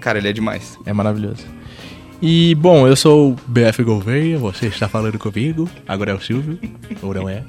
Cara, 0.00 0.18
ele 0.18 0.28
é 0.28 0.32
demais. 0.32 0.78
É 0.86 0.92
maravilhoso. 0.92 1.44
E, 2.22 2.54
bom, 2.54 2.86
eu 2.86 2.96
sou 2.96 3.32
o 3.32 3.36
BF 3.46 3.82
Gouveia, 3.82 4.38
você 4.38 4.68
está 4.68 4.88
falando 4.88 5.18
comigo, 5.18 5.68
agora 5.86 6.12
é 6.12 6.14
o 6.14 6.20
Silvio, 6.20 6.58
ou 7.02 7.12
não 7.12 7.28
é. 7.28 7.42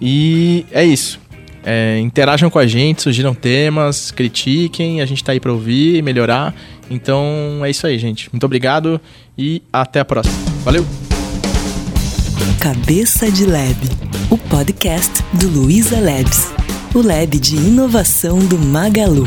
E 0.00 0.64
é 0.70 0.84
isso. 0.84 1.20
É, 1.64 1.98
interajam 2.00 2.50
com 2.50 2.58
a 2.58 2.66
gente, 2.66 3.02
sugiram 3.02 3.34
temas, 3.34 4.10
critiquem, 4.10 5.00
a 5.00 5.06
gente 5.06 5.22
está 5.22 5.32
aí 5.32 5.40
para 5.40 5.52
ouvir 5.52 5.96
e 5.96 6.02
melhorar. 6.02 6.54
Então 6.90 7.62
é 7.64 7.70
isso 7.70 7.86
aí, 7.86 7.98
gente. 7.98 8.30
Muito 8.30 8.44
obrigado 8.44 9.00
e 9.36 9.62
até 9.72 10.00
a 10.00 10.04
próxima. 10.04 10.36
Valeu! 10.62 10.84
Cabeça 12.60 13.30
de 13.30 13.44
Lab, 13.46 13.76
o 14.30 14.38
podcast 14.38 15.12
do 15.34 15.48
Luiza 15.48 16.00
Labs, 16.00 16.52
o 16.94 17.02
lab 17.02 17.38
de 17.38 17.56
inovação 17.56 18.38
do 18.38 18.58
Magalu. 18.58 19.26